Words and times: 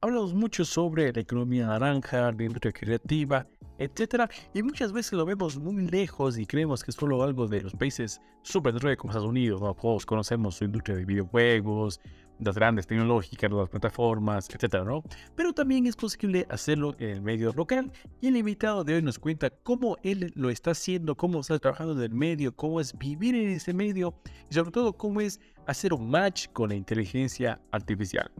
hablamos 0.00 0.32
mucho 0.32 0.64
sobre 0.64 1.12
la 1.12 1.20
economía 1.20 1.66
naranja, 1.66 2.30
la 2.32 2.44
industria 2.44 2.72
creativa, 2.72 3.46
etc. 3.78 4.30
Y 4.54 4.62
muchas 4.62 4.92
veces 4.92 5.12
lo 5.14 5.24
vemos 5.24 5.58
muy 5.58 5.88
lejos 5.88 6.38
y 6.38 6.46
creemos 6.46 6.84
que 6.84 6.90
es 6.90 6.96
solo 6.96 7.22
algo 7.22 7.48
de 7.48 7.62
los 7.62 7.74
países 7.74 8.20
desarrollados 8.44 8.96
como 8.96 9.10
Estados 9.10 9.28
Unidos. 9.28 9.60
¿no? 9.60 9.74
Todos 9.74 10.06
conocemos 10.06 10.56
su 10.56 10.64
industria 10.64 10.96
de 10.96 11.04
videojuegos, 11.04 12.00
las 12.38 12.54
grandes 12.54 12.86
tecnológicas, 12.86 13.50
las 13.50 13.68
plataformas, 13.68 14.48
etc. 14.50 14.84
¿no? 14.84 15.02
Pero 15.34 15.52
también 15.52 15.86
es 15.86 15.96
posible 15.96 16.46
hacerlo 16.48 16.94
en 17.00 17.10
el 17.10 17.20
medio 17.20 17.52
local. 17.52 17.90
Y 18.20 18.28
el 18.28 18.36
invitado 18.36 18.84
de 18.84 18.94
hoy 18.94 19.02
nos 19.02 19.18
cuenta 19.18 19.50
cómo 19.50 19.96
él 20.04 20.32
lo 20.36 20.48
está 20.50 20.70
haciendo, 20.70 21.16
cómo 21.16 21.40
está 21.40 21.58
trabajando 21.58 21.94
en 21.94 22.02
el 22.02 22.14
medio, 22.14 22.54
cómo 22.54 22.80
es 22.80 22.96
vivir 22.96 23.34
en 23.34 23.48
ese 23.48 23.74
medio 23.74 24.14
y 24.48 24.54
sobre 24.54 24.70
todo 24.70 24.92
cómo 24.92 25.20
es 25.20 25.40
hacer 25.66 25.92
un 25.92 26.08
match 26.08 26.46
con 26.52 26.68
la 26.68 26.76
inteligencia 26.76 27.60
artificial. 27.72 28.30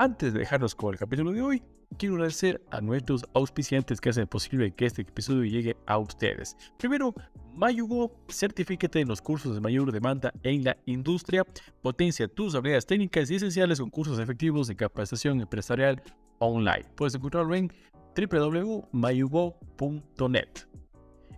Antes 0.00 0.32
de 0.32 0.38
dejarnos 0.38 0.76
con 0.76 0.94
el 0.94 0.98
capítulo 1.00 1.32
de 1.32 1.42
hoy, 1.42 1.60
quiero 1.98 2.14
agradecer 2.14 2.62
a 2.70 2.80
nuestros 2.80 3.24
auspiciantes 3.34 4.00
que 4.00 4.10
hacen 4.10 4.28
posible 4.28 4.70
que 4.70 4.86
este 4.86 5.02
episodio 5.02 5.42
llegue 5.42 5.76
a 5.86 5.98
ustedes. 5.98 6.56
Primero, 6.78 7.12
Mayugo, 7.52 8.12
certifícate 8.28 9.00
en 9.00 9.08
los 9.08 9.20
cursos 9.20 9.56
de 9.56 9.60
mayor 9.60 9.90
demanda 9.90 10.32
en 10.44 10.62
la 10.62 10.76
industria, 10.86 11.42
potencia 11.82 12.28
tus 12.28 12.54
habilidades 12.54 12.86
técnicas 12.86 13.28
y 13.28 13.34
esenciales 13.34 13.80
con 13.80 13.90
cursos 13.90 14.20
efectivos 14.20 14.68
de 14.68 14.76
capacitación 14.76 15.40
empresarial 15.40 16.00
online. 16.38 16.84
Puedes 16.94 17.16
encontrarlo 17.16 17.56
en 17.56 17.72
www.mayugo.net. 18.14 20.48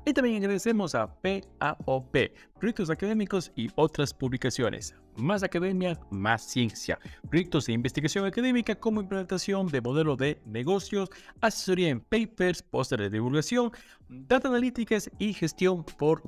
Y 0.04 0.12
también 0.12 0.36
agradecemos 0.36 0.94
a 0.94 1.06
PAOP, 1.06 2.14
proyectos 2.58 2.90
académicos 2.90 3.52
y 3.56 3.70
otras 3.74 4.12
publicaciones. 4.12 4.94
Más 5.16 5.42
academia, 5.42 5.98
más 6.10 6.42
ciencia. 6.42 6.98
Proyectos 7.28 7.66
de 7.66 7.72
investigación 7.72 8.24
académica 8.24 8.74
como 8.74 9.00
implementación 9.00 9.66
de 9.68 9.80
modelo 9.80 10.16
de 10.16 10.40
negocios, 10.46 11.10
asesoría 11.40 11.88
en 11.88 12.00
papers, 12.00 12.62
pósteres 12.62 13.10
de 13.10 13.18
divulgación, 13.18 13.70
data 14.08 14.48
analíticas 14.48 15.10
y 15.18 15.32
gestión 15.32 15.84
por 15.84 16.22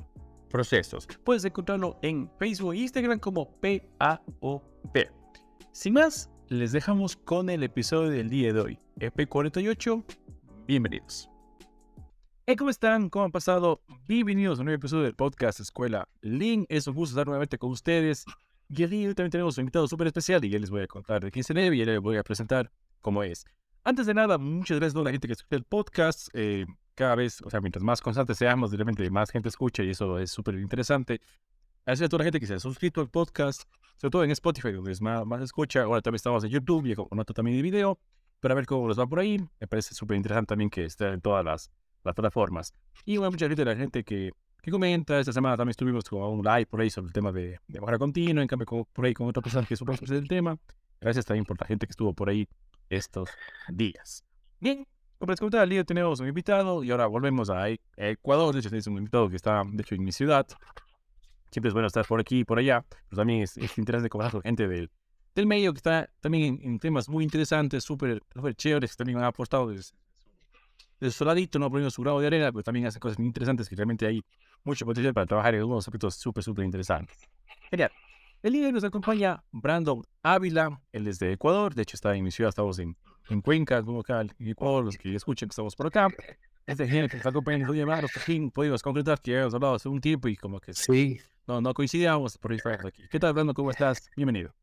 procesos. 0.51 1.09
Puedes 1.25 1.45
encontrarlo 1.45 1.99
en 2.03 2.31
Facebook 2.39 2.75
e 2.75 2.79
Instagram 2.79 3.19
como 3.19 3.51
PAOP. 3.61 4.97
Sin 5.73 5.95
más, 5.95 6.31
les 6.49 6.73
dejamos 6.73 7.17
con 7.17 7.49
el 7.49 7.63
episodio 7.63 8.11
del 8.11 8.29
día 8.29 8.53
de 8.53 8.61
hoy, 8.61 8.79
EP48. 9.01 10.05
Bienvenidos. 10.67 11.33
¿cómo 12.59 12.69
están? 12.69 13.09
¿Cómo 13.09 13.25
han 13.25 13.33
pasado? 13.33 13.81
Bienvenidos 14.07 14.59
a 14.59 14.61
un 14.61 14.67
nuevo 14.67 14.79
episodio 14.79 15.05
del 15.05 15.15
podcast 15.15 15.61
Escuela 15.61 16.07
Link. 16.21 16.67
Es 16.69 16.87
un 16.87 16.95
gusto 16.95 17.15
estar 17.15 17.27
nuevamente 17.27 17.57
con 17.57 17.71
ustedes. 17.71 18.27
Y 18.75 18.87
de 18.87 19.09
hoy 19.09 19.15
también 19.15 19.31
tenemos 19.31 19.59
un 19.59 19.63
invitado 19.65 19.87
súper 19.87 20.07
especial 20.07 20.43
y 20.47 20.49
ya 20.49 20.59
les 20.59 20.71
voy 20.71 20.81
a 20.81 20.87
contar 20.87 21.23
de 21.23 21.31
quién 21.31 21.45
se 21.45 21.53
debe 21.53 21.77
y 21.77 21.81
ya 21.81 21.85
les 21.85 22.01
voy 22.01 22.17
a 22.17 22.23
presentar 22.23 22.73
cómo 23.03 23.23
es. 23.23 23.45
Antes 23.85 24.07
de 24.07 24.15
nada, 24.15 24.39
muchas 24.39 24.79
gracias 24.79 24.95
a 24.95 24.95
toda 24.95 25.05
la 25.05 25.11
gente 25.11 25.29
que 25.29 25.35
escucha 25.35 25.57
el 25.57 25.65
podcast. 25.65 26.29
Eh, 26.33 26.65
cada 26.95 27.15
vez, 27.15 27.43
o 27.43 27.51
sea, 27.51 27.61
mientras 27.61 27.85
más 27.85 28.01
constantes 28.01 28.39
seamos, 28.39 28.73
realmente 28.73 29.11
más 29.11 29.31
gente 29.31 29.51
escucha 29.51 29.83
y 29.83 29.91
eso 29.91 30.19
es 30.19 30.31
súper 30.31 30.55
interesante. 30.55 31.21
Gracias 31.85 32.07
a 32.07 32.09
toda 32.09 32.21
la 32.21 32.25
gente 32.25 32.41
que 32.41 32.47
se 32.47 32.55
ha 32.55 32.61
suscrito 32.61 33.03
al 33.03 33.11
podcast, 33.11 33.65
sobre 33.99 34.11
todo 34.11 34.25
en 34.25 34.31
Spotify, 34.31 34.73
donde 34.73 34.93
es 34.93 35.03
más, 35.03 35.27
más 35.27 35.43
escucha. 35.43 35.83
Ahora 35.83 36.01
también 36.01 36.17
estamos 36.17 36.43
en 36.45 36.49
YouTube 36.49 36.87
y 36.87 36.95
con 36.95 37.09
nota 37.11 37.35
también 37.35 37.59
de 37.59 37.63
video 37.63 37.99
para 38.41 38.55
ver 38.55 38.65
cómo 38.65 38.89
los 38.89 38.99
va 38.99 39.07
por 39.07 39.19
ahí. 39.19 39.39
Me 39.61 39.67
parece 39.67 39.95
súper 39.95 40.17
interesante 40.17 40.47
también 40.47 40.71
que 40.71 40.87
esté 40.87 41.09
en 41.09 41.21
todas 41.21 41.45
las 41.45 41.71
las 42.05 42.15
plataformas. 42.15 42.75
Y 43.05 43.17
bueno, 43.17 43.33
mucha 43.33 43.49
gente, 43.49 43.65
la 43.65 43.77
gente 43.77 44.05
que, 44.05 44.33
que 44.63 44.71
comenta, 44.71 45.19
esta 45.19 45.33
semana 45.33 45.57
también 45.57 45.73
estuvimos 45.73 46.05
con 46.05 46.23
un 46.23 46.45
live 46.45 46.67
por 46.67 46.81
ahí 46.81 46.89
sobre 46.89 47.09
el 47.09 47.13
tema 47.13 47.33
de, 47.33 47.59
de 47.67 47.81
mejora 47.81 47.99
continua, 47.99 48.43
en 48.43 48.49
cambio 48.49 48.87
por 48.93 49.05
ahí 49.05 49.13
con 49.13 49.27
otra 49.29 49.43
persona 49.43 49.67
que 49.67 49.75
supo 49.75 49.93
del 49.93 50.29
tema. 50.29 50.57
Gracias 51.01 51.25
también 51.27 51.45
por 51.45 51.61
la 51.61 51.67
gente 51.67 51.85
que 51.87 51.91
estuvo 51.91 52.15
por 52.15 52.29
ahí 52.29 52.49
estos 52.89 53.29
días. 53.69 54.25
Bien, 54.61 54.87
como 55.19 55.33
les 55.33 55.41
comentaba, 55.41 55.65
el 55.65 55.71
día 55.71 55.85
tenemos 55.85 56.21
un 56.21 56.29
invitado 56.29 56.85
y 56.85 56.93
ahora 56.93 57.07
volvemos 57.07 57.51
a 57.51 57.69
Ecuador. 57.97 58.55
De 58.55 58.61
hecho, 58.61 58.75
es 58.75 58.87
un 58.87 58.99
invitado 58.99 59.29
que 59.29 59.37
está, 59.37 59.65
de 59.67 59.83
hecho, 59.83 59.97
en 59.97 60.05
mi 60.05 60.13
ciudad. 60.13 60.47
Siempre 61.51 61.69
es 61.69 61.75
bueno 61.75 61.89
estar 61.89 62.07
por 62.07 62.21
aquí 62.21 62.41
y 62.41 62.45
por 62.45 62.59
allá, 62.59 62.85
pero 63.09 63.21
también 63.21 63.43
es, 63.43 63.57
es 63.57 63.77
interesante 63.79 64.09
conversar 64.09 64.33
con 64.33 64.43
gente 64.43 64.69
del, 64.69 64.91
del 65.35 65.47
medio 65.47 65.73
que 65.73 65.79
está 65.79 66.09
también 66.21 66.61
en, 66.63 66.79
temas 66.79 67.09
muy 67.09 67.25
interesantes, 67.25 67.83
súper 67.85 68.23
chéveres, 68.57 68.93
que 68.93 68.97
también 68.97 69.19
han 69.19 69.25
aportado 69.25 69.69
desde 69.69 69.93
de 71.03 71.11
su 71.11 71.25
ladito, 71.25 71.59
no 71.59 71.69
poniendo 71.69 71.91
su 71.91 72.03
grado 72.03 72.21
de 72.21 72.29
arena, 72.29 72.53
pero 72.53 72.63
también 72.63 72.87
hace 72.87 73.01
cosas 73.01 73.19
muy 73.19 73.27
interesantes 73.27 73.69
que 73.69 73.75
realmente 73.75 74.07
hay 74.07 74.25
mucho 74.65 74.87
potencial 74.87 75.13
para 75.13 75.27
trabajar 75.27 75.55
en 75.55 75.61
algunos 75.61 75.87
aspectos 75.87 76.15
súper, 76.15 76.45
súper 76.45 76.65
interesantes. 76.65 77.19
Genial. 77.71 77.91
El 78.43 78.53
día 78.53 78.63
de 78.63 78.67
hoy 78.69 78.73
nos 78.73 78.85
acompaña 78.85 79.43
Brandon 79.53 80.03
Ávila, 80.23 80.81
él 80.93 81.07
es 81.07 81.19
de 81.19 81.33
Ecuador, 81.33 81.75
de 81.75 81.83
hecho 81.83 81.97
está 81.97 82.15
en 82.15 82.25
mi 82.25 82.31
ciudad, 82.31 82.49
estamos 82.49 82.79
en, 82.79 82.97
en 83.29 83.41
Cuenca, 83.41 83.83
como 83.83 84.01
acá 84.01 84.21
en 84.21 84.49
Ecuador, 84.49 84.85
los 84.85 84.97
que 84.97 85.15
escuchen 85.15 85.49
que 85.49 85.53
estamos 85.53 85.77
por 85.77 85.87
acá. 85.87 86.09
Es 86.67 86.79
de 86.79 86.87
gente 86.87 87.11
que 87.11 87.17
está 87.17 87.31
acompañando, 87.31 87.73
Maro, 87.87 88.09
por 88.13 88.23
fin 88.23 88.51
pudimos 88.51 88.83
concretar 88.83 89.21
que 89.21 89.37
hemos 89.37 89.55
hablado 89.55 89.75
hace 89.75 89.89
un 89.89 90.01
tiempo 90.01 90.29
y 90.29 90.37
como 90.37 90.61
que 90.61 90.73
sí. 90.73 91.21
no, 91.47 91.61
no 91.61 91.75
coincidíamos, 91.75 92.39
por 92.39 92.53
ahí 92.53 92.59
aquí. 92.65 93.03
¿Qué 93.11 93.19
tal, 93.19 93.33
Brandon? 93.33 93.55
¿Cómo 93.55 93.71
estás? 93.71 94.09
Bienvenido. 94.17 94.55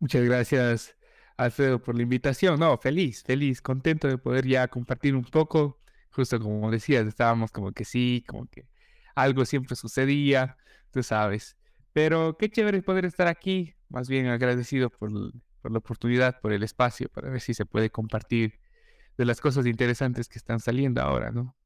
Muchas 0.00 0.22
gracias. 0.22 0.96
Alfredo, 1.36 1.82
por 1.82 1.94
la 1.94 2.02
invitación. 2.02 2.58
No, 2.58 2.78
feliz, 2.78 3.22
feliz, 3.22 3.60
contento 3.60 4.08
de 4.08 4.18
poder 4.18 4.46
ya 4.46 4.68
compartir 4.68 5.14
un 5.14 5.24
poco. 5.24 5.78
Justo 6.10 6.40
como 6.40 6.70
decías, 6.70 7.06
estábamos 7.06 7.50
como 7.52 7.72
que 7.72 7.84
sí, 7.84 8.24
como 8.26 8.46
que 8.46 8.66
algo 9.14 9.44
siempre 9.44 9.76
sucedía, 9.76 10.56
tú 10.90 11.02
sabes. 11.02 11.56
Pero 11.92 12.36
qué 12.38 12.48
chévere 12.50 12.82
poder 12.82 13.04
estar 13.04 13.26
aquí, 13.26 13.74
más 13.88 14.08
bien 14.08 14.26
agradecido 14.28 14.90
por, 14.90 15.10
por 15.60 15.72
la 15.72 15.78
oportunidad, 15.78 16.40
por 16.40 16.52
el 16.52 16.62
espacio, 16.62 17.08
para 17.08 17.30
ver 17.30 17.40
si 17.40 17.54
se 17.54 17.66
puede 17.66 17.90
compartir 17.90 18.60
de 19.16 19.24
las 19.24 19.40
cosas 19.40 19.66
interesantes 19.66 20.28
que 20.28 20.38
están 20.38 20.60
saliendo 20.60 21.02
ahora, 21.02 21.30
¿no? 21.30 21.56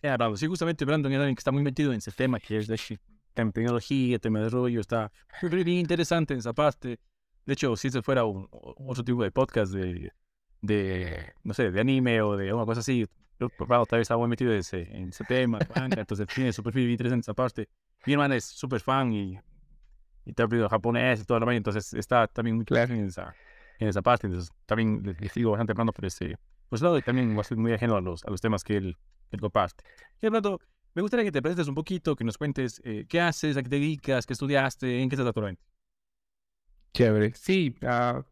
Claro, 0.00 0.36
sí, 0.36 0.46
justamente 0.46 0.84
Brandon 0.84 1.12
es 1.12 1.18
alguien 1.18 1.34
que 1.34 1.40
está 1.40 1.50
muy 1.50 1.62
metido 1.62 1.92
en 1.92 1.98
ese 1.98 2.12
tema, 2.12 2.38
que 2.38 2.56
es 2.56 2.68
de 2.68 2.78
tecnología, 3.34 4.18
tema 4.18 4.40
de 4.40 4.48
rollo, 4.48 4.80
está 4.80 5.10
muy 5.42 5.78
interesante 5.78 6.34
en 6.34 6.40
esa 6.40 6.52
parte. 6.52 6.98
De 7.48 7.54
hecho, 7.54 7.74
si 7.76 7.88
se 7.88 8.02
fuera 8.02 8.26
un, 8.26 8.46
otro 8.52 9.02
tipo 9.02 9.22
de 9.22 9.30
podcast 9.30 9.72
de, 9.72 10.12
de, 10.60 11.32
no 11.44 11.54
sé, 11.54 11.70
de 11.70 11.80
anime 11.80 12.20
o 12.20 12.36
de 12.36 12.52
una 12.52 12.66
cosa 12.66 12.80
así, 12.80 13.06
yo, 13.40 13.48
tal 13.48 13.86
vez 13.92 14.02
estaba 14.02 14.18
muy 14.18 14.28
metido 14.28 14.52
en 14.52 14.58
ese, 14.58 14.82
en 14.82 15.08
ese 15.08 15.24
tema, 15.24 15.58
entonces 15.96 16.26
tiene 16.26 16.52
su 16.52 16.62
perfil 16.62 16.90
interesante 16.90 17.22
esa 17.22 17.32
parte. 17.32 17.70
Mi 18.04 18.12
hermana 18.12 18.36
es 18.36 18.44
súper 18.44 18.80
fan 18.80 19.14
y, 19.14 19.38
y 20.26 20.32
te 20.34 20.42
ha 20.42 20.68
japonés 20.68 21.22
y 21.22 21.24
todo 21.24 21.38
lo 21.40 21.46
demás, 21.46 21.56
entonces 21.56 21.94
está 21.94 22.26
también 22.26 22.56
muy 22.56 22.66
claro 22.66 22.92
en 22.92 23.06
esa, 23.06 23.34
en 23.78 23.88
esa 23.88 24.02
parte, 24.02 24.26
entonces 24.26 24.52
también 24.66 25.02
le, 25.02 25.28
sigo 25.30 25.52
bastante 25.52 25.72
hablando 25.72 25.94
por 25.94 26.04
ese 26.04 26.36
pues 26.68 26.82
lado 26.82 26.98
y 26.98 27.02
también 27.02 27.34
va 27.34 27.40
a 27.40 27.44
ser 27.44 27.56
muy 27.56 27.72
ajeno 27.72 27.96
a 27.96 28.02
los, 28.02 28.26
a 28.26 28.30
los 28.30 28.42
temas 28.42 28.62
que 28.62 28.76
él, 28.76 28.94
él 29.30 29.40
comparte. 29.40 29.84
Y 30.20 30.26
hablando, 30.26 30.60
me 30.92 31.00
gustaría 31.00 31.24
que 31.24 31.32
te 31.32 31.40
presentes 31.40 31.66
un 31.66 31.74
poquito, 31.74 32.14
que 32.14 32.24
nos 32.24 32.36
cuentes 32.36 32.78
eh, 32.84 33.06
qué 33.08 33.22
haces, 33.22 33.56
a 33.56 33.62
qué 33.62 33.70
te 33.70 33.76
dedicas, 33.76 34.26
qué 34.26 34.34
estudiaste, 34.34 35.00
en 35.00 35.08
qué 35.08 35.14
estás 35.14 35.28
actualmente. 35.28 35.67
Chévere. 36.94 37.32
Sí, 37.34 37.76
ah, 37.82 38.24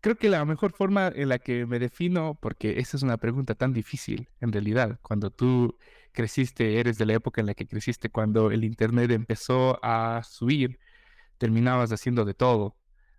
creo 0.00 0.16
que 0.16 0.28
la 0.30 0.44
mejor 0.44 0.72
forma 0.72 1.08
en 1.14 1.28
la 1.28 1.38
que 1.38 1.66
me 1.66 1.78
defino, 1.78 2.38
porque 2.40 2.78
esa 2.80 2.96
es 2.96 3.02
una 3.02 3.18
pregunta 3.18 3.54
tan 3.54 3.72
difícil 3.72 4.28
en 4.40 4.52
realidad, 4.52 4.98
cuando 5.02 5.30
tú 5.30 5.78
creciste, 6.12 6.80
eres 6.80 6.98
de 6.98 7.06
la 7.06 7.14
época 7.14 7.40
en 7.40 7.46
la 7.48 7.54
que 7.54 7.66
creciste, 7.66 8.10
cuando 8.10 8.50
el 8.50 8.64
Internet 8.64 9.10
empezó 9.12 9.78
a 9.84 10.22
subir, 10.24 10.80
terminabas 11.38 11.92
haciendo 11.92 12.24
de 12.24 12.34
todo, 12.34 12.76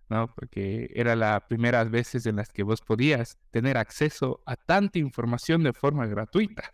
¿no? 0.10 0.34
Porque 0.36 0.92
era 0.96 1.16
las 1.16 1.44
primeras 1.44 1.90
veces 1.92 2.26
en 2.26 2.38
las 2.38 2.50
que 2.52 2.64
vos 2.64 2.82
podías 2.82 3.40
tener 3.52 3.78
acceso 3.78 4.44
a 4.46 4.56
tanta 4.58 5.00
información 5.00 5.64
de 5.64 5.74
forma 5.74 6.06
gratuita. 6.08 6.72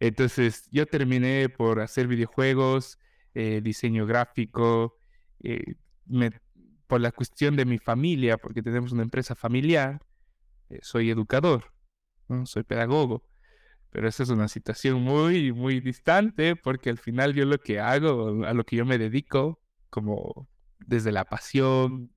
Entonces 0.00 0.68
yo 0.70 0.86
terminé 0.86 1.48
por 1.48 1.80
hacer 1.80 2.06
videojuegos, 2.08 2.98
eh, 3.34 3.60
diseño 3.62 4.06
gráfico, 4.06 4.98
eh, 5.42 5.74
por 6.86 7.00
la 7.00 7.12
cuestión 7.12 7.56
de 7.56 7.64
mi 7.64 7.78
familia, 7.78 8.36
porque 8.38 8.62
tenemos 8.62 8.92
una 8.92 9.02
empresa 9.02 9.34
familiar, 9.34 10.00
eh, 10.68 10.78
soy 10.82 11.10
educador, 11.10 11.72
¿no? 12.28 12.46
soy 12.46 12.64
pedagogo. 12.64 13.24
Pero 13.90 14.08
esa 14.08 14.22
es 14.22 14.30
una 14.30 14.48
situación 14.48 15.02
muy, 15.02 15.52
muy 15.52 15.80
distante, 15.80 16.56
porque 16.56 16.90
al 16.90 16.98
final 16.98 17.34
yo 17.34 17.44
lo 17.44 17.58
que 17.58 17.80
hago, 17.80 18.44
a 18.44 18.54
lo 18.54 18.64
que 18.64 18.76
yo 18.76 18.86
me 18.86 18.98
dedico, 18.98 19.60
como 19.90 20.48
desde 20.78 21.12
la 21.12 21.24
pasión, 21.24 22.10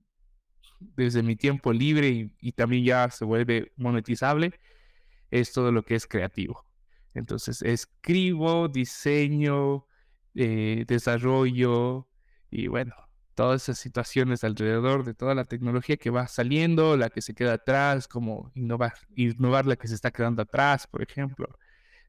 desde 0.80 1.24
mi 1.24 1.36
tiempo 1.36 1.74
libre 1.74 2.32
y, 2.40 2.52
también 2.54 2.86
ya 2.86 3.10
se 3.10 3.26
vuelve 3.26 3.72
monetizable, 3.78 4.60
es 5.32 5.52
todo 5.54 5.72
lo 5.72 5.84
que 5.84 5.96
es 5.96 6.08
creativo. 6.08 6.66
Entonces, 7.14 7.62
escribo, 7.62 8.68
diseño, 8.68 9.86
eh, 10.36 10.86
desarrollo 10.88 12.10
y 12.52 12.68
bueno, 12.68 12.94
todas 13.36 13.64
esas 13.64 13.78
situaciones 13.80 14.44
alrededor 14.44 15.04
de 15.06 15.14
toda 15.14 15.36
la 15.36 15.46
tecnología 15.46 15.98
que 15.98 16.10
va 16.10 16.28
saliendo, 16.28 16.98
la 16.98 17.10
que 17.10 17.22
se 17.22 17.36
queda 17.36 17.54
atrás, 17.54 18.08
como 18.08 18.52
innovar, 18.56 18.94
innovar 19.16 19.66
la 19.68 19.76
que 19.76 19.88
se 19.88 19.96
está 19.96 20.12
quedando 20.12 20.42
atrás, 20.42 20.88
por 20.88 21.04
ejemplo. 21.04 21.48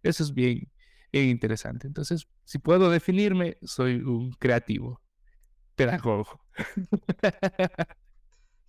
Eso 0.03 0.23
es 0.23 0.33
bien, 0.33 0.71
interesante. 1.13 1.87
Entonces, 1.87 2.29
si 2.45 2.59
puedo 2.59 2.91
definirme, 2.91 3.59
soy 3.63 3.97
un 3.97 4.33
creativo, 4.33 5.03
pedagogo. 5.77 6.41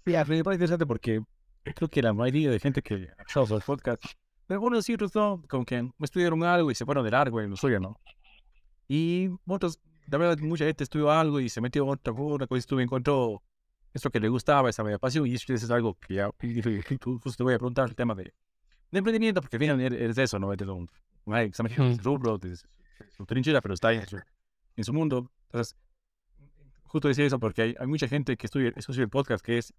Sí, 0.05 0.13
me 0.13 0.43
parece 0.43 0.53
interesante 0.53 0.85
porque 0.85 1.21
creo 1.63 1.89
que 1.89 2.01
la 2.01 2.13
mayoría 2.13 2.49
de 2.49 2.59
gente 2.59 2.81
que 2.81 2.93
ha 2.93 3.21
escuchado 3.23 3.47
los 3.55 3.63
podcasts, 3.65 4.15
algunos 4.47 4.85
sí, 4.85 4.93
otros 4.93 5.13
no, 5.13 5.43
como 5.49 5.65
que 5.65 5.89
estudiaron 5.99 6.43
algo 6.45 6.71
y 6.71 6.75
se 6.75 6.85
fueron 6.85 7.03
de 7.03 7.11
largo 7.11 7.41
en 7.41 7.49
lo 7.49 7.57
suyo, 7.57 7.81
¿no? 7.81 7.99
Y 8.87 9.29
otros, 9.45 9.81
verdad, 10.07 10.37
mucha 10.39 10.65
gente 10.65 10.83
estudió 10.83 11.11
algo 11.11 11.39
y 11.39 11.49
se 11.49 11.59
metió 11.59 11.83
en 11.83 11.89
otra, 11.89 12.13
cosa, 12.13 12.59
estuvo, 12.59 12.79
encontró 12.79 13.43
esto 13.93 14.09
que 14.09 14.19
le 14.19 14.29
gustaba, 14.29 14.69
esa 14.69 14.83
media 14.83 14.99
pasión, 14.99 15.27
y 15.27 15.33
eso 15.33 15.53
es 15.53 15.69
algo 15.69 15.95
que 15.95 16.15
ya, 16.15 16.29
justo 17.03 17.31
te 17.37 17.43
voy 17.43 17.53
a 17.53 17.57
preguntar 17.57 17.89
el 17.89 17.95
tema 17.95 18.15
de, 18.15 18.23
de 18.91 18.97
emprendimiento, 18.97 19.41
porque 19.41 19.57
al 19.57 19.61
final 19.61 19.81
eres 19.81 20.17
eso, 20.17 20.39
¿no? 20.39 20.53
Eres 20.53 20.67
un, 20.67 20.89
un 21.25 21.97
rubro, 21.99 22.39
su 23.09 23.25
trinchera, 23.25 23.61
pero 23.61 23.73
está 23.73 23.91
en 23.91 24.07
su, 24.07 24.17
en 24.75 24.83
su 24.83 24.93
mundo. 24.93 25.29
Entonces, 25.47 25.75
justo 26.83 27.07
decía 27.07 27.25
eso 27.25 27.39
porque 27.39 27.61
hay, 27.61 27.75
hay 27.77 27.87
mucha 27.87 28.07
gente 28.07 28.37
que 28.37 28.47
estudia, 28.47 28.71
eso 28.75 28.91
es 28.91 28.97
el 28.97 29.09
podcast, 29.09 29.43
que 29.43 29.57
es 29.57 29.73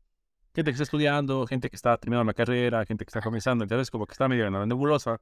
gente 0.55 0.71
que 0.71 0.75
está 0.75 0.83
estudiando, 0.83 1.47
gente 1.47 1.71
que 1.71 1.77
está 1.77 1.97
terminando 1.97 2.27
la 2.27 2.35
carrera, 2.35 2.85
gente 2.85 3.05
que 3.05 3.11
está 3.11 3.21
comenzando, 3.21 3.65
entonces 3.65 3.91
como 3.91 4.07
que 4.07 4.13
está 4.13 4.29
medio 4.29 4.47
en 4.47 4.53
la 4.53 4.67
nebulosa 4.67 5.21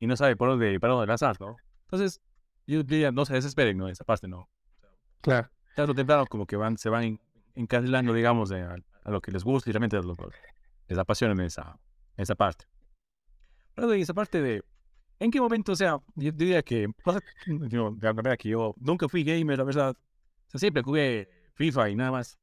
y 0.00 0.06
no 0.06 0.16
sabe 0.16 0.36
por 0.36 0.48
dónde, 0.48 0.78
para 0.80 0.94
dónde 0.94 1.06
lanzar, 1.06 1.40
¿no? 1.40 1.56
Entonces, 1.82 2.20
yo 2.72 2.82
diría, 2.82 3.10
no 3.12 3.24
se 3.24 3.34
desesperen, 3.34 3.76
¿no? 3.78 3.88
Esa 3.88 4.04
parte, 4.04 4.28
¿no? 4.28 4.48
Claro. 5.20 5.48
Tarde 5.74 5.92
o 5.92 5.94
temprano 5.94 6.26
como 6.26 6.46
que 6.46 6.56
van, 6.56 6.76
se 6.76 6.88
van 6.88 7.18
encarrilando, 7.54 8.12
digamos, 8.12 8.52
a, 8.52 8.76
lo 9.06 9.20
que 9.20 9.32
les 9.32 9.42
gusta 9.42 9.70
y 9.70 9.72
realmente 9.72 9.98
les 10.86 10.98
apasiona 10.98 11.32
en 11.32 11.40
esa, 11.40 11.78
esa 12.16 12.34
parte. 12.34 12.66
Pero 13.74 13.92
en 13.92 14.00
esa 14.00 14.12
parte 14.12 14.42
de, 14.42 14.62
¿en 15.18 15.30
qué 15.30 15.40
momento, 15.40 15.72
o 15.72 15.76
sea, 15.76 15.98
yo 16.14 16.32
diría 16.32 16.62
que, 16.62 16.88
yo, 17.68 17.96
la 18.00 18.12
verdad 18.12 18.36
que 18.36 18.50
yo 18.50 18.74
nunca 18.78 19.08
fui 19.08 19.24
gamer, 19.24 19.58
la 19.58 19.64
verdad, 19.64 19.90
o 19.90 20.50
sea, 20.50 20.58
siempre 20.58 20.82
jugué 20.82 21.28
FIFA 21.54 21.90
y 21.90 21.96
nada 21.96 22.10
más. 22.10 22.38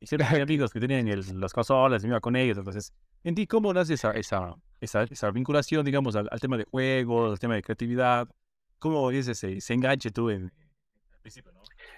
Y 0.00 0.06
siempre 0.06 0.26
había 0.28 0.42
amigos 0.44 0.72
que 0.72 0.80
tenían 0.80 1.08
el, 1.08 1.40
las 1.40 1.52
consolas, 1.52 2.02
me 2.02 2.10
iba 2.10 2.20
con 2.20 2.36
ellos. 2.36 2.58
Entonces, 2.58 2.92
¿en 3.24 3.34
ti 3.34 3.46
cómo 3.46 3.72
nace 3.72 3.94
esa, 3.94 4.12
esa, 4.12 4.54
esa, 4.80 5.02
esa 5.04 5.30
vinculación, 5.30 5.84
digamos, 5.84 6.14
al, 6.16 6.28
tema 6.40 6.56
de 6.56 6.64
juegos, 6.64 7.32
al 7.32 7.38
tema 7.38 7.54
de 7.54 7.62
creatividad? 7.62 8.28
¿Cómo 8.78 9.10
es 9.10 9.28
ese, 9.28 9.58
enganche 9.72 10.10
tú 10.10 10.30
en? 10.30 10.52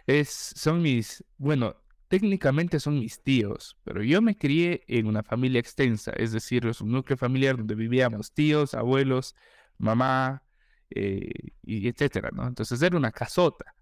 Es, 0.07 0.29
son 0.57 0.83
mis, 0.83 1.25
bueno, 1.37 1.77
técnicamente 2.09 2.81
son 2.81 2.99
mis 2.99 3.23
tíos, 3.23 3.77
pero 3.85 4.03
yo 4.03 4.21
me 4.21 4.37
crié 4.37 4.83
en 4.89 5.07
una 5.07 5.23
familia 5.23 5.61
extensa, 5.61 6.11
es 6.13 6.33
decir, 6.33 6.67
es 6.67 6.81
un 6.81 6.91
núcleo 6.91 7.17
familiar 7.17 7.57
donde 7.57 7.75
vivíamos 7.75 8.33
tíos, 8.33 8.75
abuelos, 8.75 9.35
mamá, 9.79 10.43
eh, 10.91 11.31
y 11.63 11.87
etcétera, 11.89 12.31
¿no? 12.33 12.47
Entonces 12.47 12.83
era 12.83 12.97
una 12.97 13.13
casota. 13.13 13.75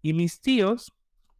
Y 0.00 0.12
mis 0.12 0.40
tíos 0.40 0.92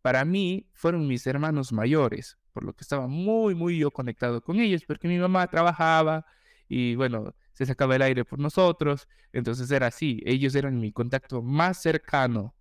para 0.03 0.25
mí 0.25 0.69
fueron 0.75 1.07
mis 1.09 1.27
hermanos 1.27 1.73
mayores, 1.73 2.37
por 2.53 2.65
lo 2.65 2.75
que 2.75 2.83
estaba 2.83 3.07
muy, 3.07 3.55
muy 3.55 3.79
yo 3.79 3.91
conectado 3.91 4.43
con 4.43 4.61
ellos, 4.61 4.85
porque 4.85 5.09
mi 5.09 5.19
mamá 5.19 5.47
trabajaba 5.47 6.27
y 6.69 6.95
bueno, 6.97 7.35
se 7.53 7.67
sacaba 7.67 7.97
el 7.97 8.03
aire 8.03 8.25
por 8.25 8.39
nosotros, 8.39 9.09
entonces 9.33 9.71
era 9.71 9.89
así, 9.89 10.23
ellos 10.27 10.55
eran 10.55 10.81
mi 10.81 10.93
contacto 10.93 11.43
más 11.43 11.81
cercano, 11.81 12.55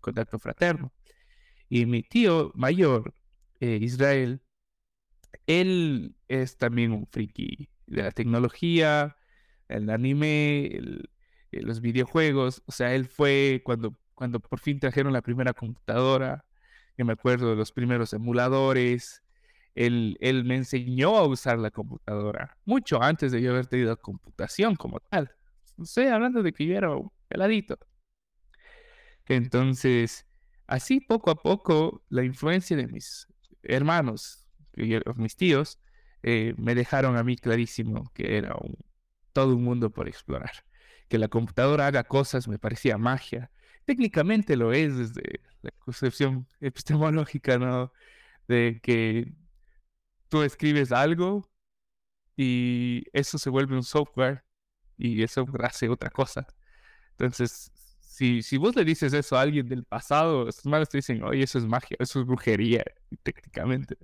contacto 0.00 0.38
fraterno. 0.38 0.92
Y 1.68 1.86
mi 1.86 2.02
tío 2.02 2.52
mayor, 2.54 3.14
eh, 3.60 3.78
Israel, 3.80 4.42
él 5.46 6.14
es 6.28 6.56
también 6.56 6.92
un 6.92 7.06
friki 7.06 7.68
de 7.86 8.02
la 8.02 8.10
tecnología, 8.10 9.16
el 9.68 9.90
anime, 9.90 10.66
eh, 10.66 11.62
los 11.62 11.80
videojuegos, 11.80 12.62
o 12.66 12.72
sea, 12.72 12.94
él 12.94 13.06
fue 13.06 13.62
cuando, 13.64 13.96
cuando 14.14 14.40
por 14.40 14.60
fin 14.60 14.80
trajeron 14.80 15.12
la 15.12 15.22
primera 15.22 15.52
computadora, 15.54 16.44
que 16.96 17.04
me 17.04 17.12
acuerdo 17.14 17.50
de 17.50 17.56
los 17.56 17.72
primeros 17.72 18.12
emuladores. 18.12 19.22
Él, 19.74 20.16
él 20.20 20.44
me 20.44 20.56
enseñó 20.56 21.16
a 21.16 21.26
usar 21.26 21.58
la 21.58 21.70
computadora, 21.70 22.58
mucho 22.64 23.02
antes 23.02 23.32
de 23.32 23.40
yo 23.40 23.52
haber 23.52 23.66
tenido 23.66 23.96
computación 23.96 24.76
como 24.76 25.00
tal. 25.00 25.30
Estoy 25.82 26.06
hablando 26.06 26.42
de 26.42 26.52
que 26.52 26.66
yo 26.66 26.76
era 26.76 26.90
un 26.94 27.10
peladito. 27.28 27.78
Entonces, 29.26 30.26
así 30.66 31.00
poco 31.00 31.30
a 31.30 31.36
poco, 31.36 32.02
la 32.08 32.24
influencia 32.24 32.76
de 32.76 32.86
mis 32.86 33.26
hermanos, 33.62 34.46
mis 35.16 35.36
tíos, 35.36 35.78
eh, 36.22 36.54
me 36.56 36.74
dejaron 36.74 37.16
a 37.16 37.24
mí 37.24 37.36
clarísimo 37.36 38.10
que 38.14 38.36
era 38.36 38.54
todo 39.32 39.56
un 39.56 39.64
mundo 39.64 39.90
por 39.90 40.08
explorar. 40.08 40.52
Que 41.08 41.18
la 41.18 41.28
computadora 41.28 41.86
haga 41.86 42.04
cosas 42.04 42.48
me 42.48 42.58
parecía 42.58 42.98
magia. 42.98 43.50
Técnicamente 43.84 44.56
lo 44.56 44.72
es 44.72 44.96
desde 44.96 45.40
la 45.62 45.70
concepción 45.78 46.46
epistemológica, 46.60 47.58
¿no? 47.58 47.92
De 48.48 48.80
que 48.82 49.32
tú 50.32 50.42
escribes 50.42 50.92
algo 50.92 51.46
y 52.36 53.04
eso 53.12 53.38
se 53.38 53.50
vuelve 53.50 53.76
un 53.76 53.84
software 53.84 54.44
y 54.98 55.22
eso 55.22 55.46
hace 55.60 55.88
otra 55.88 56.10
cosa. 56.10 56.46
Entonces, 57.12 57.72
si, 58.00 58.42
si 58.42 58.56
vos 58.58 58.76
le 58.76 58.84
dices 58.84 59.12
eso 59.14 59.36
a 59.36 59.42
alguien 59.42 59.68
del 59.68 59.84
pasado, 59.84 60.48
esos 60.48 60.66
malos 60.66 60.88
te 60.90 60.98
dicen, 60.98 61.22
oye, 61.24 61.44
eso 61.44 61.58
es 61.58 61.66
magia, 61.66 61.96
eso 62.00 62.20
es 62.20 62.26
brujería, 62.26 62.84
técnicamente. 63.22 63.96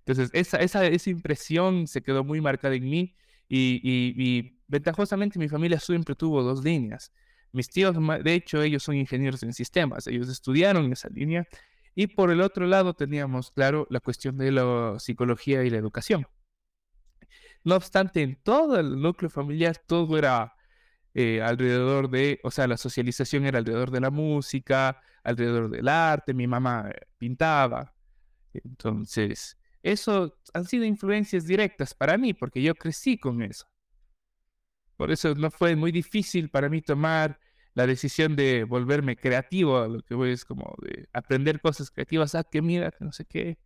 Entonces, 0.00 0.30
esa, 0.34 0.58
esa, 0.58 0.86
esa 0.86 1.10
impresión 1.10 1.86
se 1.88 2.02
quedó 2.02 2.24
muy 2.24 2.40
marcada 2.40 2.74
en 2.76 2.84
mí 2.84 3.16
y, 3.48 3.80
y, 3.82 4.14
y 4.40 4.60
ventajosamente 4.68 5.38
mi 5.38 5.48
familia 5.48 5.80
siempre 5.80 6.14
tuvo 6.14 6.42
dos 6.42 6.64
líneas. 6.64 7.12
Mis 7.52 7.68
tíos, 7.70 7.96
de 8.24 8.34
hecho, 8.34 8.62
ellos 8.62 8.82
son 8.82 8.96
ingenieros 8.96 9.42
en 9.42 9.52
sistemas, 9.54 10.06
ellos 10.08 10.28
estudiaron 10.28 10.92
esa 10.92 11.08
línea. 11.10 11.46
Y 11.98 12.08
por 12.08 12.30
el 12.30 12.42
otro 12.42 12.66
lado 12.66 12.92
teníamos, 12.94 13.50
claro, 13.50 13.86
la 13.88 14.00
cuestión 14.00 14.36
de 14.36 14.52
la 14.52 14.98
psicología 14.98 15.64
y 15.64 15.70
la 15.70 15.78
educación. 15.78 16.26
No 17.64 17.74
obstante, 17.74 18.22
en 18.22 18.36
todo 18.42 18.78
el 18.78 19.00
núcleo 19.00 19.30
familiar 19.30 19.78
todo 19.86 20.18
era 20.18 20.54
eh, 21.14 21.40
alrededor 21.40 22.10
de, 22.10 22.38
o 22.44 22.50
sea, 22.50 22.66
la 22.66 22.76
socialización 22.76 23.46
era 23.46 23.58
alrededor 23.58 23.90
de 23.90 24.00
la 24.00 24.10
música, 24.10 25.00
alrededor 25.24 25.70
del 25.70 25.88
arte, 25.88 26.34
mi 26.34 26.46
mamá 26.46 26.90
pintaba. 27.16 27.94
Entonces, 28.52 29.56
eso 29.82 30.38
han 30.52 30.66
sido 30.66 30.84
influencias 30.84 31.46
directas 31.46 31.94
para 31.94 32.18
mí, 32.18 32.34
porque 32.34 32.60
yo 32.60 32.74
crecí 32.74 33.16
con 33.16 33.40
eso. 33.40 33.66
Por 34.98 35.10
eso 35.10 35.34
no 35.34 35.50
fue 35.50 35.76
muy 35.76 35.92
difícil 35.92 36.50
para 36.50 36.68
mí 36.68 36.82
tomar 36.82 37.40
la 37.76 37.86
decisión 37.86 38.36
de 38.36 38.64
volverme 38.64 39.16
creativo, 39.16 39.76
a 39.76 39.86
lo 39.86 40.00
que 40.00 40.14
voy 40.14 40.30
es 40.30 40.46
como 40.46 40.74
de 40.80 41.08
aprender 41.12 41.60
cosas 41.60 41.90
creativas, 41.90 42.34
ah, 42.34 42.42
que 42.42 42.62
mira, 42.62 42.90
que 42.90 43.04
no 43.04 43.12
sé 43.12 43.26
qué, 43.26 43.58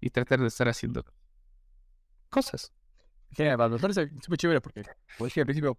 y 0.00 0.10
tratar 0.10 0.40
de 0.40 0.48
estar 0.48 0.68
haciendo 0.68 1.04
cosas. 2.28 2.72
Genial, 3.30 3.70
me 3.70 3.78
parece 3.78 4.10
súper 4.20 4.38
chévere 4.38 4.60
porque, 4.60 4.82
como 5.16 5.26
dije 5.26 5.40
al 5.40 5.46
principio, 5.46 5.70
o 5.70 5.78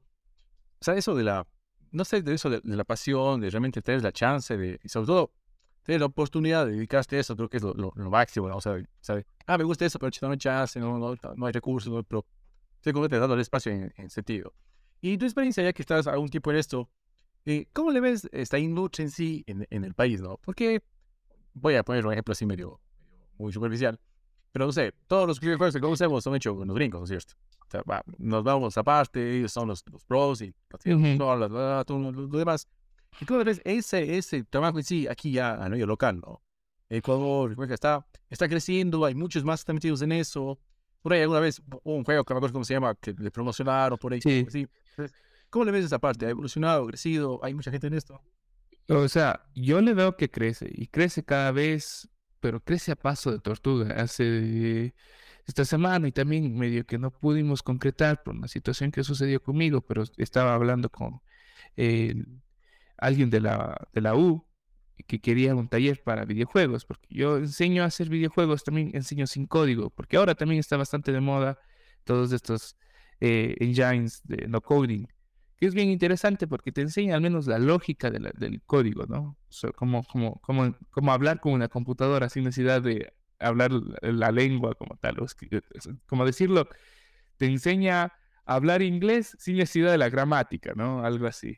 sea, 0.80 0.96
eso 0.96 1.14
de 1.16 1.24
la, 1.26 1.46
no 1.92 2.06
sé, 2.06 2.22
de 2.22 2.34
eso 2.34 2.50
de, 2.50 2.62
la 2.64 2.86
pasión, 2.86 3.42
de 3.42 3.50
realmente 3.50 3.82
tener 3.82 4.02
la 4.02 4.14
chance, 4.14 4.56
de, 4.56 4.80
y 4.82 4.88
sobre 4.88 5.08
todo, 5.08 5.34
tener 5.84 6.00
la 6.00 6.08
oportunidad 6.08 6.66
de 6.66 6.72
dedicarte 6.72 7.18
a 7.18 7.20
eso, 7.20 7.36
creo 7.36 7.50
que 7.50 7.58
es 7.58 7.64
lo, 7.64 7.74
lo, 7.74 8.10
máximo, 8.10 8.48
o 8.56 8.62
sea, 8.62 8.82
¿sabes? 9.02 9.26
Ah, 9.48 9.58
me 9.58 9.66
gusta 9.66 9.86
eso, 9.86 10.00
pero 10.00 10.12
no 10.22 10.32
hay 10.32 10.38
chance, 10.38 10.80
no, 10.80 10.98
no, 10.98 11.14
no 11.36 11.46
hay 11.46 11.52
recursos, 11.52 11.92
no, 11.92 12.02
pero 12.04 12.26
estoy 12.76 12.94
completamente 12.94 13.20
dando 13.20 13.36
el 13.36 13.42
espacio 13.42 13.74
en, 13.74 13.94
en 13.98 14.10
sentido. 14.10 14.54
Y 15.02 15.18
tu 15.18 15.26
experiencia, 15.26 15.62
ya 15.62 15.74
que 15.74 15.82
estás 15.82 16.08
algún 16.08 16.30
tiempo 16.30 16.52
en 16.52 16.58
esto, 16.58 16.90
eh, 17.46 17.68
¿Cómo 17.74 17.92
le 17.92 18.00
ves 18.00 18.28
esta 18.32 18.58
industria 18.58 19.06
en 19.06 19.12
sí 19.12 19.44
en, 19.48 19.68
en, 19.70 19.84
el 19.84 19.94
país, 19.94 20.22
no? 20.22 20.38
Porque 20.38 20.82
voy 21.54 21.76
a 21.76 21.84
poner 21.84 22.06
un 22.06 22.14
ejemplo 22.14 22.32
así 22.32 22.46
medio, 22.46 22.80
muy 23.38 23.54
superficial, 23.54 24.00
pero 24.52 24.66
no 24.66 24.72
sé, 24.72 24.94
todos 25.08 25.28
los 25.28 25.40
videojuegos 25.40 25.76
que 25.76 25.82
conocemos 25.82 26.24
son 26.24 26.36
hechos 26.36 26.56
con 26.56 26.68
los 26.68 26.76
gringos, 26.76 27.02
¿no 27.02 27.04
es 27.04 27.10
cierto? 27.10 27.34
O 27.68 27.70
sea, 27.70 27.82
va, 27.84 28.04
nos 28.18 28.44
vamos 28.44 28.78
aparte, 28.78 29.38
ellos 29.38 29.52
son 29.52 29.68
los, 29.68 29.84
los 29.92 30.04
pros 30.06 30.42
y 30.42 30.54
todo 31.18 31.36
lo 31.36 32.28
demás. 32.38 32.68
¿Y 33.20 33.26
cómo 33.26 33.44
ves 33.44 33.62
ese, 33.64 34.18
ese 34.18 34.44
trabajo 34.44 34.78
en 34.78 34.84
sí 34.84 35.08
aquí 35.08 35.32
ya 35.32 35.56
a 35.56 35.70
nivel 35.70 35.88
local, 35.88 36.20
no? 36.20 36.42
Ecuador, 36.90 37.56
está, 37.72 38.06
está 38.30 38.48
creciendo, 38.48 39.06
hay 39.06 39.16
muchos 39.16 39.44
más 39.44 39.60
que 39.60 39.62
están 39.62 39.76
metidos 39.76 40.02
en 40.02 40.12
eso. 40.12 40.60
Por 41.02 41.14
ahí 41.14 41.22
alguna 41.22 41.40
vez 41.40 41.62
un 41.84 42.04
juego 42.04 42.24
que 42.24 42.34
no 42.34 42.36
me 42.36 42.40
acuerdo 42.40 42.54
cómo 42.54 42.66
se 42.66 42.74
llama, 42.74 42.96
que 42.96 43.14
le 43.14 43.32
promocionaron 43.32 43.98
por 43.98 44.14
ahí. 44.14 44.22
Sí. 44.22 44.46
Así. 44.48 44.68
¿Cómo 45.56 45.64
le 45.64 45.72
ves 45.72 45.86
esa 45.86 46.00
parte? 46.00 46.26
¿Ha 46.26 46.32
evolucionado, 46.32 46.86
crecido? 46.86 47.40
¿Hay 47.42 47.54
mucha 47.54 47.72
gente 47.72 47.88
en 47.88 47.94
esto? 47.94 48.22
O 48.90 49.08
sea, 49.08 49.46
yo 49.56 49.80
le 49.80 49.94
veo 49.94 50.18
que 50.18 50.30
crece 50.30 50.70
y 50.70 50.88
crece 50.88 51.24
cada 51.24 51.54
vez, 51.54 52.10
pero 52.42 52.60
crece 52.62 52.92
a 52.92 52.98
paso 52.98 53.32
de 53.32 53.40
tortuga. 53.40 53.96
Hace 53.96 54.94
esta 55.48 55.64
semana 55.64 56.10
y 56.10 56.12
también 56.12 56.58
medio 56.58 56.86
que 56.86 56.98
no 56.98 57.10
pudimos 57.10 57.64
concretar 57.64 58.22
por 58.22 58.36
una 58.36 58.50
situación 58.50 58.92
que 58.92 59.06
sucedió 59.06 59.42
conmigo, 59.42 59.80
pero 59.80 60.04
estaba 60.18 60.54
hablando 60.56 60.90
con 60.90 61.22
alguien 62.98 63.30
de 63.30 63.40
la, 63.40 63.88
de 63.94 64.02
la 64.02 64.14
U 64.14 64.46
que 65.08 65.22
quería 65.22 65.56
un 65.56 65.70
taller 65.70 66.04
para 66.04 66.26
videojuegos, 66.26 66.84
porque 66.84 67.08
yo 67.16 67.38
enseño 67.38 67.84
a 67.84 67.86
hacer 67.86 68.10
videojuegos, 68.10 68.66
también 68.66 68.92
enseño 68.94 69.26
sin 69.26 69.48
código, 69.48 69.90
porque 69.90 70.18
ahora 70.18 70.36
también 70.36 70.60
está 70.60 70.76
bastante 70.76 71.14
de 71.14 71.22
moda 71.22 71.58
todos 72.04 72.34
estos 72.34 72.76
eh, 73.22 73.56
engines 73.62 74.22
de 74.26 74.50
no 74.50 74.60
coding 74.60 75.08
que 75.58 75.66
es 75.68 75.74
bien 75.74 75.90
interesante 75.90 76.48
porque 76.48 76.72
te 76.72 76.82
enseña 76.82 77.16
al 77.16 77.22
menos 77.22 77.48
la 77.48 77.60
lógica 77.60 78.12
del 78.12 78.62
código, 78.66 79.06
¿no? 79.06 79.38
O 79.64 79.74
como, 79.74 80.04
como, 80.04 80.42
como 80.42 81.12
hablar 81.12 81.40
con 81.40 81.54
una 81.54 81.70
computadora 81.70 82.30
sin 82.30 82.44
necesidad 82.44 82.82
de 82.82 83.14
hablar 83.40 83.72
la 84.02 84.32
lengua 84.32 84.76
como 84.76 84.98
tal, 84.98 85.18
como 86.08 86.26
decirlo 86.26 86.68
te 87.38 87.46
enseña 87.46 88.04
a 88.04 88.56
hablar 88.56 88.82
inglés 88.82 89.36
sin 89.40 89.58
necesidad 89.58 89.92
de 89.92 89.98
la 89.98 90.10
gramática, 90.10 90.74
¿no? 90.76 91.04
Algo 91.04 91.28
así. 91.28 91.58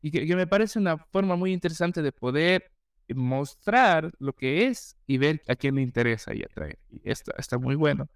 Y 0.00 0.10
que, 0.10 0.36
me 0.36 0.46
parece 0.46 0.78
una 0.78 0.98
forma 0.98 1.36
muy 1.36 1.52
interesante 1.52 2.02
de 2.02 2.12
poder 2.12 2.70
mostrar 3.08 4.12
lo 4.18 4.32
que 4.34 4.66
es 4.66 4.96
y 5.06 5.18
ver 5.18 5.42
a 5.48 5.56
quién 5.56 5.74
le 5.76 5.82
interesa 5.82 6.34
y 6.34 6.42
atraer. 6.42 6.78
Y 6.90 7.10
está, 7.10 7.34
está 7.38 7.58
muy 7.58 7.74
bueno. 7.74 8.08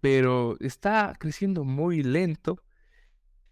Pero 0.00 0.56
está 0.60 1.14
creciendo 1.18 1.64
muy 1.64 2.02
lento. 2.02 2.62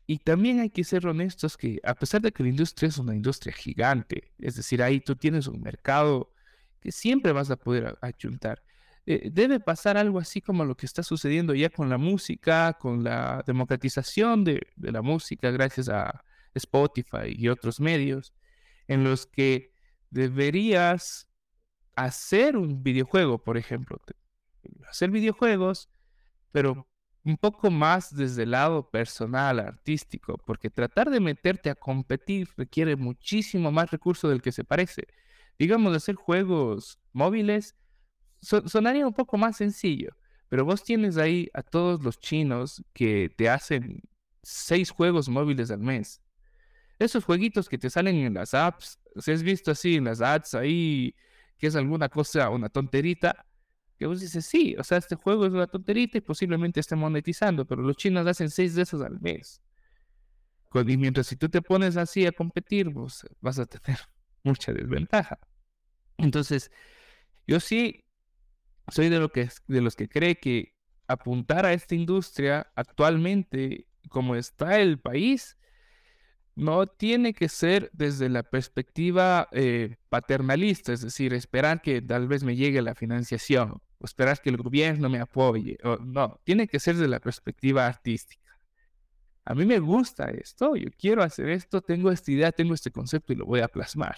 Y 0.06 0.18
también 0.18 0.60
hay 0.60 0.70
que 0.70 0.84
ser 0.84 1.06
honestos 1.06 1.56
que 1.56 1.80
a 1.82 1.94
pesar 1.94 2.20
de 2.20 2.32
que 2.32 2.42
la 2.42 2.50
industria 2.50 2.88
es 2.88 2.98
una 2.98 3.14
industria 3.14 3.54
gigante, 3.54 4.32
es 4.38 4.56
decir, 4.56 4.82
ahí 4.82 5.00
tú 5.00 5.16
tienes 5.16 5.46
un 5.46 5.62
mercado 5.62 6.32
que 6.80 6.92
siempre 6.92 7.32
vas 7.32 7.50
a 7.50 7.56
poder 7.56 7.96
ayuntar. 8.02 8.62
Eh, 9.06 9.30
debe 9.32 9.60
pasar 9.60 9.96
algo 9.96 10.18
así 10.18 10.40
como 10.40 10.64
lo 10.64 10.76
que 10.76 10.86
está 10.86 11.02
sucediendo 11.02 11.54
ya 11.54 11.70
con 11.70 11.88
la 11.88 11.98
música, 11.98 12.74
con 12.74 13.04
la 13.04 13.42
democratización 13.46 14.44
de, 14.44 14.66
de 14.76 14.92
la 14.92 15.02
música 15.02 15.50
gracias 15.50 15.88
a 15.88 16.24
Spotify 16.54 17.28
y 17.28 17.48
otros 17.48 17.80
medios, 17.80 18.34
en 18.88 19.04
los 19.04 19.26
que 19.26 19.72
deberías 20.10 21.28
hacer 21.96 22.56
un 22.56 22.82
videojuego, 22.82 23.42
por 23.42 23.56
ejemplo, 23.56 24.00
hacer 24.88 25.10
videojuegos, 25.10 25.90
pero 26.52 26.88
un 27.24 27.38
poco 27.38 27.70
más 27.70 28.14
desde 28.14 28.42
el 28.42 28.50
lado 28.50 28.90
personal, 28.90 29.58
artístico, 29.58 30.36
porque 30.46 30.70
tratar 30.70 31.10
de 31.10 31.20
meterte 31.20 31.70
a 31.70 31.74
competir 31.74 32.48
requiere 32.56 32.96
muchísimo 32.96 33.72
más 33.72 33.90
recursos 33.90 34.30
del 34.30 34.42
que 34.42 34.52
se 34.52 34.64
parece. 34.64 35.06
Digamos, 35.58 35.96
hacer 35.96 36.16
juegos 36.16 36.98
móviles 37.12 37.74
sonaría 38.40 39.06
un 39.06 39.14
poco 39.14 39.38
más 39.38 39.56
sencillo, 39.56 40.10
pero 40.48 40.64
vos 40.64 40.84
tienes 40.84 41.16
ahí 41.16 41.48
a 41.54 41.62
todos 41.62 42.02
los 42.02 42.18
chinos 42.18 42.84
que 42.92 43.32
te 43.34 43.48
hacen 43.48 44.02
seis 44.42 44.90
juegos 44.90 45.28
móviles 45.28 45.70
al 45.70 45.80
mes. 45.80 46.20
Esos 46.98 47.24
jueguitos 47.24 47.68
que 47.68 47.78
te 47.78 47.90
salen 47.90 48.16
en 48.16 48.34
las 48.34 48.52
apps, 48.52 48.98
si 49.16 49.32
has 49.32 49.42
visto 49.42 49.70
así 49.70 49.96
en 49.96 50.04
las 50.04 50.20
ads 50.20 50.54
ahí, 50.54 51.14
que 51.58 51.68
es 51.68 51.76
alguna 51.76 52.08
cosa, 52.08 52.50
una 52.50 52.68
tonterita, 52.68 53.46
que 53.98 54.06
vos 54.06 54.20
dices, 54.20 54.44
sí, 54.46 54.76
o 54.78 54.84
sea, 54.84 54.98
este 54.98 55.14
juego 55.14 55.46
es 55.46 55.52
una 55.52 55.66
tonterita 55.66 56.18
y 56.18 56.20
posiblemente 56.20 56.80
esté 56.80 56.96
monetizando, 56.96 57.64
pero 57.64 57.82
los 57.82 57.96
chinos 57.96 58.26
hacen 58.26 58.50
seis 58.50 58.74
de 58.74 58.82
esos 58.82 59.02
al 59.02 59.20
mes. 59.20 59.62
Y 60.74 60.96
mientras 60.96 61.28
si 61.28 61.36
tú 61.36 61.48
te 61.48 61.62
pones 61.62 61.96
así 61.96 62.26
a 62.26 62.32
competir, 62.32 62.88
vos 62.88 63.24
vas 63.40 63.58
a 63.60 63.66
tener 63.66 63.98
mucha 64.42 64.72
desventaja. 64.72 65.38
Entonces, 66.18 66.70
yo 67.46 67.60
sí 67.60 68.04
soy 68.88 69.08
de, 69.08 69.18
lo 69.18 69.30
que, 69.30 69.48
de 69.68 69.80
los 69.80 69.94
que 69.94 70.08
cree 70.08 70.38
que 70.38 70.74
apuntar 71.06 71.64
a 71.64 71.72
esta 71.72 71.94
industria 71.94 72.72
actualmente, 72.74 73.86
como 74.08 74.34
está 74.34 74.80
el 74.80 74.98
país, 74.98 75.56
no 76.56 76.86
tiene 76.86 77.34
que 77.34 77.48
ser 77.48 77.90
desde 77.92 78.28
la 78.28 78.42
perspectiva 78.42 79.48
eh, 79.52 79.96
paternalista, 80.08 80.92
es 80.92 81.02
decir, 81.02 81.34
esperar 81.34 81.82
que 81.82 82.00
tal 82.00 82.28
vez 82.28 82.44
me 82.44 82.56
llegue 82.56 82.80
la 82.82 82.94
financiación 82.94 83.80
o 83.98 84.04
esperar 84.04 84.40
que 84.40 84.50
el 84.50 84.56
gobierno 84.58 85.08
me 85.08 85.20
apoye. 85.20 85.78
O, 85.84 85.96
no, 85.96 86.40
tiene 86.44 86.68
que 86.68 86.78
ser 86.78 86.94
desde 86.96 87.08
la 87.08 87.20
perspectiva 87.20 87.86
artística. 87.86 88.42
A 89.44 89.54
mí 89.54 89.66
me 89.66 89.78
gusta 89.78 90.30
esto, 90.30 90.74
yo 90.76 90.88
quiero 90.96 91.22
hacer 91.22 91.50
esto, 91.50 91.82
tengo 91.82 92.10
esta 92.10 92.30
idea, 92.30 92.52
tengo 92.52 92.72
este 92.72 92.90
concepto 92.90 93.32
y 93.32 93.36
lo 93.36 93.46
voy 93.46 93.60
a 93.60 93.68
plasmar. 93.68 94.16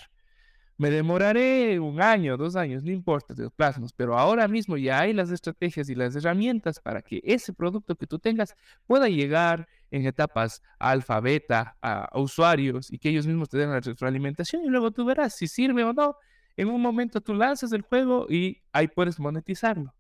Me 0.78 0.90
demoraré 0.90 1.80
un 1.80 2.02
año, 2.02 2.36
dos 2.36 2.54
años, 2.54 2.84
no 2.84 2.90
importa, 2.90 3.34
te 3.34 3.48
plasmos, 3.48 3.94
pero 3.94 4.18
ahora 4.18 4.46
mismo 4.46 4.76
ya 4.76 5.00
hay 5.00 5.14
las 5.14 5.30
estrategias 5.30 5.88
y 5.88 5.94
las 5.94 6.14
herramientas 6.14 6.80
para 6.80 7.00
que 7.00 7.22
ese 7.24 7.54
producto 7.54 7.96
que 7.96 8.06
tú 8.06 8.18
tengas 8.18 8.54
pueda 8.86 9.08
llegar 9.08 9.66
en 9.90 10.06
etapas 10.06 10.62
alfa, 10.78 11.20
beta, 11.20 11.78
a, 11.80 12.10
usuarios 12.20 12.92
y 12.92 12.98
que 12.98 13.08
ellos 13.08 13.26
mismos 13.26 13.48
te 13.48 13.56
den 13.56 13.70
la 13.70 13.80
retroalimentación 13.80 14.64
y 14.64 14.68
luego 14.68 14.90
tú 14.90 15.06
verás 15.06 15.34
si 15.34 15.48
sirve 15.48 15.82
o 15.82 15.94
no. 15.94 16.16
En 16.58 16.68
un 16.68 16.82
momento 16.82 17.22
tú 17.22 17.32
lanzas 17.34 17.72
el 17.72 17.80
juego 17.82 18.26
y 18.28 18.62
ahí 18.72 18.88
puedes 18.88 19.18
monetizarlo. 19.18 19.94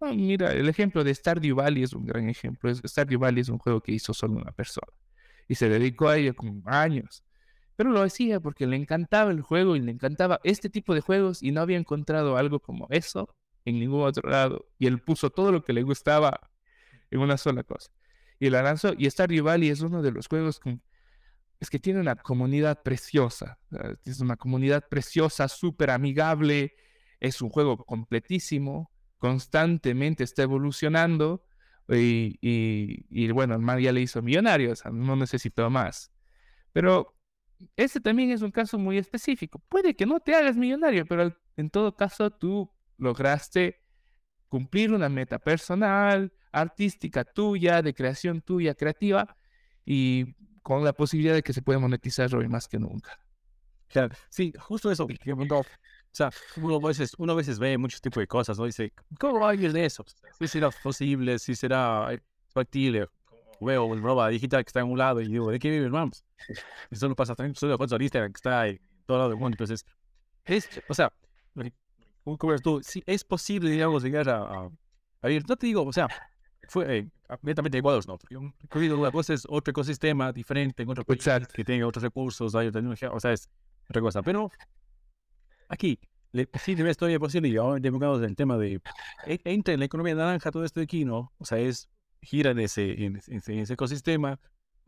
Ah, 0.00 0.12
mira, 0.12 0.52
el 0.52 0.68
ejemplo 0.68 1.04
de 1.04 1.14
Stardew 1.14 1.54
Valley 1.54 1.84
es 1.84 1.92
un 1.92 2.04
gran 2.04 2.28
ejemplo. 2.28 2.74
Stardew 2.74 3.20
Valley 3.20 3.42
es 3.42 3.48
un 3.48 3.58
juego 3.58 3.80
que 3.80 3.92
hizo 3.92 4.12
solo 4.12 4.34
una 4.34 4.50
persona 4.50 4.92
y 5.46 5.54
se 5.54 5.68
dedicó 5.68 6.08
a 6.08 6.16
ello 6.16 6.34
con 6.34 6.62
años 6.66 7.22
pero 7.80 7.92
lo 7.92 8.02
hacía 8.02 8.40
porque 8.40 8.66
le 8.66 8.76
encantaba 8.76 9.30
el 9.30 9.40
juego 9.40 9.74
y 9.74 9.80
le 9.80 9.90
encantaba 9.90 10.38
este 10.44 10.68
tipo 10.68 10.92
de 10.92 11.00
juegos 11.00 11.42
y 11.42 11.50
no 11.50 11.62
había 11.62 11.78
encontrado 11.78 12.36
algo 12.36 12.60
como 12.60 12.86
eso 12.90 13.34
en 13.64 13.80
ningún 13.80 14.02
otro 14.02 14.28
lado. 14.28 14.66
Y 14.78 14.86
él 14.86 15.00
puso 15.00 15.30
todo 15.30 15.50
lo 15.50 15.64
que 15.64 15.72
le 15.72 15.82
gustaba 15.82 16.50
en 17.10 17.20
una 17.20 17.38
sola 17.38 17.62
cosa. 17.62 17.90
Y 18.38 18.50
la 18.50 18.62
lanzó. 18.62 18.92
Y 18.98 19.08
Stardew 19.08 19.42
Valley 19.42 19.70
es 19.70 19.80
uno 19.80 20.02
de 20.02 20.12
los 20.12 20.28
juegos 20.28 20.60
con... 20.60 20.82
Es 21.58 21.70
que 21.70 21.78
tiene 21.78 22.00
una 22.00 22.16
comunidad 22.16 22.82
preciosa. 22.82 23.58
Es 24.04 24.20
una 24.20 24.36
comunidad 24.36 24.86
preciosa, 24.86 25.48
súper 25.48 25.88
amigable. 25.88 26.74
Es 27.18 27.40
un 27.40 27.48
juego 27.48 27.78
completísimo. 27.86 28.92
Constantemente 29.16 30.22
está 30.22 30.42
evolucionando. 30.42 31.46
Y, 31.88 33.32
bueno, 33.32 33.54
el 33.54 33.62
man 33.62 33.80
ya 33.80 33.90
le 33.90 34.02
hizo 34.02 34.20
millonario. 34.20 34.72
O 34.72 34.76
sea, 34.76 34.90
no 34.90 35.16
necesitó 35.16 35.70
más. 35.70 36.12
Pero 36.74 37.16
ese 37.76 38.00
también 38.00 38.30
es 38.30 38.42
un 38.42 38.50
caso 38.50 38.78
muy 38.78 38.98
específico. 38.98 39.58
Puede 39.68 39.94
que 39.94 40.06
no 40.06 40.20
te 40.20 40.34
hagas 40.34 40.56
millonario, 40.56 41.06
pero 41.06 41.34
en 41.56 41.70
todo 41.70 41.94
caso 41.94 42.30
tú 42.30 42.70
lograste 42.98 43.80
cumplir 44.48 44.92
una 44.92 45.08
meta 45.08 45.38
personal, 45.38 46.32
artística 46.52 47.24
tuya, 47.24 47.82
de 47.82 47.94
creación 47.94 48.40
tuya, 48.40 48.74
creativa, 48.74 49.36
y 49.84 50.34
con 50.62 50.84
la 50.84 50.92
posibilidad 50.92 51.34
de 51.34 51.42
que 51.42 51.52
se 51.52 51.62
pueda 51.62 51.78
monetizar 51.78 52.34
hoy 52.34 52.48
más 52.48 52.68
que 52.68 52.78
nunca. 52.78 53.18
Sí, 54.28 54.52
justo 54.58 54.90
eso. 54.90 55.04
o 55.04 55.64
sea, 56.12 56.30
uno 56.56 56.76
a, 56.76 56.88
veces, 56.88 57.12
uno 57.18 57.32
a 57.32 57.36
veces 57.36 57.58
ve 57.58 57.76
muchos 57.76 58.00
tipos 58.00 58.20
de 58.20 58.26
cosas, 58.26 58.58
¿no? 58.58 58.64
Dice, 58.64 58.92
¿cómo 59.18 59.46
hay 59.46 59.58
de 59.58 59.84
eso? 59.84 60.04
Si 60.38 60.46
será 60.46 60.70
posible, 60.70 61.38
si 61.38 61.54
será 61.54 62.08
factible 62.48 63.08
veo 63.60 63.94
roba 63.96 64.28
digital 64.28 64.64
que 64.64 64.68
está 64.68 64.80
en 64.80 64.90
un 64.90 64.98
lado 64.98 65.20
y 65.20 65.28
digo, 65.28 65.50
¿de 65.50 65.58
qué 65.58 65.70
vive 65.70 65.86
hermanos? 65.86 66.24
Eso 66.90 67.08
no 67.08 67.14
pasa 67.14 67.34
también, 67.34 67.54
soy 67.54 67.68
de 67.68 68.04
Instagram 68.04 68.32
que 68.32 68.38
está 68.38 68.66
en 68.68 68.80
todo 69.06 69.18
lado 69.18 69.30
del 69.30 69.38
mundo. 69.38 69.54
Entonces, 69.54 69.84
es, 70.44 70.68
o 70.88 70.94
sea, 70.94 71.12
como 72.24 72.56
tú, 72.58 72.80
sí, 72.82 73.02
es 73.06 73.24
posible, 73.24 73.70
digamos, 73.70 74.02
llegar 74.02 74.28
a, 74.28 74.42
a, 74.42 74.70
ver, 75.22 75.42
no 75.48 75.56
te 75.56 75.66
digo, 75.66 75.82
o 75.82 75.92
sea, 75.92 76.08
fue 76.68 76.98
eh, 76.98 77.08
netamente 77.42 77.78
igual, 77.78 78.00
¿no? 78.06 78.18
Una 78.74 79.10
cosa 79.10 79.34
es 79.34 79.46
otro 79.48 79.70
ecosistema 79.70 80.32
diferente 80.32 80.82
en 80.82 80.90
otro 80.90 81.04
país 81.04 81.24
que 81.52 81.64
tenga 81.64 81.86
otros 81.86 82.02
recursos, 82.02 82.54
hay 82.54 82.68
otra 82.68 82.80
tecnología, 82.80 83.10
o 83.12 83.20
sea, 83.20 83.32
es 83.32 83.48
otra 83.88 84.00
cosa. 84.00 84.22
Pero 84.22 84.50
aquí, 85.68 85.98
le, 86.32 86.48
sí, 86.62 86.74
de 86.74 86.90
historia 86.90 87.18
posible, 87.18 87.48
y 87.48 87.56
ahora 87.56 87.78
en 87.78 88.24
el 88.24 88.36
tema 88.36 88.56
de, 88.56 88.80
e, 89.26 89.40
entra 89.44 89.74
en 89.74 89.80
la 89.80 89.86
economía 89.86 90.14
naranja 90.14 90.50
todo 90.50 90.64
esto 90.64 90.80
de 90.80 90.84
aquí, 90.84 91.04
¿no? 91.04 91.32
O 91.38 91.44
sea, 91.44 91.58
es 91.58 91.88
gira 92.22 92.50
en 92.50 92.58
ese, 92.60 93.04
en, 93.04 93.20
ese 93.26 93.72
ecosistema, 93.72 94.38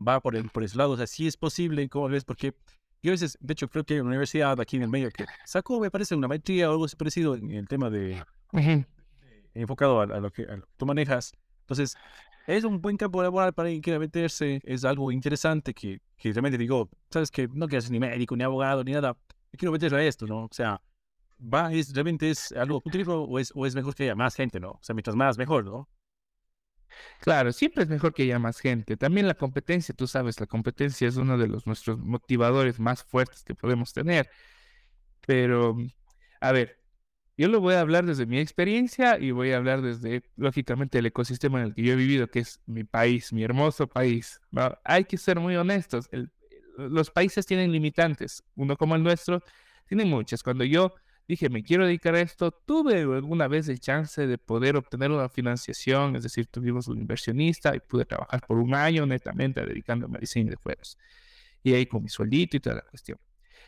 va 0.05 0.19
por, 0.19 0.35
el, 0.35 0.49
por 0.49 0.63
ese 0.63 0.77
lado. 0.77 0.91
O 0.91 0.97
sea, 0.97 1.07
sí 1.07 1.27
es 1.27 1.37
posible, 1.37 1.89
¿cómo 1.89 2.09
ves? 2.09 2.25
Porque 2.25 2.55
yo 3.01 3.11
a 3.11 3.13
veces, 3.13 3.37
de 3.41 3.53
hecho, 3.53 3.69
creo 3.69 3.83
que 3.83 3.95
hay 3.95 3.99
una 3.99 4.09
universidad 4.09 4.59
aquí 4.61 4.77
en 4.77 4.83
el 4.83 4.89
medio 4.89 5.11
que 5.11 5.25
sacó, 5.45 5.79
me 5.79 5.91
parece, 5.91 6.15
una 6.15 6.27
maestría 6.27 6.69
o 6.69 6.73
algo 6.73 6.85
así 6.85 6.95
parecido 6.95 7.35
en 7.35 7.51
el 7.51 7.67
tema 7.67 7.89
de. 7.89 8.23
enfocado 9.53 10.01
a, 10.01 10.05
lo 10.05 10.31
que, 10.31 10.47
tú 10.77 10.85
manejas. 10.85 11.33
Entonces, 11.61 11.95
es 12.47 12.63
un 12.63 12.81
buen 12.81 12.97
campo 12.97 13.21
laboral 13.21 13.53
para 13.53 13.69
quien 13.69 13.81
quiera 13.81 13.99
meterse. 13.99 14.61
Es 14.63 14.85
algo 14.85 15.11
interesante 15.11 15.73
que, 15.73 16.01
que 16.17 16.31
realmente 16.31 16.57
digo, 16.57 16.89
sabes 17.09 17.31
que 17.31 17.47
no 17.47 17.67
quieres 17.67 17.89
ni 17.91 17.99
médico, 17.99 18.35
ni 18.35 18.43
abogado, 18.43 18.83
ni 18.83 18.93
nada. 18.93 19.17
Quiero 19.51 19.71
meterse 19.71 19.95
a 19.95 20.03
esto, 20.03 20.25
¿no? 20.25 20.45
O 20.45 20.49
sea, 20.51 20.81
va, 21.41 21.73
es, 21.73 21.93
realmente 21.93 22.29
es 22.29 22.51
algo 22.53 22.81
útil 22.83 23.05
o 23.07 23.39
es, 23.39 23.51
o 23.55 23.65
es 23.65 23.75
mejor 23.75 23.95
que 23.95 24.03
haya 24.03 24.15
más 24.15 24.35
gente, 24.35 24.59
¿no? 24.59 24.71
O 24.71 24.79
sea, 24.81 24.95
mientras 24.95 25.15
más, 25.15 25.37
mejor, 25.37 25.65
¿no? 25.65 25.89
Claro, 27.21 27.51
siempre 27.53 27.83
es 27.83 27.89
mejor 27.89 28.13
que 28.13 28.23
haya 28.23 28.39
más 28.39 28.59
gente. 28.59 28.97
También 28.97 29.27
la 29.27 29.35
competencia, 29.35 29.95
tú 29.95 30.07
sabes, 30.07 30.39
la 30.39 30.47
competencia 30.47 31.07
es 31.07 31.15
uno 31.17 31.37
de 31.37 31.47
los 31.47 31.65
nuestros 31.67 31.99
motivadores 31.99 32.79
más 32.79 33.03
fuertes 33.03 33.43
que 33.43 33.55
podemos 33.55 33.93
tener. 33.93 34.29
Pero, 35.25 35.77
a 36.41 36.51
ver, 36.51 36.79
yo 37.37 37.47
lo 37.49 37.61
voy 37.61 37.75
a 37.75 37.81
hablar 37.81 38.05
desde 38.05 38.25
mi 38.25 38.39
experiencia 38.39 39.19
y 39.19 39.31
voy 39.31 39.51
a 39.53 39.57
hablar 39.57 39.81
desde, 39.81 40.23
lógicamente, 40.35 40.99
el 40.99 41.05
ecosistema 41.07 41.59
en 41.61 41.67
el 41.67 41.75
que 41.75 41.83
yo 41.83 41.93
he 41.93 41.95
vivido, 41.95 42.27
que 42.29 42.39
es 42.39 42.61
mi 42.65 42.83
país, 42.83 43.33
mi 43.33 43.43
hermoso 43.43 43.87
país. 43.87 44.41
Hay 44.83 45.05
que 45.05 45.17
ser 45.17 45.39
muy 45.39 45.55
honestos. 45.55 46.09
los 46.77 47.11
países 47.11 47.45
tienen 47.45 47.71
limitantes. 47.71 48.43
Uno 48.55 48.77
como 48.77 48.95
el 48.95 49.03
nuestro 49.03 49.41
tiene 49.87 50.05
muchas. 50.05 50.43
Cuando 50.43 50.63
yo 50.63 50.95
dije, 51.27 51.49
me 51.49 51.63
quiero 51.63 51.85
dedicar 51.85 52.15
a 52.15 52.21
esto, 52.21 52.51
tuve 52.51 53.01
alguna 53.01 53.47
vez 53.47 53.67
el 53.69 53.79
chance 53.79 54.27
de 54.27 54.37
poder 54.37 54.75
obtener 54.75 55.11
una 55.11 55.29
financiación, 55.29 56.15
es 56.15 56.23
decir, 56.23 56.47
tuvimos 56.47 56.87
un 56.87 56.99
inversionista 56.99 57.75
y 57.75 57.79
pude 57.79 58.05
trabajar 58.05 58.41
por 58.45 58.57
un 58.57 58.75
año 58.75 59.05
netamente 59.05 59.65
dedicándome 59.65 60.17
a 60.17 60.21
diseño 60.21 60.49
de 60.49 60.57
juegos. 60.57 60.97
Y 61.63 61.73
ahí 61.73 61.85
con 61.85 62.03
mi 62.03 62.09
sueldito 62.09 62.57
y 62.57 62.59
toda 62.59 62.77
la 62.77 62.81
cuestión. 62.83 63.17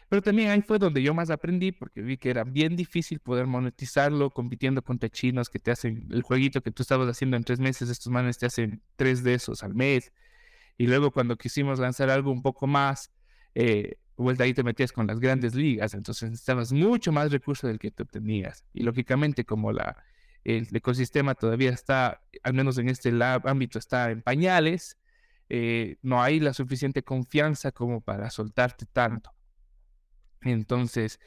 Pero 0.09 0.21
también 0.21 0.49
ahí 0.49 0.61
fue 0.61 0.77
donde 0.77 1.01
yo 1.01 1.13
más 1.13 1.29
aprendí 1.31 1.71
porque 1.71 2.01
vi 2.01 2.17
que 2.17 2.29
era 2.29 2.43
bien 2.43 2.75
difícil 2.75 3.19
poder 3.19 3.47
monetizarlo 3.47 4.29
compitiendo 4.29 4.83
contra 4.83 5.09
chinos 5.09 5.49
que 5.49 5.59
te 5.59 5.71
hacen 5.71 6.07
el 6.11 6.21
jueguito 6.21 6.61
que 6.61 6.71
tú 6.71 6.83
estabas 6.83 7.07
haciendo 7.09 7.37
en 7.37 7.43
tres 7.43 7.59
meses, 7.59 7.89
estos 7.89 8.11
manes 8.11 8.37
te 8.37 8.45
hacen 8.45 8.83
tres 8.95 9.23
de 9.23 9.33
esos 9.33 9.63
al 9.63 9.73
mes. 9.73 10.11
Y 10.77 10.87
luego 10.87 11.11
cuando 11.11 11.37
quisimos 11.37 11.79
lanzar 11.79 12.09
algo 12.09 12.31
un 12.31 12.41
poco 12.43 12.67
más, 12.67 13.11
eh, 13.55 13.97
vuelta 14.23 14.43
ahí 14.43 14.53
te 14.53 14.63
metías 14.63 14.91
con 14.91 15.07
las 15.07 15.19
grandes 15.19 15.55
ligas, 15.55 15.93
entonces 15.93 16.29
necesitabas 16.29 16.71
mucho 16.71 17.11
más 17.11 17.31
recursos 17.31 17.67
del 17.67 17.79
que 17.79 17.91
tú 17.91 18.03
obtenías. 18.03 18.63
Y 18.73 18.83
lógicamente 18.83 19.45
como 19.45 19.71
el 19.71 20.67
ecosistema 20.73 21.35
todavía 21.35 21.71
está, 21.71 22.21
al 22.43 22.53
menos 22.53 22.77
en 22.77 22.89
este 22.89 23.11
ámbito, 23.43 23.79
está 23.79 24.11
en 24.11 24.21
pañales, 24.21 24.97
eh, 25.49 25.97
no 26.01 26.21
hay 26.21 26.39
la 26.39 26.53
suficiente 26.53 27.03
confianza 27.03 27.71
como 27.71 28.01
para 28.01 28.29
soltarte 28.29 28.85
tanto. 28.85 29.31
Entonces, 30.41 31.19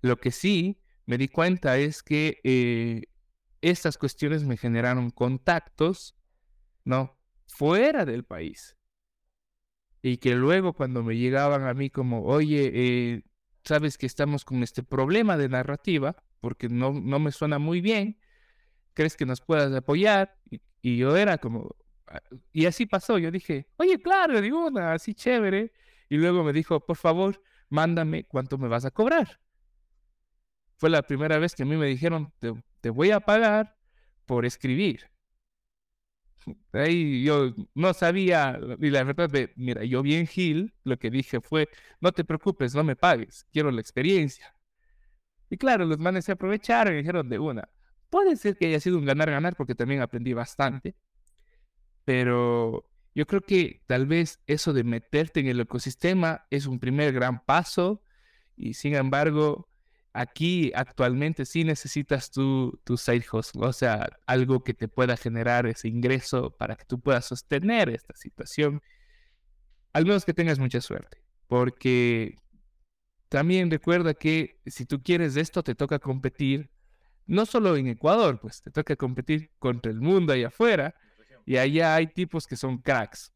lo 0.00 0.16
que 0.16 0.30
sí 0.30 0.80
me 1.06 1.18
di 1.18 1.28
cuenta 1.28 1.78
es 1.78 2.02
que 2.02 2.40
eh, 2.44 3.04
estas 3.60 3.96
cuestiones 3.96 4.44
me 4.44 4.56
generaron 4.56 5.10
contactos, 5.10 6.16
¿no? 6.84 7.16
Fuera 7.46 8.04
del 8.04 8.24
país. 8.24 8.76
Y 10.02 10.18
que 10.18 10.34
luego 10.34 10.72
cuando 10.72 11.02
me 11.02 11.16
llegaban 11.16 11.66
a 11.66 11.74
mí 11.74 11.88
como, 11.88 12.24
oye, 12.24 12.70
eh, 12.74 13.22
sabes 13.64 13.96
que 13.96 14.06
estamos 14.06 14.44
con 14.44 14.62
este 14.62 14.82
problema 14.82 15.36
de 15.36 15.48
narrativa, 15.48 16.16
porque 16.40 16.68
no, 16.68 16.92
no 16.92 17.20
me 17.20 17.30
suena 17.30 17.58
muy 17.58 17.80
bien, 17.80 18.18
¿crees 18.94 19.16
que 19.16 19.26
nos 19.26 19.40
puedas 19.40 19.72
apoyar? 19.72 20.36
Y, 20.82 20.96
yo 20.96 21.16
era 21.16 21.38
como, 21.38 21.76
ah, 22.08 22.20
y 22.52 22.66
así 22.66 22.86
pasó, 22.86 23.18
yo 23.18 23.30
dije, 23.30 23.68
oye, 23.76 24.00
claro, 24.00 24.40
digo, 24.40 24.66
una, 24.66 24.92
así 24.92 25.14
chévere. 25.14 25.72
Y 26.08 26.16
luego 26.16 26.42
me 26.44 26.52
dijo, 26.52 26.80
por 26.84 26.96
favor, 26.96 27.40
mándame 27.68 28.24
cuánto 28.24 28.58
me 28.58 28.68
vas 28.68 28.84
a 28.84 28.90
cobrar. 28.90 29.40
Fue 30.76 30.90
la 30.90 31.02
primera 31.02 31.38
vez 31.38 31.54
que 31.54 31.62
a 31.62 31.66
mí 31.66 31.76
me 31.76 31.86
dijeron, 31.86 32.32
te, 32.80 32.90
voy 32.90 33.12
a 33.12 33.20
pagar 33.20 33.78
por 34.26 34.44
escribir. 34.44 35.11
Ahí 36.72 37.22
yo 37.24 37.54
no 37.74 37.94
sabía, 37.94 38.58
y 38.80 38.90
la 38.90 39.04
verdad, 39.04 39.30
de, 39.30 39.52
mira, 39.56 39.84
yo 39.84 40.02
bien 40.02 40.26
Gil, 40.26 40.74
lo 40.84 40.98
que 40.98 41.10
dije 41.10 41.40
fue, 41.40 41.68
no 42.00 42.12
te 42.12 42.24
preocupes, 42.24 42.74
no 42.74 42.84
me 42.84 42.96
pagues, 42.96 43.46
quiero 43.52 43.70
la 43.70 43.80
experiencia. 43.80 44.54
Y 45.50 45.56
claro, 45.56 45.84
los 45.84 45.98
manes 45.98 46.24
se 46.24 46.32
aprovecharon 46.32 46.94
y 46.94 46.98
dijeron 46.98 47.28
de 47.28 47.38
una. 47.38 47.68
Puede 48.10 48.36
ser 48.36 48.56
que 48.56 48.66
haya 48.66 48.80
sido 48.80 48.98
un 48.98 49.04
ganar-ganar 49.04 49.56
porque 49.56 49.74
también 49.74 50.00
aprendí 50.00 50.32
bastante, 50.32 50.96
pero 52.04 52.88
yo 53.14 53.26
creo 53.26 53.42
que 53.42 53.82
tal 53.86 54.06
vez 54.06 54.40
eso 54.46 54.72
de 54.72 54.84
meterte 54.84 55.40
en 55.40 55.48
el 55.48 55.60
ecosistema 55.60 56.46
es 56.50 56.66
un 56.66 56.78
primer 56.78 57.12
gran 57.12 57.44
paso 57.44 58.02
y 58.56 58.74
sin 58.74 58.94
embargo 58.94 59.68
aquí 60.12 60.72
actualmente 60.74 61.44
sí 61.46 61.64
necesitas 61.64 62.30
tu, 62.30 62.78
tu 62.84 62.96
side 62.96 63.24
hustle, 63.32 63.66
o 63.66 63.72
sea, 63.72 64.08
algo 64.26 64.62
que 64.62 64.74
te 64.74 64.88
pueda 64.88 65.16
generar 65.16 65.66
ese 65.66 65.88
ingreso 65.88 66.50
para 66.56 66.76
que 66.76 66.84
tú 66.84 67.00
puedas 67.00 67.24
sostener 67.26 67.88
esta 67.88 68.14
situación, 68.14 68.82
al 69.92 70.04
menos 70.04 70.24
que 70.24 70.34
tengas 70.34 70.58
mucha 70.58 70.80
suerte, 70.80 71.22
porque 71.46 72.36
también 73.28 73.70
recuerda 73.70 74.14
que 74.14 74.60
si 74.66 74.84
tú 74.84 75.02
quieres 75.02 75.36
esto 75.36 75.62
te 75.62 75.74
toca 75.74 75.98
competir, 75.98 76.70
no 77.26 77.46
solo 77.46 77.76
en 77.76 77.86
Ecuador, 77.86 78.38
pues 78.40 78.60
te 78.60 78.70
toca 78.70 78.96
competir 78.96 79.50
contra 79.58 79.90
el 79.90 80.00
mundo 80.00 80.32
allá 80.32 80.48
afuera 80.48 80.94
y 81.46 81.56
allá 81.56 81.94
hay 81.94 82.08
tipos 82.08 82.46
que 82.46 82.56
son 82.56 82.78
cracks. 82.78 83.32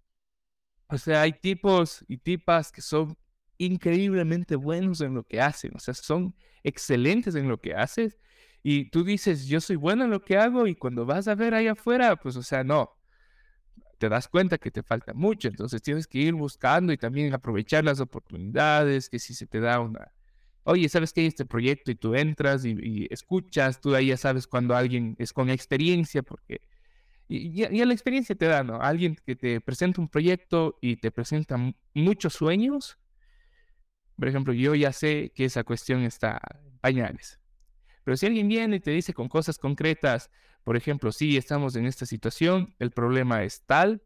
O 0.88 0.98
sea, 0.98 1.22
hay 1.22 1.32
tipos 1.32 2.04
y 2.08 2.18
tipas 2.18 2.70
que 2.70 2.82
son 2.82 3.16
increíblemente 3.58 4.56
buenos 4.56 5.00
en 5.00 5.14
lo 5.14 5.24
que 5.24 5.40
hacen. 5.40 5.72
O 5.74 5.78
sea, 5.78 5.94
son 5.94 6.34
excelentes 6.62 7.34
en 7.34 7.48
lo 7.48 7.60
que 7.60 7.74
haces. 7.74 8.18
Y 8.62 8.90
tú 8.90 9.04
dices, 9.04 9.46
yo 9.46 9.60
soy 9.60 9.76
bueno 9.76 10.04
en 10.04 10.10
lo 10.10 10.24
que 10.24 10.36
hago 10.36 10.66
y 10.66 10.74
cuando 10.74 11.06
vas 11.06 11.28
a 11.28 11.34
ver 11.34 11.54
allá 11.54 11.72
afuera, 11.72 12.16
pues, 12.16 12.36
o 12.36 12.42
sea, 12.42 12.64
no. 12.64 12.96
Te 13.98 14.08
das 14.08 14.28
cuenta 14.28 14.58
que 14.58 14.70
te 14.70 14.82
falta 14.82 15.14
mucho. 15.14 15.48
Entonces 15.48 15.82
tienes 15.82 16.06
que 16.06 16.18
ir 16.18 16.34
buscando 16.34 16.92
y 16.92 16.98
también 16.98 17.32
aprovechar 17.32 17.84
las 17.84 18.00
oportunidades, 18.00 19.08
que 19.08 19.18
si 19.18 19.34
se 19.34 19.46
te 19.46 19.60
da 19.60 19.80
una... 19.80 20.12
Oye, 20.64 20.88
¿sabes 20.88 21.12
que 21.12 21.20
hay 21.20 21.28
este 21.28 21.46
proyecto? 21.46 21.92
Y 21.92 21.94
tú 21.94 22.14
entras 22.16 22.64
y, 22.64 22.76
y 22.82 23.06
escuchas, 23.10 23.80
tú 23.80 23.94
ahí 23.94 24.08
ya 24.08 24.16
sabes 24.16 24.48
cuando 24.48 24.74
alguien 24.74 25.14
es 25.18 25.32
con 25.32 25.48
experiencia, 25.48 26.22
porque 26.22 26.60
y, 27.28 27.64
y, 27.64 27.84
la 27.84 27.92
experiencia 27.92 28.36
te 28.36 28.46
da, 28.46 28.62
¿no? 28.62 28.80
Alguien 28.80 29.16
que 29.24 29.34
te 29.34 29.60
presenta 29.60 30.00
un 30.00 30.08
proyecto 30.08 30.78
y 30.80 30.96
te 30.96 31.10
presenta 31.10 31.56
muchos 31.94 32.34
sueños. 32.34 32.98
Por 34.16 34.28
ejemplo, 34.28 34.52
yo 34.52 34.74
ya 34.74 34.92
sé 34.92 35.32
que 35.34 35.44
esa 35.44 35.64
cuestión 35.64 36.02
está 36.02 36.40
en 36.64 36.78
pañales. 36.78 37.38
Pero 38.04 38.16
si 38.16 38.26
alguien 38.26 38.48
viene 38.48 38.76
y 38.76 38.80
te 38.80 38.92
dice 38.92 39.12
con 39.12 39.28
cosas 39.28 39.58
concretas, 39.58 40.30
por 40.64 40.76
ejemplo, 40.76 41.12
sí, 41.12 41.36
estamos 41.36 41.76
en 41.76 41.86
esta 41.86 42.06
situación, 42.06 42.74
el 42.78 42.90
problema 42.90 43.42
es 43.44 43.62
tal, 43.66 44.02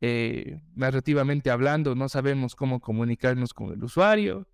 eh, 0.00 0.60
narrativamente 0.74 1.50
hablando, 1.50 1.94
no 1.94 2.08
sabemos 2.08 2.54
cómo 2.54 2.80
comunicarnos 2.80 3.54
con 3.54 3.72
el 3.72 3.82
usuario, 3.82 4.48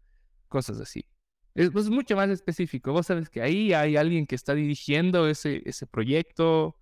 cosas 0.49 0.81
así. 0.81 1.07
Es, 1.55 1.71
pues, 1.71 1.91
mucho 1.91 2.17
más 2.17 2.31
específico. 2.31 2.93
Vos 2.93 3.07
sabes 3.07 3.29
que 3.29 3.43
ahí 3.43 3.73
hay 3.73 3.97
alguien 3.97 4.27
que 4.27 4.37
está 4.37 4.55
dirigiendo 4.55 5.29
ese, 5.29 5.63
ese 5.65 5.87
proyecto, 5.87 6.77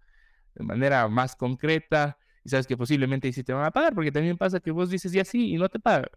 de 0.54 0.64
manera 0.64 1.08
más 1.08 1.36
concreta 1.36 2.18
y 2.44 2.50
sabes 2.50 2.66
que 2.66 2.76
posiblemente 2.76 3.32
sí 3.32 3.44
te 3.44 3.52
van 3.52 3.64
a 3.64 3.70
pagar, 3.70 3.94
porque 3.94 4.12
también 4.12 4.36
pasa 4.36 4.60
que 4.60 4.70
vos 4.70 4.90
dices 4.90 5.14
y 5.14 5.20
así 5.20 5.52
y 5.52 5.56
no 5.56 5.68
te 5.68 5.78
pagan. 5.78 6.10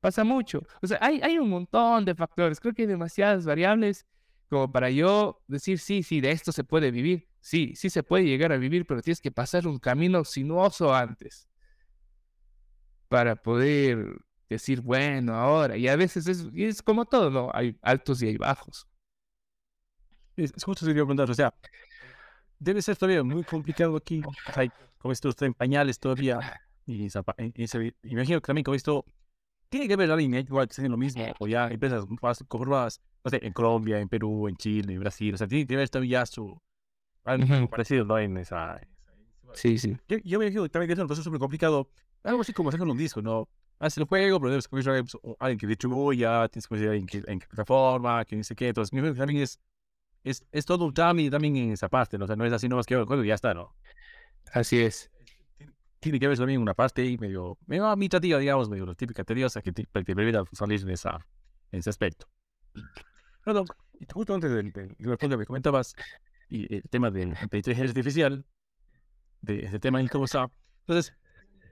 Pasa 0.00 0.24
mucho. 0.24 0.62
O 0.82 0.86
sea, 0.86 0.98
hay, 1.00 1.20
hay 1.22 1.38
un 1.38 1.50
montón 1.50 2.04
de 2.04 2.14
factores. 2.14 2.58
Creo 2.58 2.74
que 2.74 2.82
hay 2.82 2.88
demasiadas 2.88 3.44
variables 3.44 4.06
como 4.48 4.70
para 4.70 4.90
yo 4.90 5.40
decir, 5.46 5.78
sí, 5.78 6.02
sí, 6.02 6.20
de 6.20 6.32
esto 6.32 6.52
se 6.52 6.64
puede 6.64 6.90
vivir. 6.90 7.28
Sí, 7.40 7.74
sí 7.76 7.88
se 7.88 8.02
puede 8.02 8.24
llegar 8.24 8.52
a 8.52 8.56
vivir, 8.56 8.86
pero 8.86 9.00
tienes 9.00 9.20
que 9.20 9.30
pasar 9.30 9.66
un 9.66 9.78
camino 9.78 10.24
sinuoso 10.24 10.92
antes 10.92 11.48
para 13.08 13.36
poder 13.36 14.18
decir, 14.48 14.80
bueno, 14.80 15.34
ahora. 15.34 15.76
Y 15.76 15.88
a 15.88 15.96
veces 15.96 16.26
es, 16.26 16.46
es 16.54 16.82
como 16.82 17.04
todo, 17.04 17.30
¿no? 17.30 17.50
Hay 17.54 17.78
altos 17.82 18.22
y 18.22 18.28
hay 18.28 18.36
bajos. 18.36 18.86
Es, 20.36 20.52
justo 20.64 20.84
se 20.84 20.92
preguntar, 20.92 21.30
o 21.30 21.34
sea, 21.34 21.54
debe 22.58 22.82
ser 22.82 22.96
todavía 22.96 23.22
muy 23.22 23.44
complicado 23.44 23.96
aquí. 23.96 24.22
como 24.98 25.12
esto 25.12 25.28
está 25.28 25.46
en 25.46 25.54
pañales 25.54 25.98
todavía. 25.98 26.60
Y, 26.86 27.08
imagino 28.02 28.40
que 28.40 28.46
también 28.46 28.64
con 28.64 28.74
esto 28.74 29.04
tiene 29.70 29.88
que 29.88 29.94
haber 29.94 30.10
alguien 30.10 30.34
igual 30.34 30.68
que 30.68 30.88
lo 30.88 30.96
mismo, 30.98 31.24
o 31.38 31.46
ya 31.46 31.68
empresas 31.68 32.04
más 32.20 32.44
comprobadas, 32.46 33.00
no 33.24 33.30
sé, 33.30 33.40
en 33.42 33.52
Colombia, 33.52 33.98
en 33.98 34.08
Perú, 34.08 34.48
en 34.48 34.56
Chile, 34.56 34.92
en 34.92 35.00
Brasil, 35.00 35.34
o 35.34 35.38
sea, 35.38 35.46
tiene 35.46 35.66
que 35.66 35.74
haber 35.74 35.88
todavía 35.88 36.26
su 36.26 36.60
algo 37.24 37.68
parecido, 37.70 38.04
¿no? 38.04 38.18
En 38.18 38.36
esa, 38.36 38.80
Sí, 39.54 39.78
sí. 39.78 39.96
Yo, 40.06 40.18
yo 40.18 40.38
me 40.38 40.44
imagino 40.44 40.62
que 40.64 40.68
también 40.68 40.92
es 40.92 40.98
un 40.98 41.06
proceso 41.06 41.24
súper 41.24 41.40
complicado, 41.40 41.88
algo 42.22 42.42
así 42.42 42.52
como 42.52 42.68
hacer 42.68 42.82
un 42.82 42.96
disco, 42.96 43.22
¿no? 43.22 43.48
Haces 43.78 43.98
el 43.98 44.04
juego, 44.04 44.38
pero 44.38 44.50
debes 44.50 44.68
conseguir 44.68 45.00
a 45.00 45.44
alguien 45.44 45.58
que 45.58 45.66
distribuya, 45.66 46.48
tienes 46.48 46.66
que 46.66 46.68
conseguir 46.68 46.90
alguien 46.90 47.06
que, 47.06 47.22
en 47.26 47.40
qué 47.40 47.46
plataforma, 47.46 48.24
que 48.26 48.44
sé 48.44 48.54
qué, 48.54 48.68
entonces, 48.68 48.92
mi 48.92 49.00
también 49.14 49.42
es 49.42 49.58
es, 50.24 50.46
es 50.52 50.64
todo 50.66 50.84
un 50.84 50.94
también 50.94 51.56
en 51.56 51.72
esa 51.72 51.88
parte, 51.88 52.18
¿no? 52.18 52.24
O 52.24 52.26
sea, 52.26 52.36
no 52.36 52.44
es 52.44 52.52
así 52.52 52.68
nomás 52.68 52.86
que 52.86 52.94
el 52.94 53.04
juego 53.04 53.24
y 53.24 53.28
ya 53.28 53.34
está, 53.34 53.54
¿no? 53.54 53.74
Así 54.52 54.80
es. 54.80 55.10
Tiene 56.00 56.18
que 56.18 56.26
haber 56.26 56.38
también 56.38 56.60
una 56.60 56.74
parte 56.74 57.02
ahí 57.02 57.18
medio, 57.18 57.58
medio 57.66 57.86
administrativa, 57.86 58.38
digamos, 58.38 58.68
medio 58.68 58.94
típica 58.94 59.22
tediosa 59.22 59.60
que 59.60 59.72
te, 59.72 59.84
te 59.84 60.14
permita 60.14 60.42
salir 60.52 60.80
en, 60.80 60.90
esa, 60.90 61.26
en 61.70 61.80
ese 61.80 61.90
aspecto. 61.90 62.26
Y 63.98 64.06
justo 64.12 64.34
antes 64.34 64.50
del, 64.50 64.72
del, 64.72 64.96
del 64.98 65.18
punto 65.18 65.38
que 65.38 65.46
comentabas, 65.46 65.94
y 66.48 66.74
el 66.74 66.82
tema 66.88 67.10
de, 67.10 67.26
de 67.26 67.56
inteligencia 67.56 67.90
artificial, 67.90 68.44
de 69.42 69.66
ese 69.66 69.78
tema 69.78 70.00
en 70.00 70.08
cómo 70.08 70.24
está. 70.24 70.50
Entonces, 70.80 71.14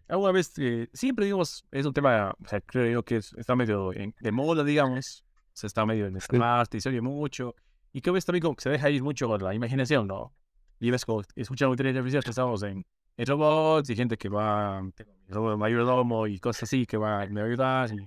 alguna 0.09 0.33
vez, 0.33 0.53
eh, 0.59 0.89
siempre, 0.93 1.25
digamos, 1.25 1.65
es 1.71 1.87
un 1.87 1.93
tema, 1.93 2.35
o 2.43 2.49
sea, 2.49 2.61
creo 2.61 2.91
yo 2.91 3.03
que 3.05 3.17
está 3.17 3.57
medio 3.57 3.91
de 3.91 4.33
moda, 4.33 4.65
digamos, 4.65 5.25
se 5.53 5.67
está 5.67 5.85
medio 5.85 6.07
en 6.07 6.17
esta 6.17 6.39
parte 6.39 6.77
y 6.77 6.81
se 6.81 6.89
oye 6.91 7.01
mucho. 7.01 7.55
Y 7.93 8.01
que 8.01 8.11
ves 8.11 8.25
también 8.25 8.43
como 8.43 8.57
que 8.57 8.63
se 8.63 8.71
deja 8.71 8.91
ir 8.91 9.03
mucho 9.03 9.27
con 9.27 9.43
la 9.43 9.55
imaginación, 9.55 10.07
¿no? 10.07 10.35
Y 10.79 10.91
ves 10.91 11.05
como 11.05 11.23
escuchando 11.35 11.73
inteligencia 11.73 12.01
artificial, 12.01 12.23
pensamos 12.23 12.63
en, 12.63 12.85
en 13.19 13.27
robots 13.27 13.91
y 13.91 13.97
gente 13.97 14.17
que 14.17 14.29
va, 14.29 14.81
tengo 15.27 15.57
mayordomo 15.59 16.27
y 16.27 16.39
cosas 16.39 16.63
así 16.65 16.87
que 16.87 16.97
va 16.97 17.27
me 17.27 17.43
ayudar. 17.43 17.91
Y, 17.93 18.07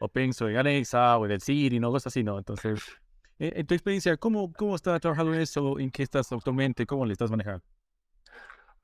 o 0.00 0.08
pienso 0.08 0.48
en 0.48 0.56
Alexa 0.56 1.18
o 1.18 1.26
en 1.26 1.32
el 1.32 1.40
Siri, 1.40 1.78
¿no? 1.78 1.90
Cosas 1.90 2.08
así, 2.12 2.24
¿no? 2.24 2.38
Entonces, 2.38 2.80
en, 3.38 3.66
tu 3.66 3.74
experiencia, 3.74 4.16
¿cómo, 4.16 4.52
¿cómo 4.54 4.74
estás 4.74 5.00
trabajando 5.00 5.34
en 5.34 5.40
eso? 5.40 5.78
¿En 5.78 5.90
qué 5.90 6.02
estás 6.02 6.32
actualmente? 6.32 6.86
¿Cómo 6.86 7.04
le 7.04 7.12
estás 7.12 7.30
manejando? 7.30 7.62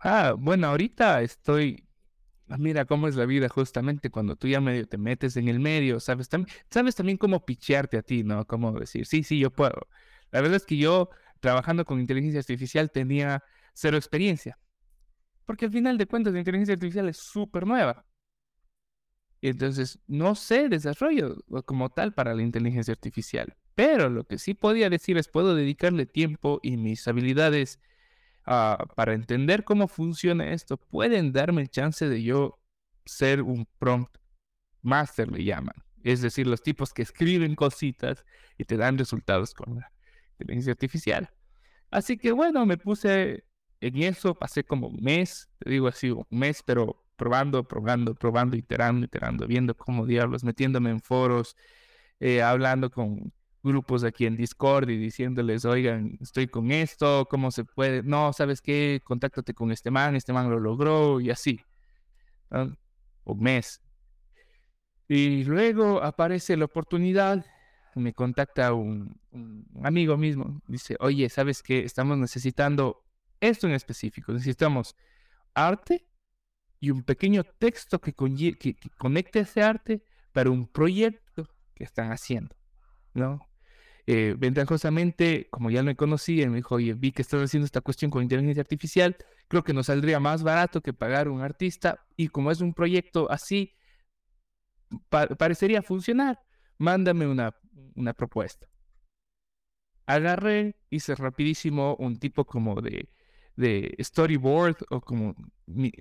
Ah, 0.00 0.34
bueno, 0.36 0.66
ahorita 0.66 1.22
estoy 1.22 1.88
ah, 2.48 2.58
Mira 2.58 2.84
cómo 2.84 3.08
es 3.08 3.16
la 3.16 3.24
vida 3.24 3.48
justamente 3.48 4.10
cuando 4.10 4.36
tú 4.36 4.48
ya 4.48 4.60
medio 4.60 4.86
te 4.86 4.98
metes 4.98 5.36
en 5.38 5.48
el 5.48 5.60
medio, 5.60 5.98
sabes 5.98 6.28
también, 6.28 6.54
sabes 6.68 6.94
también 6.94 7.16
cómo 7.16 7.44
pichearte 7.46 7.96
a 7.96 8.02
ti, 8.02 8.22
¿no? 8.22 8.46
Cómo 8.46 8.72
decir, 8.72 9.06
sí, 9.06 9.22
sí, 9.22 9.38
yo 9.38 9.50
puedo. 9.50 9.88
La 10.30 10.42
verdad 10.42 10.56
es 10.56 10.66
que 10.66 10.76
yo, 10.76 11.08
trabajando 11.40 11.86
con 11.86 12.00
inteligencia 12.00 12.40
artificial, 12.40 12.90
tenía 12.90 13.42
cero 13.72 13.96
experiencia. 13.96 14.58
Porque 15.46 15.66
al 15.66 15.72
final 15.72 15.98
de 15.98 16.06
cuentas, 16.06 16.32
la 16.32 16.38
inteligencia 16.38 16.74
artificial 16.74 17.08
es 17.08 17.18
súper 17.18 17.66
nueva. 17.66 18.06
Entonces, 19.42 19.98
no 20.06 20.34
sé 20.34 20.70
desarrollo 20.70 21.36
como 21.66 21.90
tal 21.90 22.14
para 22.14 22.34
la 22.34 22.42
inteligencia 22.42 22.92
artificial, 22.92 23.54
pero 23.74 24.08
lo 24.08 24.24
que 24.24 24.38
sí 24.38 24.54
podía 24.54 24.88
decir 24.88 25.18
es, 25.18 25.28
puedo 25.28 25.54
dedicarle 25.54 26.06
tiempo 26.06 26.60
y 26.62 26.78
mis 26.78 27.06
habilidades 27.08 27.78
ah, 28.46 28.86
para 28.96 29.12
entender 29.12 29.64
cómo 29.64 29.86
funciona 29.86 30.52
esto, 30.52 30.78
pueden 30.78 31.32
darme 31.32 31.68
chance 31.68 32.08
de 32.08 32.22
yo 32.22 32.58
ser 33.04 33.42
un 33.42 33.68
prompt 33.78 34.16
master, 34.80 35.30
le 35.30 35.44
llaman. 35.44 35.76
Es 36.02 36.22
decir, 36.22 36.46
los 36.46 36.62
tipos 36.62 36.94
que 36.94 37.02
escriben 37.02 37.54
cositas 37.54 38.24
y 38.56 38.64
te 38.64 38.78
dan 38.78 38.96
resultados 38.96 39.52
con 39.52 39.76
la 39.76 39.92
inteligencia 40.38 40.72
artificial. 40.72 41.30
Así 41.90 42.16
que 42.16 42.32
bueno, 42.32 42.64
me 42.64 42.78
puse 42.78 43.44
en 43.86 44.02
eso, 44.02 44.34
pasé 44.34 44.64
como 44.64 44.88
un 44.88 45.02
mes, 45.02 45.48
te 45.58 45.70
digo 45.70 45.88
así, 45.88 46.10
un 46.10 46.24
mes, 46.30 46.62
pero 46.62 47.04
probando, 47.16 47.64
probando, 47.64 48.14
probando, 48.14 48.56
iterando, 48.56 49.04
iterando, 49.04 49.46
viendo 49.46 49.76
cómo 49.76 50.06
diablos, 50.06 50.42
metiéndome 50.42 50.90
en 50.90 51.00
foros, 51.00 51.56
eh, 52.18 52.42
hablando 52.42 52.90
con 52.90 53.32
grupos 53.62 54.04
aquí 54.04 54.26
en 54.26 54.36
Discord 54.36 54.88
y 54.88 54.96
diciéndoles, 54.96 55.64
oigan, 55.64 56.18
estoy 56.20 56.46
con 56.48 56.70
esto, 56.70 57.26
¿cómo 57.30 57.50
se 57.50 57.64
puede? 57.64 58.02
No, 58.02 58.32
¿sabes 58.32 58.60
qué? 58.62 59.00
Contáctate 59.04 59.52
con 59.54 59.70
este 59.70 59.90
man, 59.90 60.16
este 60.16 60.32
man 60.32 60.50
lo 60.50 60.58
logró 60.58 61.20
y 61.20 61.30
así. 61.30 61.60
Un 62.50 63.40
mes. 63.40 63.82
Y 65.08 65.44
luego 65.44 66.02
aparece 66.02 66.56
la 66.56 66.64
oportunidad, 66.64 67.44
me 67.94 68.14
contacta 68.14 68.72
un, 68.72 69.20
un 69.30 69.66
amigo 69.82 70.16
mismo, 70.16 70.62
dice, 70.66 70.96
oye, 71.00 71.28
¿sabes 71.28 71.62
qué? 71.62 71.84
Estamos 71.84 72.16
necesitando 72.18 73.04
esto 73.40 73.66
en 73.66 73.74
específico, 73.74 74.32
necesitamos 74.32 74.96
arte 75.54 76.06
y 76.80 76.90
un 76.90 77.02
pequeño 77.02 77.44
texto 77.44 78.00
que, 78.00 78.12
conecte 78.98 79.40
ese 79.40 79.62
arte 79.62 80.04
para 80.32 80.50
un 80.50 80.66
proyecto 80.66 81.48
que 81.74 81.84
están 81.84 82.12
haciendo, 82.12 82.54
¿no? 83.14 83.40
Eh, 84.06 84.34
ventajosamente, 84.36 85.48
como 85.50 85.70
ya 85.70 85.82
me 85.82 85.96
conocí, 85.96 86.46
me 86.46 86.56
dijo, 86.56 86.74
oye, 86.74 86.92
vi 86.92 87.12
que 87.12 87.22
estás 87.22 87.42
haciendo 87.42 87.64
esta 87.64 87.80
cuestión 87.80 88.10
con 88.10 88.22
inteligencia 88.22 88.60
artificial, 88.60 89.16
creo 89.48 89.64
que 89.64 89.72
nos 89.72 89.86
saldría 89.86 90.20
más 90.20 90.42
barato 90.42 90.82
que 90.82 90.92
pagar 90.92 91.28
un 91.28 91.40
artista 91.40 92.04
y 92.16 92.28
como 92.28 92.50
es 92.50 92.60
un 92.60 92.74
proyecto 92.74 93.30
así, 93.30 93.74
parecería 95.08 95.82
funcionar, 95.82 96.42
mándame 96.76 97.26
una, 97.26 97.56
una 97.94 98.12
propuesta. 98.12 98.68
Agarré, 100.06 100.76
hice 100.90 101.14
rapidísimo 101.14 101.96
un 101.98 102.18
tipo 102.18 102.44
como 102.44 102.82
de 102.82 103.08
de 103.56 103.94
storyboard 104.00 104.76
o 104.90 105.00
como, 105.00 105.34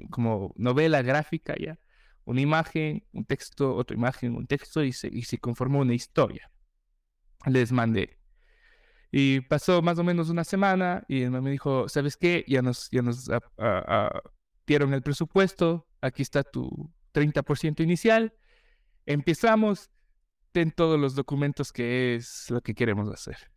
como 0.09 0.53
novela 0.57 1.01
gráfica, 1.01 1.55
¿ya? 1.59 1.79
Una 2.25 2.41
imagen, 2.41 3.05
un 3.11 3.25
texto, 3.25 3.75
otra 3.75 3.95
imagen, 3.95 4.35
un 4.35 4.47
texto 4.47 4.83
y 4.83 4.93
se, 4.93 5.09
y 5.11 5.23
se 5.23 5.37
conformó 5.37 5.79
una 5.79 5.93
historia. 5.93 6.51
Les 7.45 7.71
mandé. 7.71 8.17
Y 9.11 9.41
pasó 9.41 9.81
más 9.81 9.99
o 9.99 10.03
menos 10.03 10.29
una 10.29 10.43
semana 10.43 11.03
y 11.07 11.25
me 11.25 11.51
dijo, 11.51 11.87
¿sabes 11.87 12.17
qué? 12.17 12.43
Ya 12.47 12.61
nos, 12.61 12.89
ya 12.89 13.01
nos 13.01 13.29
dieron 14.65 14.93
el 14.93 15.03
presupuesto, 15.03 15.87
aquí 16.01 16.23
está 16.23 16.43
tu 16.43 16.91
30% 17.13 17.83
inicial, 17.83 18.33
empezamos, 19.05 19.91
ten 20.51 20.71
todos 20.71 20.99
los 20.99 21.13
documentos 21.13 21.71
que 21.71 22.15
es 22.15 22.49
lo 22.49 22.61
que 22.61 22.73
queremos 22.73 23.07
hacer. 23.09 23.52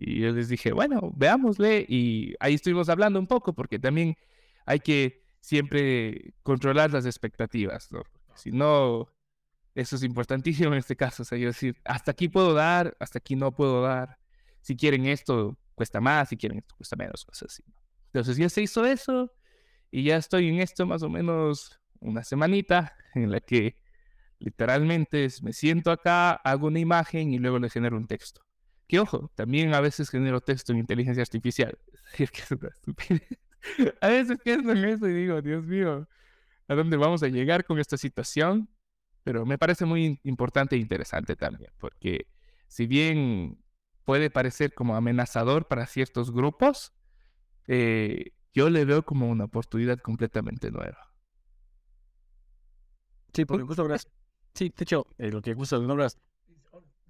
Y 0.00 0.20
yo 0.20 0.32
les 0.32 0.48
dije, 0.48 0.72
bueno, 0.72 1.12
veámosle. 1.14 1.84
Y 1.86 2.34
ahí 2.40 2.54
estuvimos 2.54 2.88
hablando 2.88 3.20
un 3.20 3.26
poco, 3.26 3.52
porque 3.52 3.78
también 3.78 4.16
hay 4.64 4.80
que 4.80 5.22
siempre 5.40 6.32
controlar 6.42 6.90
las 6.90 7.04
expectativas, 7.04 7.92
¿no? 7.92 8.02
Si 8.34 8.50
no, 8.50 9.12
eso 9.74 9.96
es 9.96 10.02
importantísimo 10.02 10.72
en 10.72 10.78
este 10.78 10.96
caso. 10.96 11.22
O 11.22 11.26
sea, 11.26 11.36
yo 11.36 11.48
decir, 11.48 11.76
hasta 11.84 12.12
aquí 12.12 12.28
puedo 12.28 12.54
dar, 12.54 12.96
hasta 12.98 13.18
aquí 13.18 13.36
no 13.36 13.54
puedo 13.54 13.82
dar. 13.82 14.18
Si 14.62 14.74
quieren 14.74 15.04
esto, 15.04 15.58
cuesta 15.74 16.00
más, 16.00 16.30
si 16.30 16.36
quieren 16.38 16.58
esto, 16.58 16.74
cuesta 16.76 16.96
menos, 16.96 17.26
cosas 17.26 17.52
así. 17.52 17.62
Entonces 18.06 18.38
ya 18.38 18.48
se 18.48 18.62
hizo 18.62 18.86
eso 18.86 19.30
y 19.90 20.04
ya 20.04 20.16
estoy 20.16 20.48
en 20.48 20.60
esto 20.60 20.86
más 20.86 21.02
o 21.02 21.10
menos 21.10 21.78
una 22.00 22.24
semanita 22.24 22.96
en 23.14 23.30
la 23.30 23.40
que 23.40 23.76
literalmente 24.38 25.28
me 25.42 25.52
siento 25.52 25.90
acá, 25.90 26.32
hago 26.32 26.68
una 26.68 26.78
imagen 26.78 27.34
y 27.34 27.38
luego 27.38 27.58
le 27.58 27.68
genero 27.68 27.98
un 27.98 28.06
texto. 28.06 28.40
Que 28.90 28.98
ojo, 28.98 29.30
también 29.36 29.72
a 29.72 29.80
veces 29.80 30.10
genero 30.10 30.40
texto 30.40 30.72
en 30.72 30.78
inteligencia 30.78 31.22
artificial. 31.22 31.78
a 34.00 34.08
veces 34.08 34.38
pienso 34.42 34.72
en 34.72 34.84
eso 34.84 35.06
y 35.08 35.14
digo, 35.14 35.40
Dios 35.40 35.64
mío, 35.64 36.08
¿a 36.66 36.74
dónde 36.74 36.96
vamos 36.96 37.22
a 37.22 37.28
llegar 37.28 37.64
con 37.64 37.78
esta 37.78 37.96
situación? 37.96 38.68
Pero 39.22 39.46
me 39.46 39.58
parece 39.58 39.84
muy 39.84 40.18
importante 40.24 40.74
e 40.74 40.80
interesante 40.80 41.36
también, 41.36 41.70
porque 41.78 42.26
si 42.66 42.88
bien 42.88 43.62
puede 44.04 44.28
parecer 44.28 44.74
como 44.74 44.96
amenazador 44.96 45.68
para 45.68 45.86
ciertos 45.86 46.32
grupos, 46.32 46.92
eh, 47.68 48.32
yo 48.52 48.70
le 48.70 48.84
veo 48.84 49.04
como 49.04 49.28
una 49.28 49.44
oportunidad 49.44 50.00
completamente 50.00 50.72
nueva. 50.72 51.14
Sí, 53.32 53.44
porque 53.44 53.62
justo 53.62 53.86
Sí, 54.52 54.74
de 54.76 54.82
hecho, 54.82 55.06
eh, 55.16 55.30
lo 55.30 55.40
que 55.42 55.54
justo 55.54 55.80
nombras 55.80 56.18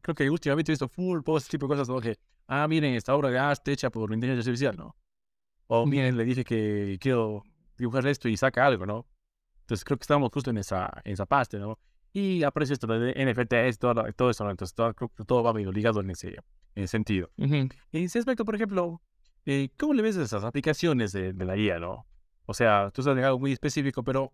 creo 0.01 0.15
que 0.15 0.31
últimamente 0.31 0.73
he 0.73 0.75
visto 0.75 0.89
full 0.89 1.23
post, 1.23 1.51
tipo 1.51 1.67
de 1.67 1.75
cosas, 1.75 1.89
¿no? 1.89 2.01
Que, 2.01 2.19
ah, 2.47 2.67
miren, 2.69 2.95
esta 2.95 3.15
obra 3.15 3.31
de 3.31 3.39
arte 3.39 3.73
hecha 3.73 3.91
por 3.91 4.13
inteligencia 4.13 4.41
artificial, 4.41 4.77
¿no? 4.77 4.97
O 5.67 5.87
miren, 5.87 6.17
le 6.17 6.25
dije 6.25 6.45
que 6.45 6.99
quiero 7.01 7.45
dibujar 7.77 8.07
esto 8.07 8.29
y 8.29 8.37
saca 8.37 8.67
algo, 8.67 8.87
¿no? 8.87 9.07
Entonces 9.61 9.85
creo 9.85 9.97
que 9.97 10.03
estamos 10.03 10.31
justo 10.33 10.51
en 10.51 10.59
esa, 10.59 10.91
en 11.05 11.13
esa 11.13 11.27
parte, 11.27 11.59
¿no? 11.59 11.79
Y 12.13 12.43
aparece 12.43 12.75
esto 12.75 12.87
de 12.89 13.13
NFTs, 13.15 13.79
todo, 13.79 14.05
todo 14.15 14.31
eso, 14.31 14.45
¿no? 14.45 14.51
Entonces 14.51 14.75
todo, 14.75 14.93
creo 14.95 15.11
que 15.17 15.25
todo 15.25 15.43
va 15.43 15.53
medio 15.53 15.71
ligado 15.71 16.01
en 16.01 16.11
ese, 16.11 16.29
en 16.75 16.83
ese 16.83 16.89
sentido. 16.89 17.31
En 17.93 18.05
ese 18.05 18.19
aspecto, 18.19 18.45
por 18.45 18.57
ejemplo, 18.57 19.01
eh, 19.47 19.71
¿cómo 19.79 19.95
le 19.95 20.03
ves 20.03 20.17
esas 20.17 20.43
aplicaciones 20.43 21.13
de, 21.13 21.33
de 21.33 21.45
la 21.45 21.57
IA, 21.57 21.79
no? 21.79 22.07
O 22.47 22.55
sea, 22.55 22.91
tú 22.91 23.03
estás 23.03 23.17
en 23.17 23.23
algo 23.23 23.39
muy 23.39 23.53
específico, 23.53 24.03
pero 24.03 24.33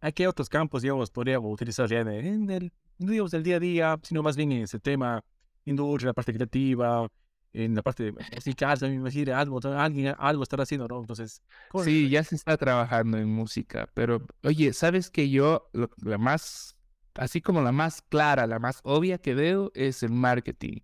¿a 0.00 0.12
qué 0.12 0.28
otros 0.28 0.48
campos, 0.48 0.82
digamos, 0.82 1.10
podríamos 1.10 1.52
utilizar 1.52 1.88
ya 1.88 2.00
en, 2.00 2.50
el 2.50 2.72
digamos 2.98 3.30
del 3.30 3.42
día 3.42 3.56
a 3.56 3.60
día, 3.60 4.00
sino 4.02 4.22
más 4.22 4.36
bien 4.36 4.52
en 4.52 4.62
ese 4.62 4.78
tema, 4.78 5.22
industria, 5.64 6.08
la 6.08 6.14
parte 6.14 6.32
creativa, 6.32 7.08
en 7.52 7.74
la 7.74 7.82
parte 7.82 8.12
musical, 8.34 8.78
también 8.78 9.02
decir, 9.04 9.32
algo, 9.32 9.60
alguien 9.76 10.14
algo 10.18 10.42
estará 10.42 10.64
haciendo, 10.64 10.86
¿no? 10.88 11.00
Entonces, 11.00 11.42
sí, 11.84 12.08
ya 12.08 12.22
se 12.24 12.34
está 12.34 12.56
trabajando 12.56 13.18
en 13.18 13.28
música, 13.28 13.88
pero 13.94 14.26
oye, 14.42 14.72
¿sabes 14.72 15.10
que 15.10 15.30
yo, 15.30 15.70
la 16.02 16.18
más, 16.18 16.76
así 17.14 17.40
como 17.40 17.62
la 17.62 17.72
más 17.72 18.02
clara, 18.02 18.46
la 18.46 18.58
más 18.58 18.80
obvia 18.82 19.18
que 19.18 19.34
veo 19.34 19.72
es 19.74 20.02
el 20.02 20.10
marketing? 20.10 20.80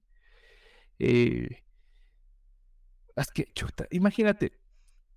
Eh, 0.99 1.63
es 3.17 3.31
que, 3.33 3.47
chuta, 3.55 3.87
imagínate, 3.91 4.59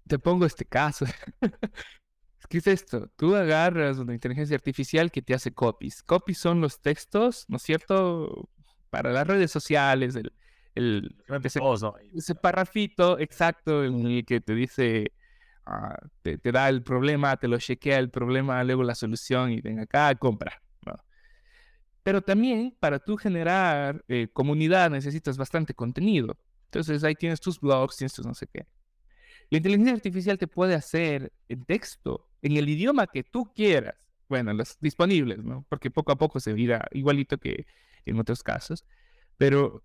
te 0.08 0.20
pongo 0.20 0.46
este 0.46 0.66
caso. 0.66 1.06
¿Qué 2.50 2.60
es 2.60 2.68
esto? 2.68 3.10
Tú 3.16 3.36
agarras 3.36 3.98
una 3.98 4.14
inteligencia 4.14 4.56
artificial 4.56 5.12
que 5.12 5.22
te 5.22 5.34
hace 5.34 5.54
copies. 5.54 6.02
Copies 6.04 6.38
son 6.38 6.62
los 6.62 6.82
textos, 6.82 7.46
¿no 7.50 7.58
es 7.58 7.64
cierto? 7.64 8.50
Para 8.90 9.12
las 9.12 9.28
redes 9.28 9.52
sociales, 9.52 10.16
el, 10.16 10.32
el 10.76 11.16
ese, 11.44 11.60
ese 12.14 12.36
parrafito 12.36 13.20
exacto 13.20 13.84
en 13.84 14.06
el 14.06 14.26
que 14.26 14.40
te 14.40 14.54
dice, 14.54 15.12
ah, 15.66 15.98
te, 16.22 16.40
da 16.52 16.70
el 16.70 16.84
problema, 16.84 17.36
te 17.38 17.48
lo 17.48 17.58
chequea 17.58 18.00
el 18.00 18.10
problema, 18.10 18.64
luego 18.64 18.84
la 18.84 18.96
solución 18.96 19.52
y 19.52 19.62
ven 19.62 19.80
acá, 19.80 20.14
compra. 20.16 20.62
Pero 22.04 22.22
también 22.22 22.74
para 22.80 23.00
tú 23.00 23.18
generar 23.18 24.02
eh, 24.08 24.30
comunidad 24.32 24.90
necesitas 24.90 25.38
bastante 25.38 25.74
contenido. 25.74 26.38
Entonces 26.68 27.04
ahí 27.04 27.16
tienes 27.16 27.42
tus 27.42 27.60
blogs, 27.60 27.98
tienes 27.98 28.14
tus 28.14 28.26
no 28.26 28.34
sé 28.34 28.48
qué. 28.48 28.66
La 29.50 29.58
inteligencia 29.58 29.94
artificial 29.94 30.38
te 30.38 30.48
puede 30.48 30.74
hacer 30.74 31.34
en 31.50 31.66
texto 31.66 32.27
en 32.42 32.58
el 32.58 32.70
idioma 32.70 33.08
que 33.08 33.24
tú 33.24 33.52
quieras. 33.54 33.96
Bueno, 34.30 34.54
los 34.54 34.78
disponibles, 34.80 35.44
¿no? 35.44 35.66
Porque 35.70 35.90
poco 35.92 36.12
a 36.12 36.18
poco 36.18 36.40
se 36.40 36.52
irá 36.60 36.88
igualito 36.92 37.38
que 37.38 37.66
en 38.06 38.20
otros 38.20 38.44
casos. 38.44 38.86
Pero 39.38 39.84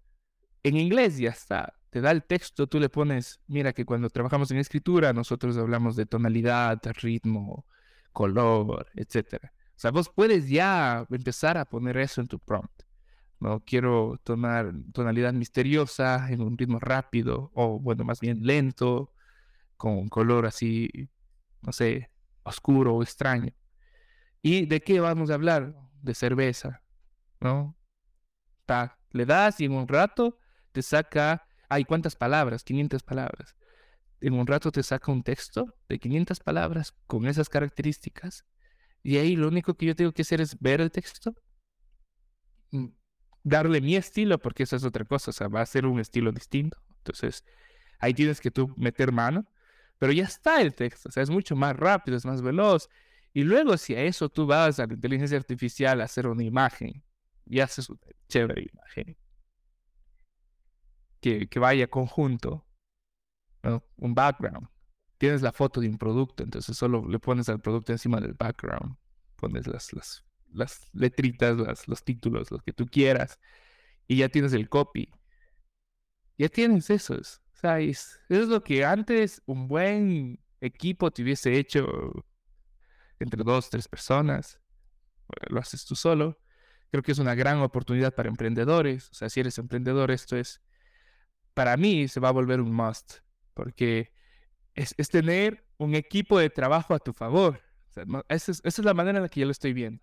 en 0.62 0.76
inglés 0.76 1.18
ya 1.18 1.30
está. 1.30 1.74
Te 1.90 2.00
da 2.00 2.10
el 2.10 2.24
texto, 2.24 2.66
tú 2.66 2.80
le 2.80 2.88
pones, 2.88 3.40
mira 3.48 3.72
que 3.72 3.84
cuando 3.84 4.08
trabajamos 4.10 4.50
en 4.50 4.58
escritura 4.58 5.12
nosotros 5.12 5.58
hablamos 5.58 5.94
de 5.96 6.06
tonalidad, 6.06 6.80
ritmo, 7.02 7.66
color, 8.12 8.88
etc. 8.94 9.36
O 9.44 9.78
sea, 9.82 9.90
vos 9.90 10.08
puedes 10.08 10.48
ya 10.48 11.06
empezar 11.10 11.58
a 11.58 11.64
poner 11.66 11.98
eso 11.98 12.20
en 12.20 12.28
tu 12.28 12.38
prompt. 12.38 12.82
No 13.40 13.60
quiero 13.60 14.20
tomar 14.22 14.72
tonalidad 14.92 15.32
misteriosa 15.32 16.30
en 16.30 16.42
un 16.42 16.56
ritmo 16.56 16.78
rápido 16.78 17.50
o 17.54 17.78
bueno, 17.80 18.04
más 18.04 18.20
bien 18.20 18.46
lento, 18.46 19.12
con 19.76 20.08
color 20.08 20.46
así, 20.46 20.88
no 21.62 21.72
sé, 21.72 22.11
oscuro 22.44 22.94
o 22.94 23.02
extraño. 23.02 23.52
¿Y 24.42 24.66
de 24.66 24.80
qué 24.80 25.00
vamos 25.00 25.30
a 25.30 25.34
hablar? 25.34 25.74
De 26.02 26.14
cerveza, 26.14 26.82
¿no? 27.40 27.76
Ta, 28.66 28.98
le 29.10 29.26
das 29.26 29.60
y 29.60 29.66
en 29.66 29.72
un 29.72 29.88
rato 29.88 30.38
te 30.72 30.82
saca, 30.82 31.46
hay 31.68 31.84
cuántas 31.84 32.16
palabras, 32.16 32.64
500 32.64 33.02
palabras. 33.02 33.56
En 34.20 34.34
un 34.34 34.46
rato 34.46 34.72
te 34.72 34.82
saca 34.82 35.12
un 35.12 35.22
texto 35.22 35.74
de 35.88 35.98
500 35.98 36.40
palabras 36.40 36.94
con 37.06 37.26
esas 37.26 37.48
características 37.48 38.44
Y 39.02 39.18
ahí 39.18 39.36
lo 39.36 39.48
único 39.48 39.74
que 39.76 39.86
yo 39.86 39.96
tengo 39.96 40.12
que 40.12 40.22
hacer 40.22 40.40
es 40.40 40.58
ver 40.60 40.80
el 40.80 40.90
texto, 40.92 41.34
mm, 42.70 42.86
darle 43.42 43.80
mi 43.80 43.96
estilo, 43.96 44.38
porque 44.38 44.64
eso 44.64 44.76
es 44.76 44.84
otra 44.84 45.04
cosa, 45.04 45.30
o 45.30 45.34
sea, 45.34 45.48
va 45.48 45.60
a 45.62 45.66
ser 45.66 45.86
un 45.86 46.00
estilo 46.00 46.32
distinto. 46.32 46.78
Entonces, 46.98 47.44
ahí 47.98 48.14
tienes 48.14 48.40
que 48.40 48.50
tú 48.50 48.72
meter 48.76 49.12
mano, 49.12 49.46
pero 50.02 50.12
ya 50.12 50.24
está 50.24 50.60
el 50.60 50.74
texto, 50.74 51.08
o 51.08 51.12
sea, 51.12 51.22
es 51.22 51.30
mucho 51.30 51.54
más 51.54 51.76
rápido, 51.76 52.16
es 52.16 52.24
más 52.24 52.42
veloz. 52.42 52.88
Y 53.32 53.44
luego, 53.44 53.76
si 53.76 53.94
a 53.94 54.02
eso 54.02 54.28
tú 54.28 54.46
vas 54.46 54.80
a 54.80 54.86
la 54.88 54.94
inteligencia 54.94 55.38
artificial 55.38 56.00
a 56.00 56.06
hacer 56.06 56.26
una 56.26 56.42
imagen 56.42 57.04
y 57.46 57.60
haces 57.60 57.88
una 57.88 58.00
chévere 58.28 58.68
imagen 58.72 59.16
que, 61.20 61.48
vaya 61.60 61.86
conjunto, 61.86 62.66
un 63.94 64.12
background, 64.12 64.66
tienes 65.18 65.40
la 65.40 65.52
foto 65.52 65.80
de 65.80 65.88
un 65.88 65.98
producto, 65.98 66.42
entonces 66.42 66.76
solo 66.76 67.06
le 67.08 67.20
pones 67.20 67.48
al 67.48 67.60
producto 67.60 67.92
encima 67.92 68.18
del 68.20 68.34
background, 68.34 68.96
pones 69.36 69.68
las, 69.68 69.92
las, 70.52 70.84
letritas, 70.92 71.86
los 71.86 72.02
títulos, 72.02 72.50
lo 72.50 72.58
que 72.58 72.72
tú 72.72 72.86
quieras, 72.86 73.38
y 74.08 74.16
ya 74.16 74.28
tienes 74.28 74.52
el 74.52 74.68
copy. 74.68 75.14
Ya 76.38 76.48
tienes 76.48 76.90
eso. 76.90 77.14
Es, 77.62 78.20
es 78.28 78.48
lo 78.48 78.62
que 78.64 78.84
antes 78.84 79.40
un 79.46 79.68
buen 79.68 80.40
equipo 80.60 81.12
te 81.12 81.22
hubiese 81.22 81.56
hecho 81.56 81.86
entre 83.20 83.44
dos, 83.44 83.70
tres 83.70 83.86
personas. 83.86 84.60
Lo 85.48 85.60
haces 85.60 85.84
tú 85.84 85.94
solo. 85.94 86.40
Creo 86.90 87.02
que 87.02 87.12
es 87.12 87.18
una 87.18 87.34
gran 87.34 87.60
oportunidad 87.60 88.14
para 88.14 88.28
emprendedores. 88.28 89.10
O 89.10 89.14
sea, 89.14 89.30
si 89.30 89.40
eres 89.40 89.58
emprendedor, 89.58 90.10
esto 90.10 90.36
es, 90.36 90.60
para 91.54 91.76
mí, 91.76 92.08
se 92.08 92.18
va 92.18 92.28
a 92.28 92.32
volver 92.32 92.60
un 92.60 92.74
must. 92.74 93.18
Porque 93.54 94.12
es, 94.74 94.94
tener 95.08 95.64
un 95.78 95.94
equipo 95.94 96.38
de 96.38 96.50
trabajo 96.50 96.94
a 96.94 96.98
tu 96.98 97.12
favor. 97.12 97.62
esa, 98.28 98.52
es, 98.62 98.78
la 98.78 98.94
manera 98.94 99.18
en 99.18 99.22
la 99.22 99.28
que 99.28 99.40
yo 99.40 99.46
lo 99.46 99.52
estoy 99.52 99.72
viendo. 99.72 100.02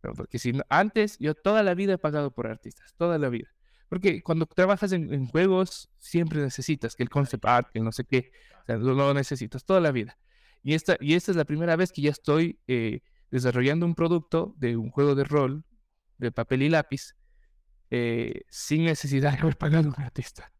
Porque 0.00 0.38
si 0.38 0.52
antes, 0.68 1.18
yo 1.18 1.34
toda 1.34 1.62
la 1.62 1.74
vida 1.74 1.94
he 1.94 1.98
pagado 1.98 2.30
por 2.32 2.46
artistas, 2.46 2.94
toda 2.96 3.18
la 3.18 3.30
vida. 3.30 3.48
Porque 3.90 4.22
cuando 4.22 4.46
trabajas 4.46 4.92
en, 4.92 5.26
juegos, 5.26 5.90
siempre 5.98 6.40
necesitas 6.40 6.94
que 6.94 7.02
el 7.02 7.10
concept 7.10 7.44
art, 7.44 7.68
que 7.72 7.80
no 7.80 7.90
sé 7.90 8.04
qué, 8.04 8.30
o 8.62 8.64
sea, 8.64 8.76
lo, 8.76 9.12
necesitas 9.12 9.64
toda 9.64 9.80
la 9.80 9.90
vida. 9.90 10.16
Y 10.62 10.74
esta, 10.74 10.96
y 11.00 11.14
esta 11.14 11.32
es 11.32 11.36
la 11.36 11.44
primera 11.44 11.74
vez 11.74 11.90
que 11.90 12.00
ya 12.00 12.12
estoy 12.12 12.60
eh, 12.68 13.00
desarrollando 13.32 13.84
un 13.86 13.96
producto 13.96 14.54
de 14.58 14.76
un 14.76 14.90
juego 14.90 15.16
de 15.16 15.24
rol 15.24 15.64
de 16.18 16.30
papel 16.30 16.62
y 16.62 16.68
lápiz 16.68 17.16
eh, 17.90 18.42
sin 18.48 18.84
necesidad 18.84 19.32
de 19.32 19.38
haber 19.40 19.58
pagado 19.58 19.88
un 19.88 20.00
artista. 20.00 20.52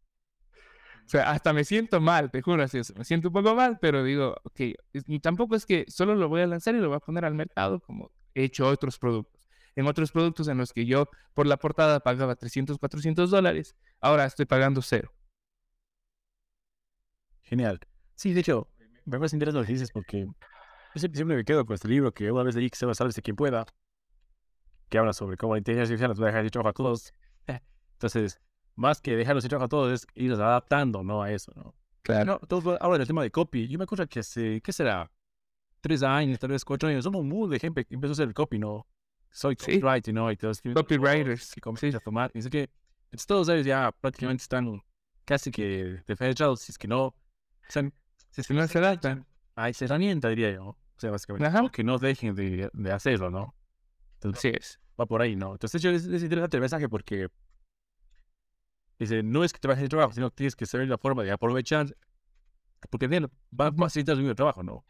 O 1.05 1.09
sea, 1.09 1.31
hasta 1.31 1.53
me 1.53 1.63
siento 1.63 2.01
mal, 2.01 2.31
te 2.31 2.41
juro, 2.41 2.63
así, 2.63 2.81
me 2.97 3.05
siento 3.05 3.29
un 3.29 3.33
poco 3.33 3.55
mal, 3.55 3.79
pero 3.79 4.03
digo, 4.03 4.35
ok, 4.43 4.59
y 4.91 5.19
tampoco 5.21 5.55
es 5.55 5.65
que 5.65 5.85
solo 5.87 6.15
lo 6.15 6.27
voy 6.27 6.41
a 6.41 6.47
lanzar 6.47 6.75
y 6.75 6.79
lo 6.79 6.89
voy 6.89 6.97
a 6.97 6.99
poner 6.99 7.23
al 7.23 7.33
mercado 7.33 7.79
como 7.79 8.11
he 8.35 8.43
hecho 8.43 8.67
otros 8.67 8.99
productos. 8.99 9.40
En 9.75 9.87
otros 9.87 10.11
productos 10.11 10.47
en 10.47 10.57
los 10.57 10.73
que 10.73 10.85
yo 10.85 11.07
por 11.33 11.47
la 11.47 11.57
portada 11.57 11.99
pagaba 11.99 12.35
300, 12.35 12.77
400 12.77 13.29
dólares, 13.29 13.75
ahora 13.99 14.25
estoy 14.25 14.45
pagando 14.45 14.81
cero. 14.81 15.13
Genial. 17.43 17.79
Sí, 18.15 18.33
de 18.33 18.41
hecho, 18.41 18.67
me 19.05 19.17
parece 19.17 19.35
interesante 19.35 19.61
lo 19.61 19.65
que 19.65 19.73
dices 19.73 19.91
porque 19.91 20.25
yo 20.93 20.99
siempre, 20.99 21.23
me 21.23 21.45
quedo 21.45 21.65
con 21.65 21.73
este 21.73 21.87
libro 21.87 22.13
que 22.13 22.31
una 22.31 22.43
vez 22.43 22.55
leí 22.55 22.69
que 22.69 22.77
se 22.77 22.85
va 22.85 22.91
a 22.91 22.95
saber 22.95 23.13
de 23.13 23.21
quien 23.21 23.35
pueda, 23.35 23.65
que 24.89 24.97
habla 24.97 25.13
sobre 25.13 25.37
cómo 25.37 25.53
la 25.53 25.59
inteligencia 25.59 25.93
artificial 25.93 26.09
nos 26.09 26.19
va 26.21 26.25
a 26.25 26.27
dejar 26.27 26.43
de 26.43 26.49
trabajo 26.49 26.69
a 26.69 26.73
todos. 26.73 27.13
Entonces, 27.93 28.41
más 28.75 28.99
que 28.99 29.15
dejarlos 29.15 29.43
sin 29.43 29.49
trabajo 29.49 29.65
a 29.65 29.69
todos, 29.69 29.93
es 29.93 30.07
irlos 30.15 30.39
adaptando, 30.39 31.03
¿no? 31.03 31.21
A 31.21 31.31
eso, 31.31 31.51
¿no? 31.55 31.75
Claro. 32.01 32.41
No, 32.49 32.77
habla 32.79 32.97
del 32.97 33.07
tema 33.07 33.21
de 33.21 33.31
copy. 33.31 33.67
Yo 33.67 33.77
me 33.77 33.83
acuerdo 33.83 34.07
que 34.07 34.19
hace, 34.19 34.59
¿qué 34.61 34.73
será? 34.73 35.11
Tres 35.81 36.03
años, 36.03 36.39
tal 36.39 36.49
vez 36.49 36.65
cuatro 36.65 36.89
años, 36.89 37.03
somos 37.03 37.23
muy 37.23 37.49
de 37.49 37.59
gente 37.59 37.85
que 37.85 37.93
empezó 37.95 38.11
a 38.11 38.13
hacer 38.13 38.27
el 38.27 38.33
copy, 38.33 38.59
¿no? 38.59 38.87
Soy 39.31 39.55
copywriter, 39.55 40.13
¿no? 40.13 40.31
Y 40.31 40.37
todos 40.37 40.61
Copywriters. 40.61 41.57
Y 41.57 41.61
comienzan 41.61 41.95
a 41.95 41.99
tomar. 41.99 42.31
Y 42.33 42.41
que 42.49 42.69
entonces, 43.05 43.27
todos 43.27 43.49
ellos 43.49 43.65
ya 43.65 43.91
prácticamente 43.91 44.43
están 44.43 44.81
casi 45.25 45.51
que 45.51 46.01
defensados, 46.07 46.61
si 46.61 46.71
es 46.71 46.77
que 46.77 46.87
no. 46.87 47.15
Están, 47.67 47.93
si 48.29 48.41
es 48.41 48.47
que 48.47 48.53
no 48.53 48.67
se 48.67 48.77
adaptan. 48.77 49.25
A 49.55 49.67
esa 49.69 49.85
herramienta, 49.85 50.29
diría 50.29 50.51
yo. 50.51 50.63
O 50.63 50.77
sea, 50.97 51.11
básicamente. 51.11 51.71
Que 51.71 51.83
no 51.83 51.97
dejen 51.97 52.35
de, 52.35 52.69
de 52.71 52.91
hacerlo, 52.91 53.29
¿no? 53.29 53.55
Entonces, 54.15 54.55
es. 54.55 54.79
Va 54.99 55.05
por 55.05 55.21
ahí, 55.21 55.35
¿no? 55.35 55.53
Entonces, 55.53 55.81
yo 55.81 55.89
es, 55.91 56.05
es 56.05 56.23
interesante 56.23 56.57
el 56.57 56.61
mensaje 56.61 56.87
porque 56.87 57.27
Dice, 59.01 59.23
no 59.23 59.43
es 59.43 59.51
que 59.51 59.57
te 59.57 59.67
vayas 59.67 59.83
a 59.83 59.87
trabajo, 59.87 60.13
sino 60.13 60.29
que 60.29 60.35
tienes 60.35 60.55
que 60.55 60.67
saber 60.67 60.87
la 60.87 60.99
forma 60.99 61.23
de 61.23 61.31
aprovechar, 61.31 61.87
porque 62.91 63.07
va 63.07 63.67
a 63.67 63.71
facilitar 63.71 64.15
su 64.15 64.35
trabajo, 64.35 64.61
¿no? 64.61 64.85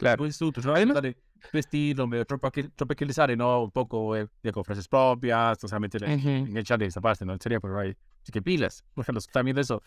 Claro. 0.00 0.16
Pues 0.16 0.38
tú, 0.38 0.50
tu 0.50 0.62
trabajo 0.62 0.98
de 1.02 1.14
vestirlo, 1.52 2.06
medio 2.06 2.24
tropicalizar, 2.24 3.36
¿no? 3.36 3.64
Un 3.64 3.70
poco 3.70 4.16
eh, 4.16 4.26
de 4.42 4.50
con 4.50 4.64
frases 4.64 4.88
propias, 4.88 5.62
o 5.62 5.68
sea, 5.68 5.78
meter 5.78 6.04
en 6.04 6.56
el 6.56 6.64
chat 6.64 6.80
de 6.80 6.86
esa 6.86 7.02
parte, 7.02 7.26
¿no? 7.26 7.36
Sería 7.38 7.60
por 7.60 7.78
ahí. 7.78 7.94
Así 8.22 8.32
que 8.32 8.40
pilas, 8.40 8.82
ejemplo, 8.96 9.22
también 9.30 9.56
de 9.56 9.60
eso. 9.60 9.82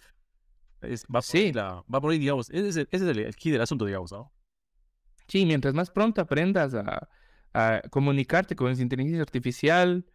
Es, 0.82 1.04
va, 1.06 1.14
por 1.14 1.24
sí. 1.24 1.52
la, 1.52 1.84
va 1.92 2.00
por 2.00 2.12
ahí, 2.12 2.20
digamos, 2.20 2.52
ese 2.52 2.68
es, 2.68 2.76
el, 2.76 2.88
ese 2.92 3.10
es 3.10 3.18
el, 3.18 3.36
key 3.36 3.52
del 3.52 3.62
asunto, 3.62 3.86
digamos, 3.86 4.12
¿no? 4.12 4.32
Sí, 5.28 5.48
mientras 5.48 5.74
más 5.74 5.90
pronto 5.90 6.22
aprendas 6.22 6.76
a, 6.76 7.10
a 7.54 7.82
comunicarte 7.90 8.56
con 8.56 8.72
esa 8.72 8.84
inteligencia 8.84 9.24
artificial, 9.24 10.06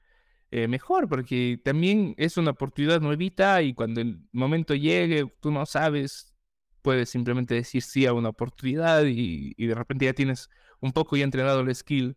eh, 0.53 0.69
mejor, 0.69 1.09
porque 1.09 1.61
también 1.65 2.15
es 2.19 2.37
una 2.37 2.53
oportunidad 2.53 3.01
nuevita 3.01 3.63
y 3.63 3.75
cuando 3.75 4.01
el 4.01 4.21
momento 4.31 4.77
llegue, 4.77 5.27
tú 5.41 5.51
no 5.51 5.67
sabes, 5.67 6.37
puedes 6.83 7.11
simplemente 7.11 7.55
decir 7.55 7.83
sí 7.83 8.07
a 8.07 8.13
una 8.13 8.31
oportunidad 8.31 9.05
y, 9.05 9.55
de 9.55 9.75
repente 9.75 10.05
ya 10.05 10.13
tienes 10.13 10.49
un 10.81 10.93
poco 10.93 11.17
ya 11.17 11.25
entrenado 11.25 11.61
el 11.61 11.75
skill 11.75 12.17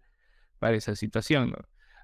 para 0.59 0.75
esa 0.75 0.95
situación. 0.95 1.53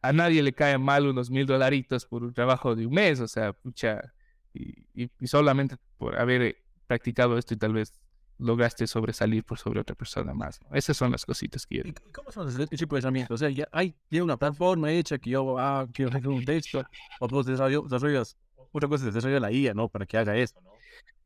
A 0.02 0.14
nadie 0.14 0.44
le 0.44 0.54
cae 0.54 0.78
mal 0.78 1.08
unos 1.08 1.30
mil 1.30 1.46
dolaritos 1.46 2.06
por 2.06 2.24
un 2.24 2.34
trabajo 2.34 2.76
de 2.76 2.86
un 2.86 2.94
mes, 2.94 3.20
o 3.20 3.28
sea, 3.28 3.54
pucha, 3.54 4.14
y 4.54 5.10
solamente 5.28 5.78
por 5.98 6.20
haber 6.20 6.58
practicado 6.88 7.38
esto 7.38 7.54
y 7.54 7.58
tal 7.58 7.74
vez 7.74 7.94
lograste 8.40 8.86
sobresalir 8.88 9.44
por 9.44 9.58
sobre 9.58 9.80
otra 9.80 9.96
persona 9.96 10.34
más. 10.34 10.60
Esas 10.72 10.98
son 10.98 11.12
las 11.12 11.26
cositas 11.26 11.66
que 11.66 11.78
yo 11.78 11.84
¿Y 11.86 11.94
cómo 12.12 12.32
son 12.32 12.48
ese 12.48 12.68
tipo 12.68 12.96
de 12.96 13.00
herramientas? 13.00 13.32
O 13.32 13.38
sea, 13.38 13.50
ya 13.50 13.68
hay 13.72 13.96
una 14.12 14.38
plataforma 14.38 14.92
hecha 14.92 15.18
que 15.18 15.32
yo 15.32 15.58
ah, 15.58 15.88
quiero 15.92 16.12
hacer 16.12 16.28
un 16.28 16.46
texto, 16.46 16.84
o 17.20 17.28
tú 17.28 17.44
desarrollas, 17.44 18.38
otra 18.72 18.90
cosa, 18.90 19.06
desarrollas 19.06 19.42
la 19.42 19.52
IA, 19.52 19.74
¿no? 19.74 19.90
Para 19.90 20.06
que 20.06 20.18
haga 20.18 20.36
eso, 20.36 20.60
¿no? 20.62 20.72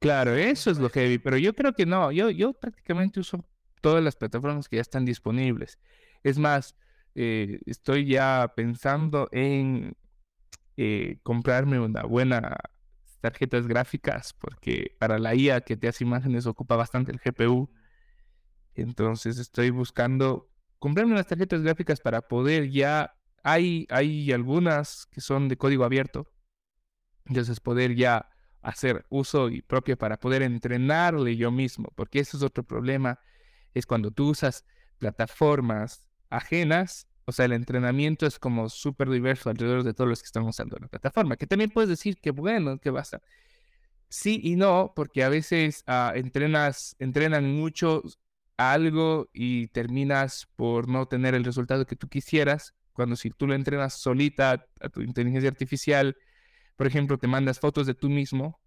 Claro, 0.01 0.33
eso 0.35 0.71
es 0.71 0.79
lo 0.79 0.89
que 0.89 1.07
vi, 1.07 1.19
pero 1.19 1.37
yo 1.37 1.53
creo 1.53 1.73
que 1.73 1.85
no. 1.85 2.11
Yo, 2.11 2.31
yo 2.31 2.53
prácticamente 2.53 3.19
uso 3.19 3.45
todas 3.81 4.03
las 4.03 4.15
plataformas 4.15 4.67
que 4.67 4.77
ya 4.77 4.81
están 4.81 5.05
disponibles. 5.05 5.79
Es 6.23 6.39
más, 6.39 6.75
eh, 7.15 7.59
estoy 7.67 8.07
ya 8.07 8.51
pensando 8.55 9.29
en 9.31 9.95
eh, 10.77 11.19
comprarme 11.23 11.79
una 11.79 12.03
buena 12.03 12.57
tarjetas 13.21 13.67
gráficas, 13.67 14.33
porque 14.33 14.95
para 14.99 15.19
la 15.19 15.35
IA 15.35 15.61
que 15.61 15.77
te 15.77 15.87
hace 15.89 16.03
imágenes 16.05 16.47
ocupa 16.47 16.75
bastante 16.77 17.11
el 17.11 17.19
GPU. 17.21 17.69
Entonces 18.75 19.39
estoy 19.39 19.71
buscando 19.71 20.49
comprarme 20.79 21.13
unas 21.13 21.27
tarjetas 21.27 21.61
gráficas 21.63 22.01
para 22.01 22.21
poder 22.23 22.69
ya, 22.71 23.13
hay, 23.43 23.87
hay 23.91 24.31
algunas 24.33 25.07
que 25.11 25.21
son 25.21 25.49
de 25.49 25.57
código 25.57 25.85
abierto, 25.85 26.27
entonces 27.25 27.59
poder 27.59 27.95
ya 27.95 28.29
hacer 28.61 29.05
uso 29.09 29.49
y 29.49 29.61
propio 29.61 29.97
para 29.97 30.17
poder 30.17 30.41
entrenarle 30.43 31.35
yo 31.35 31.51
mismo, 31.51 31.91
porque 31.95 32.19
eso 32.19 32.37
es 32.37 32.43
otro 32.43 32.63
problema, 32.63 33.19
es 33.73 33.85
cuando 33.85 34.11
tú 34.11 34.29
usas 34.29 34.65
plataformas 34.99 36.07
ajenas 36.29 37.07
o 37.25 37.31
sea, 37.31 37.45
el 37.45 37.53
entrenamiento 37.53 38.25
es 38.25 38.39
como 38.39 38.69
súper 38.69 39.09
diverso 39.09 39.49
alrededor 39.49 39.83
de 39.83 39.93
todos 39.93 40.09
los 40.09 40.21
que 40.21 40.25
están 40.25 40.43
usando 40.43 40.77
la 40.79 40.87
plataforma, 40.87 41.37
que 41.37 41.47
también 41.47 41.69
puedes 41.69 41.89
decir 41.89 42.17
que 42.19 42.31
bueno, 42.31 42.77
que 42.79 42.89
basta. 42.89 43.21
Sí 44.09 44.41
y 44.43 44.55
no, 44.57 44.93
porque 44.95 45.23
a 45.23 45.29
veces 45.29 45.83
ah, 45.87 46.13
entrenas, 46.15 46.95
entrenan 46.99 47.53
mucho 47.55 48.03
algo 48.57 49.29
y 49.33 49.67
terminas 49.69 50.47
por 50.55 50.89
no 50.89 51.07
tener 51.07 51.35
el 51.35 51.45
resultado 51.45 51.85
que 51.85 51.95
tú 51.95 52.09
quisieras. 52.09 52.75
Cuando 52.93 53.15
si 53.15 53.29
tú 53.29 53.47
lo 53.47 53.55
entrenas 53.55 53.93
solita 53.93 54.67
a 54.81 54.89
tu 54.89 55.01
inteligencia 55.01 55.49
artificial, 55.49 56.17
por 56.81 56.87
ejemplo, 56.87 57.19
te 57.19 57.27
mandas 57.27 57.59
fotos 57.59 57.85
de 57.85 57.93
tú 57.93 58.09
mismo 58.09 58.59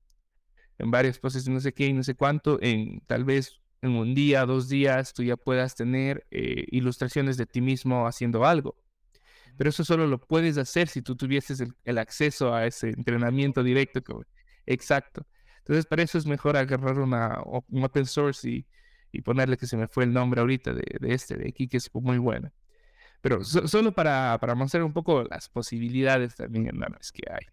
en 0.78 0.92
varias 0.92 1.18
poses, 1.18 1.48
no 1.48 1.58
sé 1.58 1.74
qué 1.74 1.88
y 1.88 1.92
no 1.92 2.04
sé 2.04 2.14
cuánto, 2.14 2.60
en 2.62 3.00
tal 3.08 3.24
vez 3.24 3.60
en 3.82 3.90
un 3.90 4.14
día, 4.14 4.46
dos 4.46 4.68
días, 4.68 5.12
tú 5.12 5.24
ya 5.24 5.36
puedas 5.36 5.74
tener 5.74 6.24
eh, 6.30 6.64
ilustraciones 6.68 7.36
de 7.36 7.46
ti 7.46 7.60
mismo 7.60 8.06
haciendo 8.06 8.44
algo. 8.44 8.76
Pero 9.58 9.70
eso 9.70 9.84
solo 9.84 10.06
lo 10.06 10.20
puedes 10.20 10.58
hacer 10.58 10.86
si 10.86 11.02
tú 11.02 11.16
tuvieses 11.16 11.64
el, 11.82 11.98
acceso 11.98 12.54
a 12.54 12.66
ese 12.66 12.90
entrenamiento 12.90 13.64
directo. 13.64 14.00
Exacto. 14.64 15.26
Entonces, 15.58 15.84
para 15.84 16.04
eso 16.04 16.16
es 16.16 16.24
mejor 16.24 16.56
agarrar 16.56 17.00
una, 17.00 17.40
un 17.66 17.82
open 17.82 18.06
source 18.06 18.48
y, 18.48 18.64
ponerle 19.22 19.56
que 19.56 19.66
se 19.66 19.76
me 19.76 19.88
fue 19.88 20.04
el 20.04 20.12
nombre 20.12 20.40
ahorita 20.40 20.72
de, 20.72 20.84
este, 21.08 21.34
de 21.36 21.48
aquí, 21.48 21.66
que 21.66 21.78
es 21.78 21.90
muy 21.92 22.18
bueno. 22.18 22.52
Pero 23.20 23.42
solo 23.42 23.92
para, 23.92 24.38
para, 24.40 24.54
mostrar 24.54 24.84
un 24.84 24.92
poco 24.92 25.24
las 25.24 25.48
posibilidades 25.48 26.36
también 26.36 26.68
enormes 26.68 27.10
que 27.10 27.24
hay. 27.28 27.44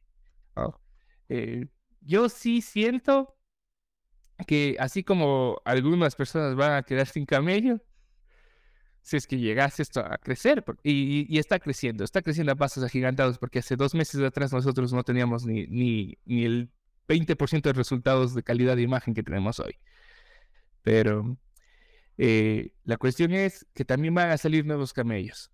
Eh, 1.30 1.68
yo 2.02 2.30
sí 2.30 2.62
siento 2.62 3.38
que 4.48 4.76
así 4.80 5.04
como 5.04 5.62
algunas 5.66 6.16
personas 6.16 6.56
van 6.56 6.74
a 6.74 6.84
quedar 6.84 7.08
sin 7.08 7.26
camello, 7.26 7.80
si 9.02 9.18
es 9.18 9.28
que 9.28 9.38
llegase 9.38 9.82
esto 9.82 10.00
a 10.02 10.18
crecer, 10.18 10.64
y, 10.84 11.38
está 11.38 11.60
creciendo, 11.60 12.04
está 12.04 12.22
creciendo 12.22 12.52
a 12.52 12.56
pasos 12.56 12.84
agigantados, 12.84 13.38
porque 13.38 13.60
hace 13.60 13.76
dos 13.76 13.96
meses 13.96 14.22
atrás 14.22 14.52
nosotros 14.54 14.94
no 14.94 15.04
teníamos 15.04 15.46
ni, 15.46 15.68
ni, 15.68 16.18
ni 16.26 16.46
el 16.46 16.72
20% 17.08 17.62
de 17.62 17.74
resultados 17.74 18.34
de 18.34 18.44
calidad 18.44 18.76
de 18.76 18.84
imagen 18.84 19.14
que 19.14 19.24
tenemos 19.24 19.60
hoy. 19.60 19.78
Pero 20.84 21.38
eh, 22.18 22.74
la 22.84 22.98
cuestión 22.98 23.34
es 23.34 23.66
que 23.74 23.86
también 23.86 24.14
van 24.14 24.30
a 24.30 24.38
salir 24.38 24.66
nuevos 24.66 24.94
camellos. 24.94 25.52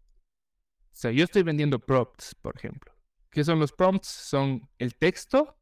O 0.92 1.00
sea, 1.00 1.12
yo 1.12 1.24
estoy 1.24 1.44
vendiendo 1.44 1.80
prompts, 1.80 2.36
por 2.36 2.56
ejemplo. 2.58 2.97
¿Qué 3.38 3.44
son 3.44 3.60
los 3.60 3.72
prompts? 3.72 4.08
Son 4.08 4.68
el 4.80 4.96
texto 4.96 5.60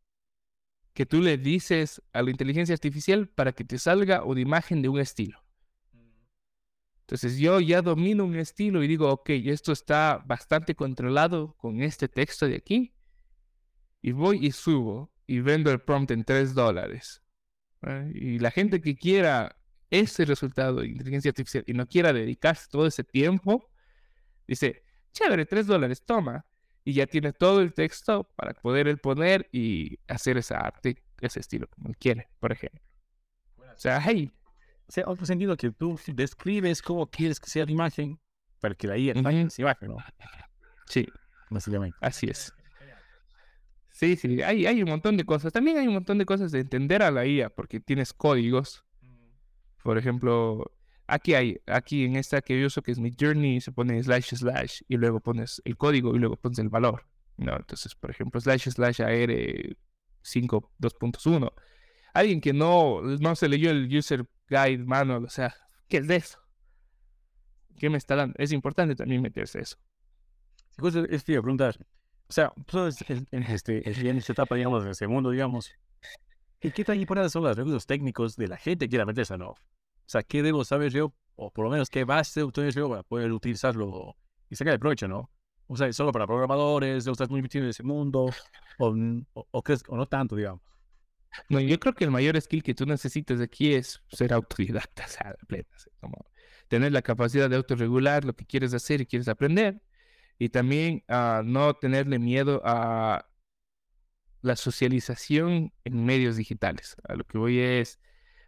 que 0.94 1.06
tú 1.06 1.20
le 1.20 1.38
dices 1.38 2.02
a 2.14 2.22
la 2.22 2.32
inteligencia 2.32 2.72
artificial 2.72 3.28
para 3.28 3.52
que 3.52 3.66
te 3.66 3.78
salga 3.78 4.24
una 4.24 4.40
imagen 4.40 4.82
de 4.82 4.88
un 4.88 4.98
estilo. 4.98 5.44
Entonces 7.02 7.38
yo 7.38 7.60
ya 7.60 7.82
domino 7.82 8.24
un 8.24 8.38
estilo 8.38 8.82
y 8.82 8.88
digo, 8.88 9.12
ok, 9.12 9.30
esto 9.30 9.74
está 9.74 10.24
bastante 10.26 10.74
controlado 10.74 11.54
con 11.58 11.82
este 11.82 12.08
texto 12.08 12.48
de 12.48 12.56
aquí. 12.56 12.94
Y 14.02 14.14
voy 14.14 14.48
y 14.48 14.54
subo 14.54 15.12
y 15.28 15.42
vendo 15.42 15.70
el 15.70 15.82
prompt 15.82 16.12
en 16.12 16.24
3 16.24 16.54
dólares. 16.54 17.24
Y 18.14 18.40
la 18.40 18.52
gente 18.52 18.80
que 18.80 18.96
quiera 18.96 19.60
ese 19.90 20.24
resultado 20.24 20.80
de 20.80 20.88
inteligencia 20.88 21.28
artificial 21.28 21.66
y 21.68 21.74
no 21.74 21.86
quiera 21.88 22.14
dedicarse 22.14 22.70
todo 22.72 22.88
ese 22.88 23.04
tiempo, 23.04 23.70
dice, 24.48 24.82
chévere, 25.12 25.46
3 25.46 25.68
dólares, 25.68 26.06
toma 26.06 26.46
y 26.86 26.94
ya 26.94 27.08
tiene 27.08 27.34
todo 27.34 27.62
el 27.62 27.74
texto 27.74 28.24
para 28.36 28.54
poder 28.54 28.88
él 28.88 29.00
poner 29.00 29.50
y 29.52 29.98
hacer 30.08 30.38
esa 30.38 30.60
arte, 30.60 31.04
ese 31.20 31.40
estilo 31.40 31.68
como 31.68 31.90
él 31.90 31.98
quiere, 31.98 32.30
por 32.40 32.52
ejemplo. 32.52 32.80
O 33.58 33.78
sea, 33.78 34.00
hey. 34.00 34.32
O 34.88 34.92
sea, 34.92 35.04
otro 35.08 35.26
sentido 35.26 35.58
que 35.58 35.72
tú 35.72 36.00
describes 36.14 36.84
cómo 36.84 37.10
quieres 37.10 37.40
que 37.40 37.50
sea 37.50 37.66
la 37.66 37.72
imagen 37.72 38.20
para 38.60 38.76
que 38.76 38.88
la 38.88 38.98
IA 38.98 39.14
uh 39.16 39.50
se 39.50 39.64
imagen, 39.64 39.90
¿no? 39.90 39.98
Sí. 40.86 41.08
Básicamente. 41.50 41.98
Así 42.02 42.28
es. 42.28 42.54
Sí, 43.92 44.16
sí, 44.18 44.42
hay, 44.44 44.68
hay 44.68 44.84
un 44.84 44.90
montón 44.90 45.18
de 45.18 45.24
cosas. 45.26 45.54
También 45.54 45.78
hay 45.78 45.88
un 45.88 45.94
montón 45.94 46.18
de 46.20 46.26
cosas 46.26 46.52
de 46.52 46.60
entender 46.60 47.02
a 47.02 47.10
la 47.10 47.26
IA, 47.26 47.50
porque 47.50 47.80
tienes 47.80 48.14
códigos. 48.14 48.86
Por 49.84 49.98
ejemplo, 49.98 50.72
Aquí 51.08 51.36
hay, 51.36 51.62
aquí 51.68 52.06
en 52.06 52.16
esta 52.16 52.42
que 52.42 52.60
yo 52.60 52.68
uso 52.68 52.82
que 52.82 52.92
es 52.92 53.00
mi 53.00 53.12
journey, 53.20 53.62
se 53.62 53.72
pone 53.72 54.02
slash 54.04 54.36
slash 54.36 54.82
y 54.88 54.98
luego 54.98 55.20
pones 55.20 55.62
el 55.66 55.78
código 55.78 56.16
y 56.16 56.20
luego 56.20 56.36
pones 56.36 56.60
el 56.60 56.70
valor. 56.70 57.06
¿no? 57.38 57.56
Entonces, 57.56 57.96
por 57.96 58.12
ejemplo, 58.12 58.40
slash 58.42 58.70
slash 58.70 59.02
AR 59.02 59.30
5.2.1. 60.24 61.54
Alguien 62.14 62.42
que 62.42 62.54
no, 62.54 63.02
no 63.02 63.36
se 63.36 63.50
leyó 63.50 63.72
el 63.72 63.96
user 63.96 64.26
guide 64.50 64.80
manual, 64.86 65.26
o 65.26 65.30
sea, 65.30 65.56
¿qué 65.88 65.98
es 65.98 66.08
de 66.08 66.16
eso? 66.16 66.40
¿Qué 67.78 67.90
me 67.90 67.98
está 67.98 68.16
dando? 68.16 68.36
Es 68.38 68.52
importante 68.52 68.96
también 68.96 69.22
meterse 69.22 69.60
eso. 69.60 69.78
Pues, 70.78 70.96
es 70.96 71.24
que 71.24 71.42
preguntar, 71.42 71.78
o 72.28 72.34
sea, 72.34 72.54
en, 73.32 73.44
este, 73.44 73.90
esta 73.90 74.34
etapa, 74.34 74.56
digamos, 74.56 74.84
en 74.84 74.92
ese 74.92 75.08
mundo, 75.08 75.30
digamos, 75.30 75.72
¿y 76.62 76.72
qué 76.72 76.84
tan 76.84 77.00
importantes 77.00 77.34
son 77.34 77.44
los 77.44 77.56
recursos 77.56 77.86
técnicos 77.86 78.36
de 78.36 78.48
la 78.48 78.58
gente 78.58 78.86
que 78.86 78.90
quiera 78.90 79.06
meterse 79.06 79.38
no? 79.38 79.56
O 80.06 80.10
sea, 80.10 80.24
¿qué 80.24 80.44
debo 80.44 80.64
saber 80.64 80.92
yo? 80.92 81.14
O 81.36 81.52
por 81.52 81.66
lo 81.66 81.72
menos, 81.72 81.90
¿qué 81.90 82.04
base 82.04 82.44
ustedes 82.44 82.76
yo 82.76 82.90
para 82.90 83.04
poder 83.04 83.32
utilizarlo 83.32 84.16
y 84.50 84.56
sacar 84.56 84.74
el 84.74 84.80
provecho, 84.80 85.08
no? 85.08 85.32
O 85.68 85.76
sea, 85.76 85.92
solo 85.94 86.12
para 86.12 86.28
programadores, 86.28 87.08
estás 87.08 87.30
muy 87.30 87.42
metido 87.42 87.64
en 87.64 87.72
ese 87.72 87.84
mundo, 87.84 88.30
o, 88.78 88.96
o, 89.52 89.64
crees, 89.64 89.84
o 89.88 89.98
no 89.98 90.06
tanto, 90.06 90.36
digamos. 90.36 90.62
No, 91.50 91.60
yo 91.60 91.80
creo 91.80 91.94
que 91.94 92.06
el 92.06 92.12
mayor 92.12 92.40
skill 92.40 92.64
que 92.64 92.76
tú 92.76 92.86
necesitas 92.86 93.42
aquí 93.42 93.74
es 93.74 94.02
ser 94.10 94.32
autodidacta, 94.32 95.06
o 95.06 95.10
sea, 95.10 95.36
plena, 95.48 95.68
como 96.00 96.26
tener 96.68 96.92
la 96.92 97.02
capacidad 97.02 97.50
de 97.50 97.58
autorregular 97.58 98.26
lo 98.26 98.34
que 98.34 98.46
quieres 98.46 98.74
hacer 98.74 99.02
y 99.02 99.06
quieres 99.06 99.28
aprender, 99.28 99.82
y 100.38 100.50
también 100.50 101.04
uh, 101.10 101.44
no 101.44 101.74
tenerle 101.76 102.20
miedo 102.20 102.62
a 102.64 103.28
la 104.42 104.56
socialización 104.56 105.74
en 105.84 106.06
medios 106.06 106.38
digitales. 106.38 106.96
A 107.08 107.16
lo 107.16 107.24
que 107.24 107.38
voy 107.38 107.60
es 107.60 108.00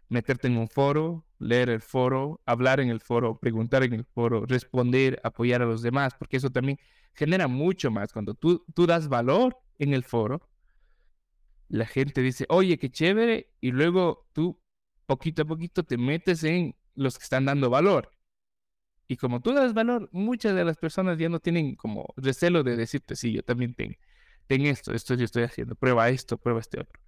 meterte 0.08 0.46
en 0.46 0.56
un 0.56 0.68
foro, 0.68 1.26
leer 1.38 1.70
el 1.70 1.80
foro, 1.80 2.40
hablar 2.46 2.80
en 2.80 2.90
el 2.90 3.00
foro, 3.00 3.38
preguntar 3.38 3.82
en 3.82 3.94
el 3.94 4.04
foro, 4.04 4.46
responder, 4.46 5.20
apoyar 5.24 5.62
a 5.62 5.66
los 5.66 5.82
demás, 5.82 6.14
porque 6.18 6.36
eso 6.36 6.50
también 6.50 6.78
genera 7.14 7.48
mucho 7.48 7.90
más. 7.90 8.12
Cuando 8.12 8.34
tú, 8.34 8.64
tú 8.74 8.86
das 8.86 9.08
valor 9.08 9.56
en 9.78 9.94
el 9.94 10.04
foro, 10.04 10.48
la 11.68 11.86
gente 11.86 12.22
dice, 12.22 12.46
oye, 12.48 12.78
qué 12.78 12.90
chévere, 12.90 13.50
y 13.60 13.70
luego 13.72 14.28
tú 14.32 14.60
poquito 15.06 15.42
a 15.42 15.44
poquito 15.44 15.84
te 15.84 15.98
metes 15.98 16.44
en 16.44 16.74
los 16.94 17.18
que 17.18 17.24
están 17.24 17.44
dando 17.44 17.70
valor. 17.70 18.12
Y 19.06 19.16
como 19.16 19.40
tú 19.40 19.52
das 19.54 19.72
valor, 19.74 20.08
muchas 20.12 20.54
de 20.54 20.64
las 20.64 20.76
personas 20.76 21.18
ya 21.18 21.28
no 21.28 21.40
tienen 21.40 21.76
como 21.76 22.12
recelo 22.16 22.62
de 22.62 22.76
decirte, 22.76 23.16
sí, 23.16 23.32
yo 23.32 23.42
también 23.42 23.74
tengo, 23.74 23.94
tengo 24.46 24.66
esto, 24.68 24.92
esto 24.92 25.14
yo 25.14 25.24
estoy 25.24 25.44
haciendo, 25.44 25.74
prueba 25.76 26.08
esto, 26.10 26.36
prueba 26.36 26.60
este 26.60 26.80
otro. 26.80 27.00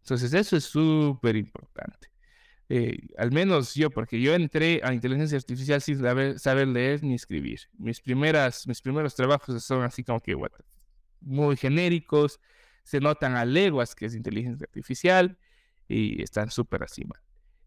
Entonces 0.00 0.32
eso 0.34 0.56
es 0.56 0.64
súper 0.64 1.36
importante. 1.36 2.08
Eh, 2.70 2.98
al 3.16 3.32
menos 3.32 3.74
yo, 3.74 3.90
porque 3.90 4.20
yo 4.20 4.34
entré 4.34 4.80
a 4.84 4.92
inteligencia 4.92 5.38
artificial 5.38 5.80
sin 5.80 5.98
saber, 6.38 6.68
leer 6.68 7.02
ni 7.02 7.14
escribir. 7.14 7.60
Mis, 7.78 8.00
primeras, 8.00 8.66
mis 8.66 8.82
primeros 8.82 9.14
trabajos 9.14 9.64
son 9.64 9.82
así 9.82 10.04
como 10.04 10.20
que 10.20 10.36
muy 11.20 11.56
genéricos, 11.56 12.40
se 12.82 13.00
notan 13.00 13.36
a 13.36 13.44
leguas 13.44 13.94
que 13.94 14.06
es 14.06 14.14
inteligencia 14.14 14.64
artificial 14.64 15.38
y 15.88 16.22
están 16.22 16.50
súper 16.50 16.82
encima. 16.82 17.22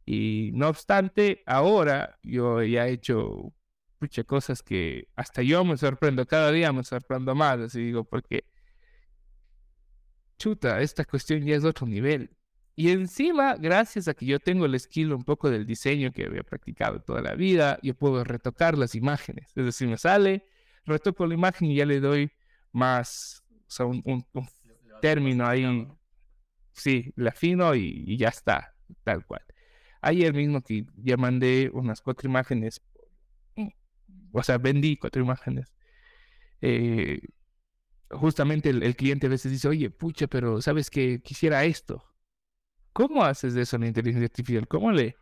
Y 0.06 0.52
no 0.54 0.68
obstante, 0.70 1.44
ahora 1.46 2.20
yo 2.24 2.62
ya 2.64 2.88
he 2.88 2.94
hecho 2.94 3.54
muchas 4.00 4.26
cosas 4.26 4.64
que 4.64 5.08
hasta 5.16 5.42
yo 5.44 5.64
me 5.64 5.78
sorprendo, 5.78 6.26
cada 6.26 6.52
día 6.52 6.72
me 6.74 6.84
sorprendo 6.84 7.36
más, 7.36 7.60
así 7.60 7.82
digo, 7.86 8.04
porque 8.04 8.46
chuta, 10.38 10.82
esta 10.82 11.06
cuestión 11.06 11.46
ya 11.46 11.56
es 11.56 11.64
otro 11.64 11.88
nivel. 11.88 12.36
Y 12.82 12.90
encima, 12.90 13.58
gracias 13.58 14.08
a 14.08 14.16
que 14.16 14.26
yo 14.26 14.40
tengo 14.40 14.66
el 14.66 14.80
skill 14.80 15.14
un 15.14 15.24
poco 15.24 15.52
del 15.52 15.68
diseño 15.68 16.12
que 16.12 16.26
había 16.26 16.42
practicado 16.42 17.00
toda 17.00 17.22
la 17.22 17.36
vida, 17.36 17.78
yo 17.84 17.94
puedo 17.94 18.24
retocar 18.24 18.76
las 18.76 18.96
imágenes. 18.96 19.52
Es 19.56 19.66
decir, 19.66 19.88
me 19.88 20.00
sale, 20.00 20.48
retoco 20.84 21.28
la 21.28 21.36
imagen 21.36 21.70
y 21.70 21.76
ya 21.76 21.86
le 21.86 22.00
doy 22.00 22.32
más, 22.72 23.44
o 23.68 23.70
sea, 23.70 23.86
un, 23.86 24.26
término 25.00 25.46
ahí. 25.46 25.88
Sí, 26.74 27.14
le 27.18 27.30
afino 27.30 27.76
y, 27.76 28.04
y, 28.08 28.18
ya 28.18 28.30
está, 28.30 28.74
tal 29.04 29.28
cual. 29.28 29.44
Ayer 30.02 30.34
mismo 30.34 30.64
que 30.64 30.88
ya 30.96 31.18
mandé 31.18 31.70
unas 31.72 32.02
cuatro 32.02 32.28
imágenes, 32.28 32.82
o 34.32 34.42
sea, 34.42 34.58
vendí 34.58 34.98
cuatro 34.98 35.22
imágenes. 35.22 35.72
Eh, 36.62 37.22
justamente 38.10 38.72
el, 38.72 38.82
el, 38.82 38.96
cliente 38.96 39.28
a 39.28 39.30
veces 39.30 39.52
dice, 39.52 39.68
oye, 39.68 39.92
pucha, 39.92 40.26
pero 40.26 40.64
sabes 40.64 40.90
que 40.90 41.22
quisiera 41.22 41.64
esto. 41.64 42.08
¿Cómo 42.94 43.24
haces 43.24 43.56
eso 43.56 43.78
la 43.78 43.88
inteligencia 43.88 44.26
artificial? 44.26 44.68
¿Cómo 44.68 44.92
le...? 44.92 45.16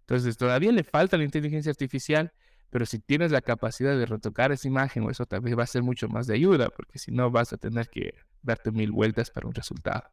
Entonces, 0.00 0.38
todavía 0.38 0.72
le 0.72 0.84
falta 0.84 1.18
la 1.18 1.24
inteligencia 1.24 1.70
artificial, 1.70 2.32
pero 2.70 2.86
si 2.86 2.98
tienes 2.98 3.30
la 3.30 3.42
capacidad 3.42 3.96
de 3.96 4.06
retocar 4.06 4.52
esa 4.52 4.66
imagen, 4.66 5.08
eso 5.10 5.26
también 5.26 5.58
va 5.58 5.64
a 5.64 5.66
ser 5.66 5.82
mucho 5.82 6.08
más 6.08 6.26
de 6.26 6.34
ayuda, 6.34 6.70
porque 6.70 6.98
si 6.98 7.12
no 7.12 7.30
vas 7.30 7.52
a 7.52 7.58
tener 7.58 7.88
que 7.88 8.14
darte 8.42 8.70
mil 8.70 8.90
vueltas 8.90 9.30
para 9.30 9.46
un 9.46 9.54
resultado. 9.54 10.04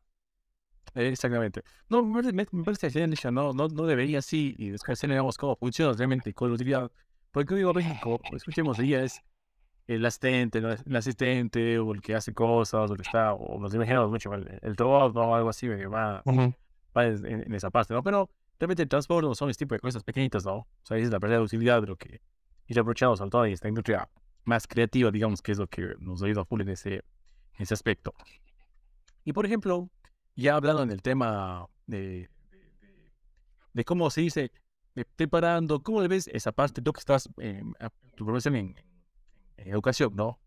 Exactamente. 0.94 1.64
No, 1.90 2.04
me, 2.04 2.46
parece 2.46 2.92
que 2.92 3.32
no, 3.32 3.54
no, 3.54 3.68
no 3.68 3.86
debería 3.86 4.20
así, 4.20 4.54
y 4.58 4.70
después 4.70 5.00
digamos 5.00 5.38
cómo 5.38 5.56
funciona 5.56 5.94
realmente 5.94 6.34
con 6.34 6.50
la 6.50 6.56
utilidad. 6.56 6.92
Porque 7.32 7.56
digo, 7.56 7.74
escuchemos 8.34 8.80
ella 8.80 9.04
es 9.04 9.22
el 9.88 10.06
asistente, 10.06 10.60
el 10.60 10.96
asistente, 10.96 11.80
o 11.80 11.94
el 11.94 12.02
que 12.02 12.16
hace 12.16 12.34
cosas, 12.34 12.90
o 12.90 12.94
el 12.94 12.98
que 12.98 13.04
está, 13.08 13.34
o 13.34 13.60
nos 13.60 13.74
imaginamos 13.74 14.10
mucho, 14.10 14.34
el, 14.34 14.60
el 14.62 14.76
robot, 14.76 15.16
o 15.16 15.36
algo 15.36 15.50
así, 15.50 15.68
me 15.68 15.86
va, 15.86 16.22
en, 17.04 17.54
esa 17.54 17.70
parte, 17.70 17.94
¿no? 17.94 18.04
Pero 18.04 18.30
realmente 18.60 18.84
el 18.84 18.90
transporte 18.90 19.28
no 19.28 19.36
son 19.36 19.50
este 19.50 19.66
tipo 19.66 19.76
de 19.76 19.80
cosas 19.80 20.04
pequeñitas, 20.04 20.46
¿no? 20.46 20.56
O 20.58 20.68
sea, 20.84 20.98
es 20.98 21.10
la 21.10 21.20
verdadera 21.20 21.44
utilidad 21.44 21.82
de 21.82 21.88
lo 21.88 21.96
que 21.96 22.22
ir 22.68 22.80
aprovechando 22.80 23.16
sobre 23.16 23.30
todo 23.30 23.46
en 23.46 23.54
esta 23.54 23.68
industria 23.68 24.10
más 24.44 24.68
creativa, 24.68 25.12
digamos, 25.12 25.42
que 25.42 25.52
es 25.52 25.58
lo 25.58 25.68
que 25.68 25.96
nos 26.00 26.22
ayuda 26.24 26.42
a 26.42 26.46
full 26.46 26.62
en 26.62 26.70
ese, 26.70 26.94
en 26.96 27.04
ese 27.60 27.74
aspecto. 27.74 28.14
Y 29.24 29.34
por 29.34 29.46
ejemplo, 29.46 29.90
ya 30.36 30.56
hablando 30.56 30.84
en 30.84 30.92
el 30.92 31.02
tema 31.02 31.68
de, 31.88 32.30
de, 33.74 33.86
cómo 33.86 34.10
se 34.10 34.22
dice, 34.22 34.52
preparando, 35.16 35.82
¿cómo 35.82 36.02
le 36.02 36.08
ves 36.08 36.28
esa 36.28 36.52
parte, 36.52 36.82
tú 36.82 36.94
que 36.94 37.00
estás 37.00 37.30
en 37.38 37.74
tu 38.16 38.26
profesión 38.26 38.56
en, 38.56 38.76
educación, 39.58 40.16
¿no? 40.16 40.40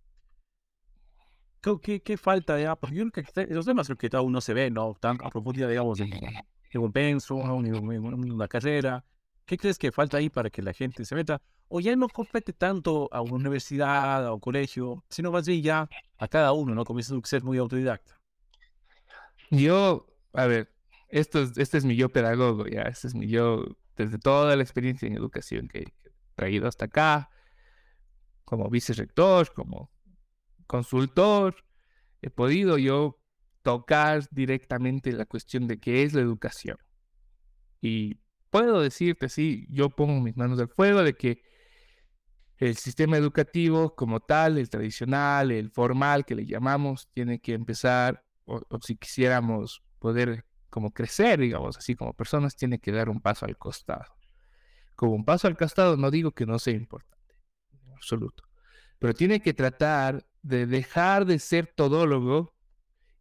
¿Qué, 1.60 2.00
qué, 2.00 2.16
falta 2.16 2.58
ya? 2.60 2.76
Porque 2.76 2.96
yo 2.96 3.10
creo 3.10 3.24
que 3.24 3.42
esos 3.50 3.66
temas 3.66 3.86
creo 3.88 3.98
que 3.98 4.16
aún 4.16 4.32
no 4.32 4.40
se 4.40 4.54
ve, 4.54 4.70
¿no? 4.70 4.94
Tan 5.00 5.18
a 5.22 5.28
profundidad, 5.28 5.68
digamos, 5.68 5.98
en, 6.00 6.12
en 6.12 6.80
un 6.80 6.92
penso, 6.92 7.40
en, 7.40 7.74
una 8.32 8.48
carrera. 8.48 9.04
¿Qué 9.44 9.56
crees 9.56 9.78
que 9.78 9.90
falta 9.90 10.18
ahí 10.18 10.28
para 10.28 10.50
que 10.50 10.62
la 10.62 10.72
gente 10.72 11.04
se 11.04 11.14
meta? 11.14 11.40
O 11.68 11.80
ya 11.80 11.96
no 11.96 12.08
compete 12.08 12.52
tanto 12.52 13.08
a 13.12 13.20
una 13.20 13.34
universidad, 13.34 14.26
a 14.26 14.32
un 14.32 14.40
colegio, 14.40 15.04
sino 15.08 15.32
más 15.32 15.46
bien 15.46 15.62
ya 15.62 15.88
a 16.18 16.28
cada 16.28 16.52
uno, 16.52 16.74
¿no? 16.74 16.84
Comienza 16.84 17.14
a 17.16 17.20
ser 17.24 17.42
muy 17.42 17.58
autodidacta. 17.58 18.18
Yo, 19.50 20.06
a 20.34 20.46
ver, 20.46 20.70
esto 21.08 21.42
es, 21.42 21.56
este 21.56 21.78
es 21.78 21.84
mi 21.84 21.96
yo 21.96 22.10
pedagogo, 22.10 22.66
ya, 22.66 22.82
este 22.82 23.08
es 23.08 23.14
mi 23.14 23.26
yo, 23.28 23.64
desde 23.96 24.18
toda 24.18 24.54
la 24.54 24.62
experiencia 24.62 25.08
en 25.08 25.16
educación 25.16 25.68
que 25.68 25.78
he 25.80 25.92
traído 26.34 26.68
hasta 26.68 26.84
acá, 26.84 27.30
como 28.44 28.68
vicerrector, 28.68 29.52
como 29.54 29.90
consultor, 30.68 31.56
he 32.22 32.30
podido 32.30 32.78
yo 32.78 33.18
tocar 33.62 34.22
directamente 34.30 35.12
la 35.12 35.26
cuestión 35.26 35.66
de 35.66 35.80
qué 35.80 36.04
es 36.04 36.14
la 36.14 36.20
educación. 36.20 36.78
Y 37.80 38.20
puedo 38.50 38.80
decirte, 38.80 39.28
sí, 39.28 39.66
yo 39.70 39.90
pongo 39.90 40.20
mis 40.20 40.36
manos 40.36 40.60
al 40.60 40.68
fuego 40.68 41.02
de 41.02 41.14
que 41.14 41.42
el 42.58 42.76
sistema 42.76 43.16
educativo 43.16 43.94
como 43.94 44.20
tal, 44.20 44.58
el 44.58 44.68
tradicional, 44.68 45.50
el 45.52 45.70
formal 45.70 46.24
que 46.24 46.34
le 46.34 46.44
llamamos, 46.44 47.08
tiene 47.12 47.40
que 47.40 47.54
empezar, 47.54 48.24
o, 48.46 48.60
si 48.82 48.96
quisiéramos 48.96 49.82
poder 49.98 50.44
como 50.70 50.92
crecer, 50.92 51.40
digamos 51.40 51.76
así, 51.76 51.94
como 51.94 52.14
personas, 52.14 52.56
tiene 52.56 52.78
que 52.80 52.92
dar 52.92 53.08
un 53.08 53.20
paso 53.20 53.46
al 53.46 53.56
costado. 53.56 54.04
Como 54.96 55.12
un 55.12 55.24
paso 55.24 55.46
al 55.46 55.56
costado 55.56 55.96
no 55.96 56.10
digo 56.10 56.32
que 56.32 56.46
no 56.46 56.58
sea 56.58 56.74
importante, 56.74 57.36
en 57.72 57.92
absoluto, 57.92 58.44
pero 58.98 59.14
tiene 59.14 59.40
que 59.40 59.54
tratar 59.54 60.26
de 60.42 60.66
dejar 60.66 61.24
de 61.26 61.38
ser 61.38 61.66
todólogo 61.66 62.54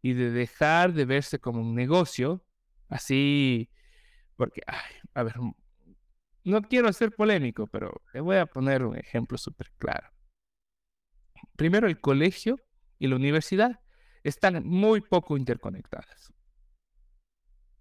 y 0.02 0.12
de 0.14 0.30
dejar 0.30 0.92
de 0.92 1.04
verse 1.04 1.38
como 1.38 1.60
un 1.60 1.74
negocio, 1.74 2.44
así, 2.88 3.70
porque, 4.36 4.62
a 5.14 5.22
ver, 5.22 5.34
no 6.44 6.62
quiero 6.62 6.92
ser 6.92 7.12
polémico, 7.12 7.66
pero 7.66 8.02
le 8.14 8.20
voy 8.20 8.36
a 8.36 8.46
poner 8.46 8.84
un 8.84 8.96
ejemplo 8.96 9.36
súper 9.36 9.70
claro. 9.78 10.08
Primero, 11.56 11.86
el 11.88 12.00
colegio 12.00 12.58
y 12.98 13.08
la 13.08 13.16
universidad 13.16 13.80
están 14.24 14.64
muy 14.66 15.00
poco 15.00 15.36
interconectadas. 15.36 16.32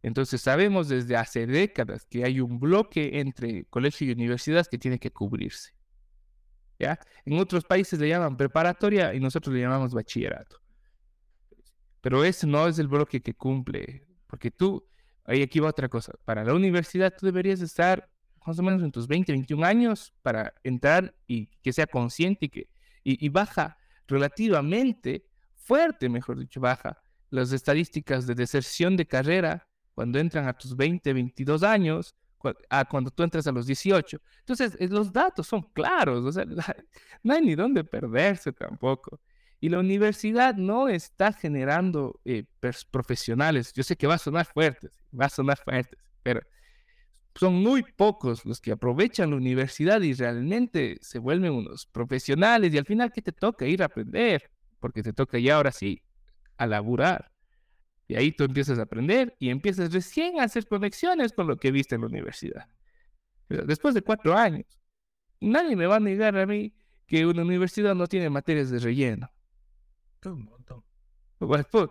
Entonces 0.01 0.41
sabemos 0.41 0.89
desde 0.89 1.15
hace 1.15 1.47
décadas 1.47 2.05
que 2.05 2.23
hay 2.23 2.39
un 2.39 2.59
bloque 2.59 3.19
entre 3.19 3.65
colegio 3.65 4.07
y 4.07 4.11
universidad 4.11 4.65
que 4.67 4.77
tiene 4.77 4.99
que 4.99 5.11
cubrirse. 5.11 5.76
¿Ya? 6.79 6.99
En 7.25 7.39
otros 7.39 7.63
países 7.63 7.99
le 7.99 8.09
llaman 8.09 8.37
preparatoria 8.37 9.13
y 9.13 9.19
nosotros 9.19 9.53
le 9.53 9.61
llamamos 9.61 9.93
bachillerato. 9.93 10.57
Pero 12.01 12.23
ese 12.23 12.47
no 12.47 12.67
es 12.67 12.79
el 12.79 12.87
bloque 12.87 13.21
que 13.21 13.33
cumple, 13.33 14.07
porque 14.27 14.51
tú, 14.51 14.87
ahí 15.25 15.41
aquí 15.41 15.59
va 15.59 15.69
otra 15.69 15.89
cosa, 15.89 16.13
para 16.25 16.43
la 16.43 16.53
universidad 16.53 17.13
tú 17.17 17.25
deberías 17.25 17.61
estar 17.61 18.09
más 18.45 18.57
o 18.59 18.63
menos 18.63 18.81
en 18.81 18.91
tus 18.91 19.07
20, 19.07 19.33
21 19.33 19.65
años 19.65 20.13
para 20.21 20.53
entrar 20.63 21.13
y 21.27 21.47
que 21.61 21.73
sea 21.73 21.85
consciente 21.85 22.45
y 22.45 22.49
que 22.49 22.69
y, 23.03 23.29
baja 23.29 23.77
relativamente 24.05 25.25
fuerte, 25.55 26.09
mejor 26.09 26.39
dicho, 26.39 26.59
baja 26.59 27.01
las 27.29 27.53
estadísticas 27.53 28.27
de 28.27 28.35
deserción 28.35 28.97
de 28.97 29.05
carrera 29.05 29.67
cuando 29.93 30.19
entran 30.19 30.47
a 30.47 30.53
tus 30.53 30.75
20, 30.75 31.13
22 31.13 31.63
años, 31.63 32.15
a 32.69 32.85
cuando 32.85 33.11
tú 33.11 33.23
entras 33.23 33.47
a 33.47 33.51
los 33.51 33.65
18. 33.65 34.19
Entonces, 34.39 34.75
eh, 34.79 34.87
los 34.87 35.11
datos 35.11 35.47
son 35.47 35.61
claros, 35.73 36.25
o 36.25 36.31
sea, 36.31 36.45
no 37.23 37.33
hay 37.33 37.41
ni 37.41 37.55
dónde 37.55 37.83
perderse 37.83 38.51
tampoco. 38.53 39.19
Y 39.59 39.69
la 39.69 39.79
universidad 39.79 40.55
no 40.55 40.87
está 40.87 41.33
generando 41.33 42.19
eh, 42.25 42.43
profesionales. 42.91 43.73
Yo 43.73 43.83
sé 43.83 43.95
que 43.95 44.05
va 44.07 44.15
a 44.15 44.19
sonar 44.19 44.45
fuertes, 44.45 44.91
va 45.19 45.25
a 45.25 45.29
sonar 45.29 45.57
fuertes, 45.57 45.99
pero 46.21 46.41
son 47.35 47.55
muy 47.55 47.83
pocos 47.83 48.45
los 48.45 48.59
que 48.59 48.71
aprovechan 48.71 49.31
la 49.31 49.35
universidad 49.35 50.01
y 50.01 50.13
realmente 50.13 50.97
se 51.01 51.19
vuelven 51.19 51.53
unos 51.53 51.85
profesionales 51.85 52.73
y 52.73 52.77
al 52.77 52.85
final 52.85 53.11
¿qué 53.11 53.21
te 53.21 53.31
toca? 53.31 53.65
Ir 53.65 53.83
a 53.83 53.85
aprender, 53.85 54.49
porque 54.79 55.03
te 55.03 55.13
toca 55.13 55.37
ya 55.39 55.55
ahora 55.55 55.71
sí 55.71 56.01
a 56.57 56.65
laburar. 56.67 57.31
Y 58.07 58.15
ahí 58.15 58.31
tú 58.31 58.45
empiezas 58.45 58.79
a 58.79 58.83
aprender 58.83 59.35
y 59.39 59.49
empiezas 59.49 59.91
recién 59.91 60.39
a 60.39 60.43
hacer 60.43 60.67
conexiones 60.67 61.33
con 61.33 61.47
lo 61.47 61.57
que 61.57 61.71
viste 61.71 61.95
en 61.95 62.01
la 62.01 62.07
universidad. 62.07 62.67
después 63.49 63.93
de 63.93 64.01
cuatro 64.01 64.35
años, 64.35 64.65
nadie 65.39 65.75
me 65.75 65.87
va 65.87 65.97
a 65.97 65.99
negar 65.99 66.37
a 66.37 66.45
mí 66.45 66.73
que 67.05 67.25
una 67.25 67.41
universidad 67.41 67.95
no 67.95 68.07
tiene 68.07 68.29
materias 68.29 68.69
de 68.69 68.79
relleno. 68.79 69.29
Un 70.25 70.45
montón. 70.45 70.83
Pues, 71.37 71.65
pues, 71.71 71.89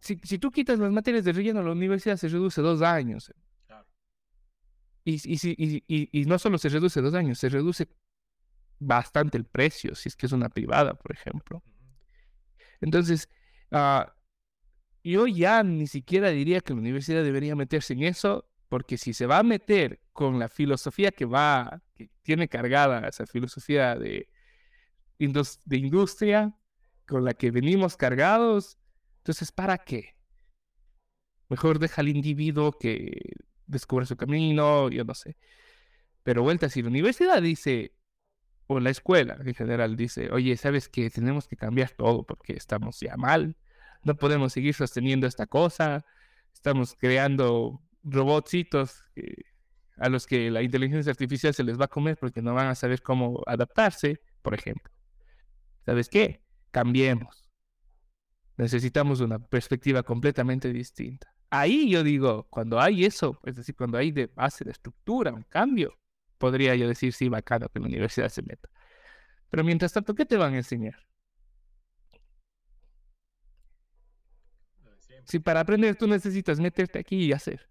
si, 0.00 0.18
si 0.22 0.38
tú 0.38 0.50
quitas 0.50 0.78
las 0.78 0.90
materias 0.90 1.24
de 1.24 1.32
relleno, 1.32 1.62
la 1.62 1.72
universidad 1.72 2.16
se 2.16 2.28
reduce 2.28 2.60
dos 2.60 2.82
años. 2.82 3.32
Y, 5.04 6.24
no 6.26 6.38
solo 6.38 6.58
se 6.58 6.68
reduce 6.68 7.00
dos 7.00 7.14
años, 7.14 7.38
se 7.38 7.48
reduce 7.48 7.88
bastante 8.78 9.38
el 9.38 9.46
precio, 9.46 9.94
si 9.94 10.10
es 10.10 10.16
que 10.16 10.26
es 10.26 10.32
una 10.32 10.50
privada, 10.50 10.94
por 10.94 11.12
ejemplo. 11.12 11.62
Entonces, 12.80 13.28
ah, 13.70 14.14
yo 15.10 15.26
ya 15.26 15.62
ni 15.62 15.86
siquiera 15.86 16.30
diría 16.30 16.60
que 16.60 16.72
la 16.74 16.80
universidad 16.80 17.22
debería 17.22 17.56
meterse 17.56 17.94
en 17.94 18.04
eso, 18.04 18.48
porque 18.68 18.98
si 18.98 19.14
se 19.14 19.26
va 19.26 19.38
a 19.38 19.42
meter 19.42 20.00
con 20.12 20.38
la 20.38 20.48
filosofía 20.48 21.10
que 21.10 21.24
va, 21.24 21.82
que 21.94 22.10
tiene 22.22 22.48
cargada 22.48 23.08
esa 23.08 23.26
filosofía 23.26 23.96
de, 23.96 24.28
de 25.18 25.76
industria 25.76 26.54
con 27.06 27.24
la 27.24 27.34
que 27.34 27.50
venimos 27.50 27.96
cargados, 27.96 28.78
entonces, 29.18 29.52
¿para 29.52 29.78
qué? 29.78 30.16
Mejor 31.48 31.78
deja 31.78 32.02
al 32.02 32.08
individuo 32.08 32.72
que 32.72 33.20
descubre 33.66 34.06
su 34.06 34.16
camino, 34.16 34.90
yo 34.90 35.04
no 35.04 35.14
sé. 35.14 35.36
Pero 36.22 36.42
vuelta, 36.42 36.68
si 36.68 36.82
la 36.82 36.88
universidad 36.88 37.40
dice, 37.40 37.94
o 38.66 38.80
la 38.80 38.90
escuela 38.90 39.38
en 39.44 39.54
general 39.54 39.96
dice, 39.96 40.30
oye, 40.30 40.56
¿sabes 40.56 40.88
que 40.88 41.10
tenemos 41.10 41.48
que 41.48 41.56
cambiar 41.56 41.90
todo 41.90 42.24
porque 42.24 42.54
estamos 42.54 43.00
ya 43.00 43.16
mal? 43.16 43.56
No 44.08 44.16
podemos 44.16 44.54
seguir 44.54 44.72
sosteniendo 44.72 45.26
esta 45.26 45.46
cosa. 45.46 46.02
Estamos 46.54 46.96
creando 46.98 47.82
robotcitos 48.02 49.04
a 49.98 50.08
los 50.08 50.26
que 50.26 50.50
la 50.50 50.62
inteligencia 50.62 51.10
artificial 51.10 51.52
se 51.52 51.62
les 51.62 51.78
va 51.78 51.84
a 51.84 51.88
comer 51.88 52.16
porque 52.16 52.40
no 52.40 52.54
van 52.54 52.68
a 52.68 52.74
saber 52.74 53.02
cómo 53.02 53.42
adaptarse, 53.46 54.22
por 54.40 54.54
ejemplo. 54.54 54.90
¿Sabes 55.84 56.08
qué? 56.08 56.40
Cambiemos. 56.70 57.50
Necesitamos 58.56 59.20
una 59.20 59.40
perspectiva 59.40 60.02
completamente 60.02 60.72
distinta. 60.72 61.30
Ahí 61.50 61.90
yo 61.90 62.02
digo, 62.02 62.46
cuando 62.48 62.80
hay 62.80 63.04
eso, 63.04 63.38
es 63.44 63.56
decir, 63.56 63.76
cuando 63.76 63.98
hay 63.98 64.10
de 64.10 64.28
base 64.28 64.64
de 64.64 64.70
estructura, 64.70 65.34
un 65.34 65.42
cambio, 65.42 65.98
podría 66.38 66.74
yo 66.76 66.88
decir, 66.88 67.12
sí, 67.12 67.28
bacano 67.28 67.68
que 67.68 67.78
la 67.78 67.88
universidad 67.88 68.30
se 68.30 68.40
meta. 68.40 68.70
Pero 69.50 69.64
mientras 69.64 69.92
tanto, 69.92 70.14
¿qué 70.14 70.24
te 70.24 70.38
van 70.38 70.54
a 70.54 70.56
enseñar? 70.56 70.96
Si 75.24 75.38
para 75.38 75.60
aprender 75.60 75.96
tú 75.96 76.06
necesitas 76.06 76.60
meterte 76.60 76.98
aquí 76.98 77.24
y 77.24 77.32
hacer. 77.32 77.68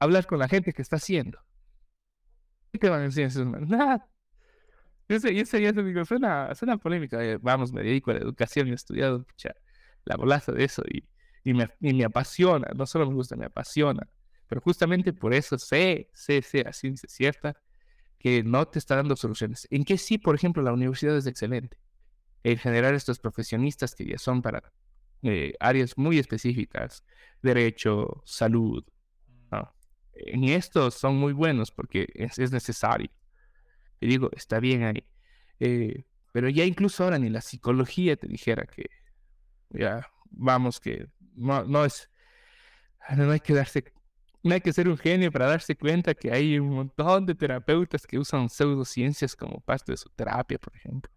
Hablar 0.00 0.26
con 0.26 0.38
la 0.38 0.48
gente 0.48 0.72
que 0.72 0.82
está 0.82 0.96
haciendo. 0.96 1.38
¿Qué 2.72 2.78
te 2.78 2.88
van 2.88 3.02
a 3.02 3.04
enseñar? 3.06 3.32
Nada. 3.68 4.08
Yo 5.08 5.18
sé, 5.18 5.34
yo 5.34 5.44
sé, 5.46 5.62
yo 5.62 5.72
digo, 5.72 6.04
suena, 6.04 6.54
suena 6.54 6.76
polémica. 6.76 7.24
Eh, 7.24 7.38
vamos, 7.40 7.72
me 7.72 7.82
dedico 7.82 8.10
a 8.10 8.14
la 8.14 8.20
educación 8.20 8.68
y 8.68 8.72
he 8.72 8.74
estudiado 8.74 9.26
la 10.04 10.16
bolaza 10.16 10.52
de 10.52 10.64
eso 10.64 10.82
y 10.86 11.02
y 11.80 11.94
me, 11.94 12.04
apasiona, 12.04 12.68
no 12.74 12.86
solo 12.86 13.06
me 13.06 13.14
gusta, 13.14 13.36
me 13.36 13.46
apasiona. 13.46 14.06
Pero 14.48 14.60
justamente 14.60 15.12
por 15.12 15.34
eso 15.34 15.58
sé, 15.58 16.10
sé, 16.12 16.42
sé, 16.42 16.60
así 16.66 16.80
ciencia 16.88 17.08
cierta, 17.08 17.56
que 18.18 18.42
no 18.42 18.66
te 18.66 18.78
está 18.78 18.96
dando 18.96 19.16
soluciones. 19.16 19.66
En 19.70 19.84
que 19.84 19.98
sí, 19.98 20.18
por 20.18 20.34
ejemplo, 20.34 20.62
la 20.62 20.72
universidad 20.72 21.16
es 21.16 21.26
excelente. 21.26 21.78
En 22.42 22.58
generar 22.58 22.94
estos 22.94 23.18
profesionistas 23.18 23.94
que 23.94 24.06
ya 24.06 24.18
son 24.18 24.42
para 24.42 24.62
eh, 25.22 25.54
áreas 25.60 25.96
muy 25.96 26.18
específicas, 26.18 27.04
derecho, 27.42 28.22
salud. 28.24 28.84
En 30.20 30.42
estos 30.44 30.94
son 30.94 31.16
muy 31.16 31.32
buenos 31.32 31.70
porque 31.70 32.08
es, 32.14 32.50
necesario. 32.50 33.08
Y 34.00 34.08
digo, 34.08 34.30
está 34.32 34.58
bien 34.58 34.82
ahí. 34.82 35.04
Eh, 35.60 36.04
pero 36.32 36.48
ya 36.48 36.64
incluso 36.64 37.04
ahora 37.04 37.18
ni 37.18 37.30
la 37.30 37.40
psicología 37.40 38.16
te 38.16 38.26
dijera 38.26 38.66
que 38.66 38.90
ya 39.70 40.06
vamos 40.30 40.80
que 40.80 41.08
no, 41.34 41.64
no 41.64 41.84
es, 41.84 42.10
no 43.16 43.30
hay 43.30 43.40
que 43.40 43.54
darse, 43.54 43.84
no 44.42 44.54
hay 44.54 44.60
que 44.60 44.72
ser 44.72 44.88
un 44.88 44.98
genio 44.98 45.30
para 45.30 45.46
darse 45.46 45.76
cuenta 45.76 46.14
que 46.14 46.32
hay 46.32 46.58
un 46.58 46.70
montón 46.70 47.26
de 47.26 47.34
terapeutas 47.34 48.06
que 48.06 48.18
usan 48.18 48.48
pseudociencias 48.48 49.36
como 49.36 49.60
parte 49.60 49.92
de 49.92 49.98
su 49.98 50.08
terapia, 50.10 50.58
por 50.58 50.74
ejemplo, 50.76 51.12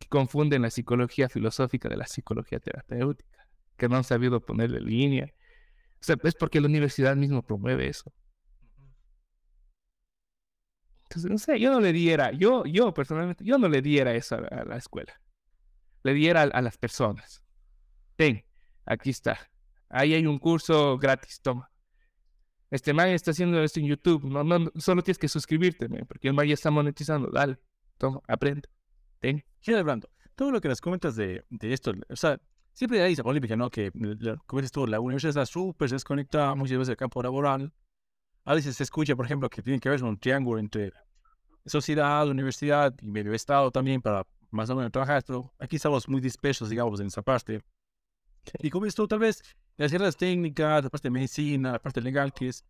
que 0.00 0.08
confunden 0.08 0.62
la 0.62 0.70
psicología 0.70 1.28
filosófica 1.28 1.88
de 1.88 1.98
la 1.98 2.06
psicología 2.06 2.58
terapéutica, 2.58 3.46
que 3.76 3.88
no 3.88 3.96
han 3.96 4.04
sabido 4.04 4.40
ponerle 4.40 4.80
línea. 4.80 5.32
Es 6.00 6.34
porque 6.34 6.60
la 6.60 6.66
universidad 6.66 7.14
mismo 7.14 7.42
promueve 7.42 7.86
eso. 7.86 8.10
Entonces, 11.02 11.30
no 11.30 11.38
sé, 11.38 11.60
yo 11.60 11.70
no 11.70 11.80
le 11.80 11.92
diera, 11.92 12.32
yo, 12.32 12.64
yo 12.64 12.94
personalmente, 12.94 13.44
yo 13.44 13.58
no 13.58 13.68
le 13.68 13.82
diera 13.82 14.14
eso 14.14 14.36
a, 14.36 14.64
la 14.64 14.76
escuela. 14.76 15.20
Le 16.02 16.14
diera 16.14 16.42
a, 16.42 16.62
las 16.62 16.78
personas. 16.78 17.42
Ten, 18.16 18.44
Aquí 18.86 19.10
está. 19.10 19.38
Ahí 19.90 20.14
hay 20.14 20.26
un 20.26 20.38
curso 20.38 20.96
gratis, 20.98 21.40
toma. 21.42 21.70
Este 22.70 22.94
man 22.94 23.08
está 23.08 23.32
haciendo 23.32 23.62
esto 23.62 23.80
en 23.80 23.86
YouTube. 23.86 24.24
No, 24.24 24.70
solo 24.76 25.02
tienes 25.02 25.18
que 25.18 25.28
suscribirte, 25.28 25.88
porque 26.06 26.28
el 26.28 26.34
man 26.34 26.46
ya 26.46 26.54
está 26.54 26.70
monetizando. 26.70 27.28
Dale, 27.30 27.58
toma, 27.98 28.20
aprende. 28.26 28.68
Hablando. 29.66 30.08
Todo 30.34 30.50
lo 30.50 30.60
que 30.60 30.68
nos 30.68 30.80
comentas 30.80 31.16
de, 31.16 31.44
de 31.50 31.72
esto, 31.72 31.92
o 32.08 32.16
sea, 32.16 32.40
siempre 32.72 33.02
hay 33.02 33.12
esa 33.12 33.22
polémica, 33.22 33.56
¿no? 33.56 33.70
Que, 33.70 33.90
como 34.46 34.60
dices 34.60 34.72
tú, 34.72 34.86
la 34.86 35.00
universidad 35.00 35.30
está 35.30 35.46
súper 35.46 35.90
desconectada 35.90 36.54
muchas 36.54 36.78
veces 36.78 36.88
del 36.88 36.96
campo 36.96 37.22
laboral. 37.22 37.72
A 38.44 38.54
veces 38.54 38.76
se 38.76 38.82
escucha, 38.82 39.14
por 39.14 39.26
ejemplo, 39.26 39.50
que 39.50 39.62
tiene 39.62 39.78
que 39.80 39.88
haber 39.88 40.02
un 40.02 40.18
triángulo 40.18 40.58
entre 40.58 40.92
sociedad, 41.66 42.26
universidad 42.28 42.94
y 43.02 43.10
medio 43.10 43.34
estado 43.34 43.70
también 43.70 44.00
para 44.00 44.26
más 44.50 44.70
o 44.70 44.76
menos 44.76 44.92
trabajar 44.92 45.18
esto. 45.18 45.52
Aquí 45.58 45.76
estamos 45.76 46.08
muy 46.08 46.20
dispersos, 46.20 46.70
digamos, 46.70 47.00
en 47.00 47.08
esa 47.08 47.22
parte. 47.22 47.60
Y 48.60 48.70
como 48.70 48.86
esto, 48.86 49.06
tal 49.06 49.18
vez 49.18 49.42
las 49.76 49.92
carreras 49.92 50.16
técnicas, 50.16 50.84
la 50.84 50.90
parte 50.90 51.08
de 51.08 51.12
medicina, 51.12 51.72
la 51.72 51.78
parte 51.78 52.00
legal, 52.00 52.32
que 52.32 52.48
es 52.48 52.64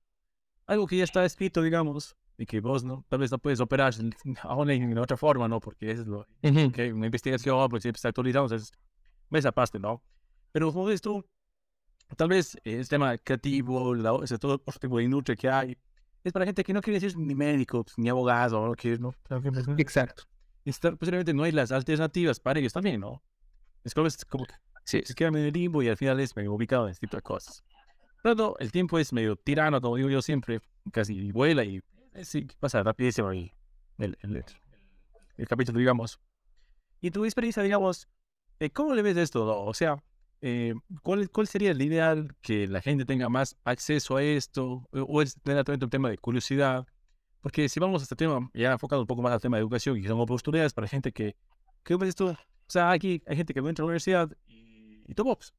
algo 0.67 0.87
que 0.87 0.97
ya 0.97 1.05
está 1.05 1.25
escrito, 1.25 1.63
digamos, 1.63 2.17
y 2.41 2.47
que 2.47 2.61
vos 2.61 2.83
no, 2.85 3.05
tal 3.11 3.19
vez 3.19 3.31
no 3.31 3.39
puedes 3.39 3.61
operar 3.61 3.93
aún 4.45 4.71
en, 4.71 4.97
otra 4.97 5.19
forma, 5.19 5.47
¿no? 5.47 5.61
Porque 5.61 5.91
eso 5.91 6.03
es 6.03 6.09
lo 6.09 6.27
que 6.73 6.91
una 6.91 7.05
investigación, 7.05 7.69
pues 7.69 7.83
siempre 7.83 7.99
está 7.99 8.09
actualizado, 8.09 8.47
es 8.55 8.73
esa 9.31 9.53
parte, 9.53 9.79
¿no? 9.79 10.03
Pero 10.51 10.73
como 10.73 10.89
esto, 10.89 11.27
tal 12.17 12.31
vez 12.31 12.57
el 12.65 12.89
tema 12.89 13.19
creativo, 13.19 13.95
la, 13.95 14.19
ese 14.25 14.39
todo 14.39 14.55
otro 14.55 14.81
tipo 14.81 14.97
de 14.97 15.05
industria 15.05 15.37
que 15.37 15.51
hay, 15.51 15.77
es 16.25 16.33
para 16.33 16.47
gente 16.47 16.65
que 16.65 16.73
no 16.73 16.81
quiere 16.81 16.99
ser 16.99 17.15
ni 17.19 17.35
médico, 17.35 17.85
pues, 17.85 17.99
ni 17.99 18.09
abogado, 18.09 18.67
¿no? 18.67 18.75
Que, 18.75 18.99
¿no? 18.99 19.15
Exacto. 19.77 20.23
Y 20.65 20.73
posiblemente 20.73 21.35
no 21.35 21.43
hay 21.43 21.53
las 21.53 21.71
alternativas 21.73 22.41
para 22.41 22.59
ellos 22.59 22.73
también, 22.73 23.01
¿no? 23.03 23.23
Es 23.85 23.93
como, 23.93 24.07
es 24.07 24.25
como 24.25 24.47
que 24.47 24.55
sí. 24.85 25.03
se 25.05 25.15
quedan 25.15 25.37
en 25.37 25.45
el 25.45 25.53
limbo 25.53 25.83
y 25.83 25.89
al 25.89 25.97
final 25.99 26.19
es 26.21 26.35
medio 26.35 26.55
ubicado 26.55 26.87
en 26.87 26.93
este 26.93 27.07
tipo 27.07 27.17
de 27.17 27.23
cosas. 27.23 27.63
Pero 28.23 28.59
el 28.59 28.73
tiempo 28.73 28.99
es 28.99 29.13
medio 29.13 29.37
tirano, 29.37 29.81
como 29.81 29.97
digo 29.97 30.09
yo 30.09 30.23
siempre, 30.23 30.61
casi 30.91 31.33
vuela 31.33 31.65
y 31.65 31.83
sí, 32.23 32.47
pasa 32.59 32.83
rapidísimo 32.83 33.31
el, 33.31 33.53
el, 33.99 34.45
el, 35.37 35.49
capítulo, 35.49 35.79
digamos. 35.79 36.21
Y 37.01 37.11
tu 37.11 37.25
experiencia, 37.25 37.63
digamos, 37.63 38.09
eh, 38.59 38.71
¿cómo 38.71 38.95
le 38.95 39.03
ves 39.03 39.17
esto? 39.17 39.65
O 39.65 39.75
sea, 39.75 40.03
eh, 40.43 40.75
¿cuál, 41.03 41.31
¿cuál 41.31 41.47
sería 41.47 41.71
el 41.71 41.83
ideal 41.83 42.35
que 42.41 42.67
la 42.67 42.81
gente 42.81 43.05
tenga 43.05 43.29
más 43.29 43.57
acceso 43.65 44.17
a 44.17 44.23
esto? 44.23 44.89
¿O 44.93 45.23
es 45.23 45.37
netamente 45.45 45.85
un 45.85 45.91
tema 45.91 46.11
de 46.11 46.19
curiosidad? 46.19 46.87
Porque 47.41 47.69
si 47.69 47.81
vamos 47.81 48.03
a 48.03 48.05
este 48.05 48.17
tema, 48.17 48.51
ya 48.55 48.73
enfocado 48.73 49.03
un 49.03 49.07
poco 49.07 49.23
más 49.23 49.33
al 49.33 49.41
tema 49.41 49.57
de 49.57 49.63
educación 49.63 49.97
y 49.97 50.05
son 50.05 50.21
oportunidades 50.21 50.73
para 50.75 50.89
gente 50.89 51.13
que, 51.13 51.37
¿qué 51.83 51.97
ves 51.97 52.11
esto? 52.11 52.27
O 52.27 52.37
sea, 52.73 52.91
aquí 52.91 53.23
hay 53.27 53.37
gente 53.37 53.55
que 53.55 53.61
entra 53.61 53.83
a 53.83 53.85
la 53.85 53.87
universidad 53.87 54.31
y, 54.47 55.03
y 55.07 55.15
pues, 55.15 55.55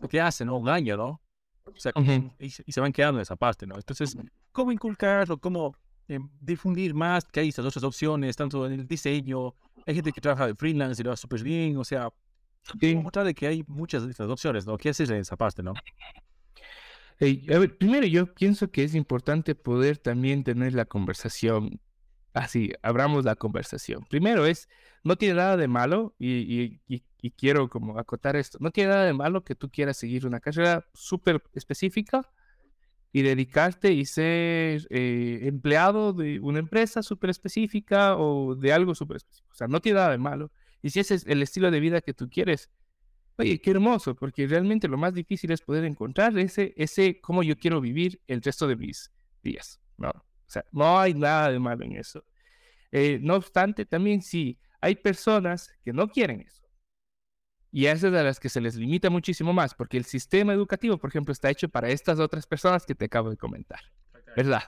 lo 0.00 0.08
que 0.08 0.20
hace, 0.20 0.44
¿no? 0.44 0.56
Un 0.56 0.68
año, 0.68 0.96
¿no? 0.96 1.21
O 1.64 1.72
sea, 1.76 1.92
y, 2.38 2.50
se 2.50 2.80
van 2.80 2.92
quedando 2.92 3.18
en 3.18 3.22
esa 3.22 3.36
parte, 3.36 3.66
¿no? 3.66 3.76
Entonces, 3.76 4.16
¿cómo 4.52 4.72
inculcarlo? 4.72 5.38
¿Cómo 5.38 5.76
eh, 6.08 6.18
difundir 6.40 6.94
más 6.94 7.24
que 7.24 7.40
hay 7.40 7.48
estas 7.48 7.64
otras 7.64 7.84
opciones, 7.84 8.36
tanto 8.36 8.66
en 8.66 8.72
el 8.72 8.86
diseño? 8.86 9.54
Hay 9.86 9.94
gente 9.94 10.12
que 10.12 10.20
trabaja 10.20 10.46
de 10.46 10.54
freelance 10.54 11.00
y 11.00 11.04
lo 11.04 11.10
va 11.10 11.16
súper 11.16 11.42
bien, 11.42 11.76
o 11.76 11.84
sea, 11.84 12.10
sí. 12.80 12.96
mostrar 12.96 13.24
de 13.24 13.34
que 13.34 13.46
hay 13.46 13.64
muchas 13.66 14.04
de 14.04 14.10
estas 14.10 14.28
opciones, 14.28 14.66
¿no? 14.66 14.76
¿Qué 14.76 14.90
haces 14.90 15.10
en 15.10 15.16
esa 15.16 15.36
parte, 15.36 15.62
no? 15.62 15.74
a 17.20 17.58
ver, 17.58 17.78
primero 17.78 18.04
yo 18.04 18.34
pienso 18.34 18.72
que 18.72 18.82
es 18.82 18.96
importante 18.96 19.54
poder 19.54 19.96
también 19.98 20.42
tener 20.42 20.74
la 20.74 20.86
conversación 20.86 21.80
así, 22.34 22.72
abramos 22.82 23.24
la 23.24 23.36
conversación. 23.36 24.04
Primero 24.08 24.46
es, 24.46 24.68
no 25.04 25.16
tiene 25.16 25.34
nada 25.34 25.56
de 25.56 25.68
malo, 25.68 26.14
y, 26.18 26.80
quiero 27.30 27.68
como 27.68 27.98
acotar 27.98 28.36
esto, 28.36 28.58
no 28.60 28.70
tiene 28.70 28.90
nada 28.90 29.04
de 29.04 29.12
malo 29.12 29.44
que 29.44 29.54
tú 29.54 29.70
quieras 29.70 29.96
seguir 29.96 30.26
una 30.26 30.40
carrera 30.40 30.84
súper 30.92 31.42
específica 31.54 32.28
y 33.12 33.22
dedicarte 33.22 33.92
y 33.92 34.06
ser 34.06 34.86
eh, 34.90 35.40
empleado 35.42 36.12
de 36.12 36.40
una 36.40 36.58
empresa 36.58 37.02
súper 37.02 37.30
específica 37.30 38.16
o 38.16 38.54
de 38.56 38.72
algo 38.72 38.94
súper 38.94 39.18
específico. 39.18 39.52
O 39.52 39.54
sea, 39.54 39.68
no 39.68 39.80
tiene 39.80 39.98
nada 39.98 40.10
de 40.12 40.18
malo. 40.18 40.50
Y 40.82 40.90
si 40.90 41.00
ese 41.00 41.14
es 41.14 41.26
el 41.26 41.42
estilo 41.42 41.70
de 41.70 41.78
vida 41.78 42.00
que 42.00 42.14
tú 42.14 42.28
quieres, 42.30 42.70
oye, 43.36 43.60
qué 43.60 43.70
hermoso, 43.70 44.14
porque 44.14 44.46
realmente 44.46 44.88
lo 44.88 44.96
más 44.96 45.14
difícil 45.14 45.52
es 45.52 45.60
poder 45.60 45.84
encontrar 45.84 46.36
ese, 46.38 46.72
ese 46.76 47.20
cómo 47.20 47.42
yo 47.42 47.56
quiero 47.56 47.80
vivir 47.80 48.20
el 48.26 48.42
resto 48.42 48.66
de 48.66 48.76
mis 48.76 49.12
días, 49.42 49.80
¿no? 49.98 50.08
O 50.08 50.50
sea, 50.52 50.64
no 50.72 50.98
hay 50.98 51.14
nada 51.14 51.50
de 51.50 51.58
malo 51.58 51.84
en 51.84 51.92
eso. 51.92 52.24
Eh, 52.90 53.18
no 53.22 53.36
obstante, 53.36 53.86
también 53.86 54.22
sí, 54.22 54.58
hay 54.80 54.96
personas 54.96 55.70
que 55.84 55.92
no 55.92 56.08
quieren 56.08 56.40
eso. 56.40 56.61
Y 57.74 57.86
a 57.86 57.92
esas 57.92 58.12
a 58.12 58.22
las 58.22 58.38
que 58.38 58.50
se 58.50 58.60
les 58.60 58.76
limita 58.76 59.08
muchísimo 59.08 59.54
más, 59.54 59.74
porque 59.74 59.96
el 59.96 60.04
sistema 60.04 60.52
educativo, 60.52 60.98
por 60.98 61.08
ejemplo, 61.08 61.32
está 61.32 61.48
hecho 61.48 61.70
para 61.70 61.88
estas 61.88 62.18
otras 62.18 62.46
personas 62.46 62.84
que 62.84 62.94
te 62.94 63.06
acabo 63.06 63.30
de 63.30 63.38
comentar. 63.38 63.80
¿Verdad? 64.36 64.64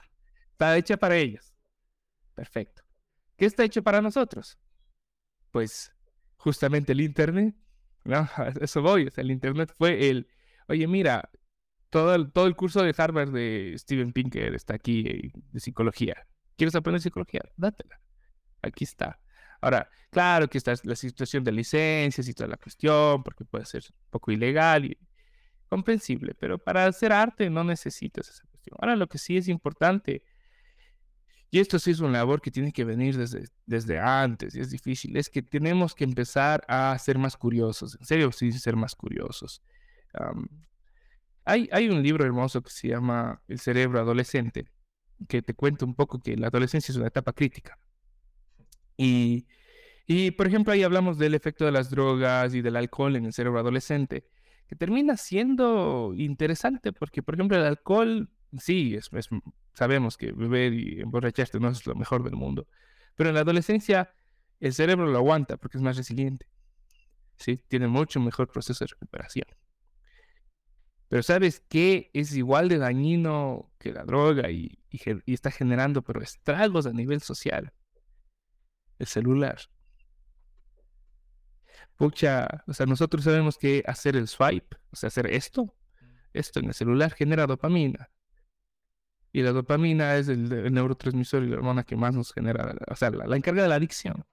Está 0.51 0.75
hecha 0.75 0.97
para 0.97 1.15
ellas. 1.15 1.53
Perfecto. 2.33 2.81
¿Qué 3.37 3.45
está 3.45 3.63
hecho 3.63 3.83
para 3.83 4.01
nosotros? 4.01 4.57
Pues 5.51 5.93
justamente 6.37 6.93
el 6.93 7.01
Internet. 7.01 7.55
No, 8.03 8.27
eso 8.61 8.81
voy. 8.81 9.07
O 9.07 9.11
sea, 9.11 9.23
el 9.23 9.31
Internet 9.31 9.71
fue 9.77 10.09
el, 10.09 10.27
oye, 10.67 10.87
mira, 10.87 11.29
todo 11.89 12.15
el, 12.15 12.31
todo 12.31 12.47
el 12.47 12.55
curso 12.55 12.83
de 12.83 12.93
Harvard 12.97 13.31
de 13.31 13.75
Steven 13.77 14.13
Pinker 14.13 14.55
está 14.55 14.75
aquí 14.75 15.31
de 15.51 15.59
psicología. 15.59 16.27
¿Quieres 16.57 16.75
aprender 16.75 17.01
psicología? 17.01 17.41
Dátela. 17.55 18.01
Aquí 18.61 18.83
está. 18.83 19.19
Ahora, 19.65 19.89
claro 20.11 20.47
que 20.47 20.59
está 20.59 20.75
la 20.83 20.95
situación 20.95 21.43
de 21.43 21.51
licencias 21.51 22.27
y 22.27 22.35
toda 22.35 22.47
la 22.49 22.55
cuestión, 22.55 23.23
porque 23.23 23.45
puede 23.45 23.65
ser 23.65 23.83
un 23.89 24.09
poco 24.11 24.31
ilegal 24.31 24.85
y 24.85 24.95
comprensible, 25.67 26.35
pero 26.35 26.59
para 26.59 26.85
hacer 26.85 27.11
arte 27.11 27.49
no 27.49 27.63
necesitas 27.63 28.29
esa 28.29 28.43
cuestión. 28.45 28.77
Ahora, 28.79 28.95
lo 28.95 29.07
que 29.07 29.17
sí 29.17 29.37
es 29.37 29.47
importante, 29.47 30.21
y 31.49 31.59
esto 31.59 31.79
sí 31.79 31.89
es 31.89 31.99
una 31.99 32.11
labor 32.11 32.41
que 32.41 32.51
tiene 32.51 32.71
que 32.71 32.85
venir 32.85 33.17
desde, 33.17 33.47
desde 33.65 33.97
antes, 33.97 34.53
y 34.53 34.59
es 34.59 34.69
difícil, 34.69 35.17
es 35.17 35.31
que 35.31 35.41
tenemos 35.41 35.95
que 35.95 36.03
empezar 36.03 36.63
a 36.67 36.95
ser 36.99 37.17
más 37.17 37.35
curiosos, 37.35 37.97
en 37.99 38.05
serio, 38.05 38.31
sí, 38.31 38.51
ser 38.51 38.75
más 38.75 38.93
curiosos. 38.93 39.63
Hay, 41.43 41.67
hay 41.71 41.89
un 41.89 42.03
libro 42.03 42.23
hermoso 42.23 42.61
que 42.61 42.69
se 42.69 42.89
llama 42.89 43.41
El 43.47 43.57
cerebro 43.59 43.99
adolescente, 43.99 44.67
que 45.27 45.41
te 45.41 45.55
cuenta 45.55 45.85
un 45.85 45.95
poco 45.95 46.19
que 46.19 46.37
la 46.37 46.49
adolescencia 46.49 46.91
es 46.91 46.97
una 46.99 47.07
etapa 47.07 47.33
crítica. 47.33 47.79
Y, 48.97 49.47
y, 50.07 50.31
por 50.31 50.47
ejemplo, 50.47 50.73
ahí 50.73 50.83
hablamos 50.83 51.17
del 51.17 51.33
efecto 51.33 51.65
de 51.65 51.71
las 51.71 51.89
drogas 51.89 52.53
y 52.53 52.61
del 52.61 52.75
alcohol 52.75 53.15
en 53.15 53.25
el 53.25 53.33
cerebro 53.33 53.59
adolescente, 53.59 54.27
que 54.67 54.75
termina 54.75 55.17
siendo 55.17 56.13
interesante 56.15 56.93
porque, 56.93 57.23
por 57.23 57.35
ejemplo, 57.35 57.57
el 57.57 57.63
alcohol, 57.63 58.29
sí, 58.59 58.95
es, 58.95 59.09
sabemos 59.73 60.17
que 60.17 60.31
beber 60.31 60.73
y 60.73 61.01
emborracharse 61.01 61.59
no 61.59 61.69
es 61.69 61.85
lo 61.85 61.95
mejor 61.95 62.23
del 62.23 62.35
mundo, 62.35 62.67
pero 63.15 63.29
en 63.29 63.35
la 63.35 63.41
adolescencia 63.41 64.13
el 64.59 64.73
cerebro 64.73 65.05
lo 65.07 65.17
aguanta 65.17 65.57
porque 65.57 65.77
es 65.77 65.83
más 65.83 65.97
resiliente, 65.97 66.47
¿sí? 67.37 67.57
Tiene 67.67 67.87
mucho 67.87 68.19
mejor 68.19 68.47
proceso 68.47 68.83
de 68.85 68.89
recuperación. 68.89 69.47
Pero 71.07 71.23
¿sabes 71.23 71.63
qué? 71.69 72.09
Es 72.13 72.35
igual 72.35 72.67
de 72.67 72.77
dañino 72.77 73.71
que 73.77 73.93
la 73.93 74.03
droga 74.03 74.49
y, 74.49 74.79
está 75.25 75.51
generando 75.51 76.01
pero 76.01 76.21
estragos 76.21 76.85
a 76.85 76.93
nivel 76.93 77.21
social. 77.21 77.73
El 78.99 79.07
celular. 79.07 79.59
Pucha, 81.95 82.63
o 82.67 82.73
sea, 82.73 82.85
nosotros 82.85 83.23
sabemos 83.23 83.57
que 83.57 83.83
hacer 83.87 84.15
el 84.15 84.27
swipe, 84.27 84.77
o 84.91 84.95
sea, 84.95 85.07
hacer 85.07 85.27
esto, 85.27 85.73
esto 86.33 86.59
en 86.59 86.67
el 86.67 86.73
celular 86.73 87.13
genera 87.13 87.47
dopamina. 87.47 88.09
Y 89.31 89.41
la 89.41 89.51
dopamina 89.51 90.15
es 90.15 90.27
el, 90.27 90.73
neurotransmisor 90.73 91.43
y 91.43 91.49
la 91.49 91.57
hormona 91.57 91.83
que 91.83 91.95
más 91.95 92.13
nos 92.15 92.33
genera, 92.33 92.75
o 92.87 92.95
sea, 92.95 93.11
la, 93.11 93.27
la 93.27 93.35
encarga 93.35 93.63
de 93.63 93.69
la 93.69 93.75
adicción. 93.75 94.25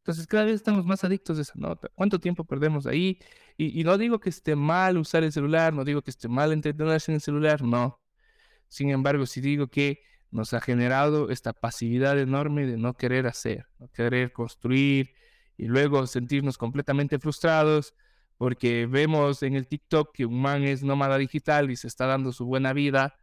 Entonces 0.00 0.26
cada 0.26 0.44
vez 0.44 0.54
estamos 0.54 0.84
más 0.86 1.04
adictos 1.04 1.38
a 1.38 1.42
esa 1.42 1.52
nota. 1.56 1.88
¿Cuánto 1.94 2.18
tiempo 2.18 2.44
perdemos 2.44 2.86
ahí? 2.86 3.18
Y, 3.56 3.84
no 3.84 3.98
digo 3.98 4.18
que 4.18 4.30
esté 4.30 4.56
mal 4.56 4.96
usar 4.96 5.22
el 5.24 5.32
celular, 5.32 5.74
no 5.74 5.84
digo 5.84 6.02
que 6.02 6.10
esté 6.10 6.28
mal 6.28 6.52
entretenerse 6.52 7.12
en 7.12 7.16
el 7.16 7.20
celular, 7.20 7.62
no. 7.62 8.00
Sin 8.68 8.90
embargo, 8.90 9.26
sí 9.26 9.40
digo 9.40 9.68
que 9.68 10.02
nos 10.30 10.54
ha 10.54 10.60
generado 10.60 11.30
esta 11.30 11.52
pasividad 11.52 12.18
enorme 12.18 12.66
de 12.66 12.76
no 12.76 12.94
querer 12.94 13.26
hacer, 13.26 13.66
no 13.78 13.88
querer 13.88 14.32
construir 14.32 15.14
y 15.56 15.66
luego 15.66 16.06
sentirnos 16.06 16.58
completamente 16.58 17.18
frustrados 17.18 17.94
porque 18.38 18.86
vemos 18.86 19.42
en 19.42 19.54
el 19.54 19.66
TikTok 19.66 20.14
que 20.14 20.24
un 20.26 20.40
man 20.40 20.62
es 20.64 20.82
nómada 20.82 21.18
digital 21.18 21.70
y 21.70 21.76
se 21.76 21.88
está 21.88 22.06
dando 22.06 22.32
su 22.32 22.46
buena 22.46 22.72
vida, 22.72 23.16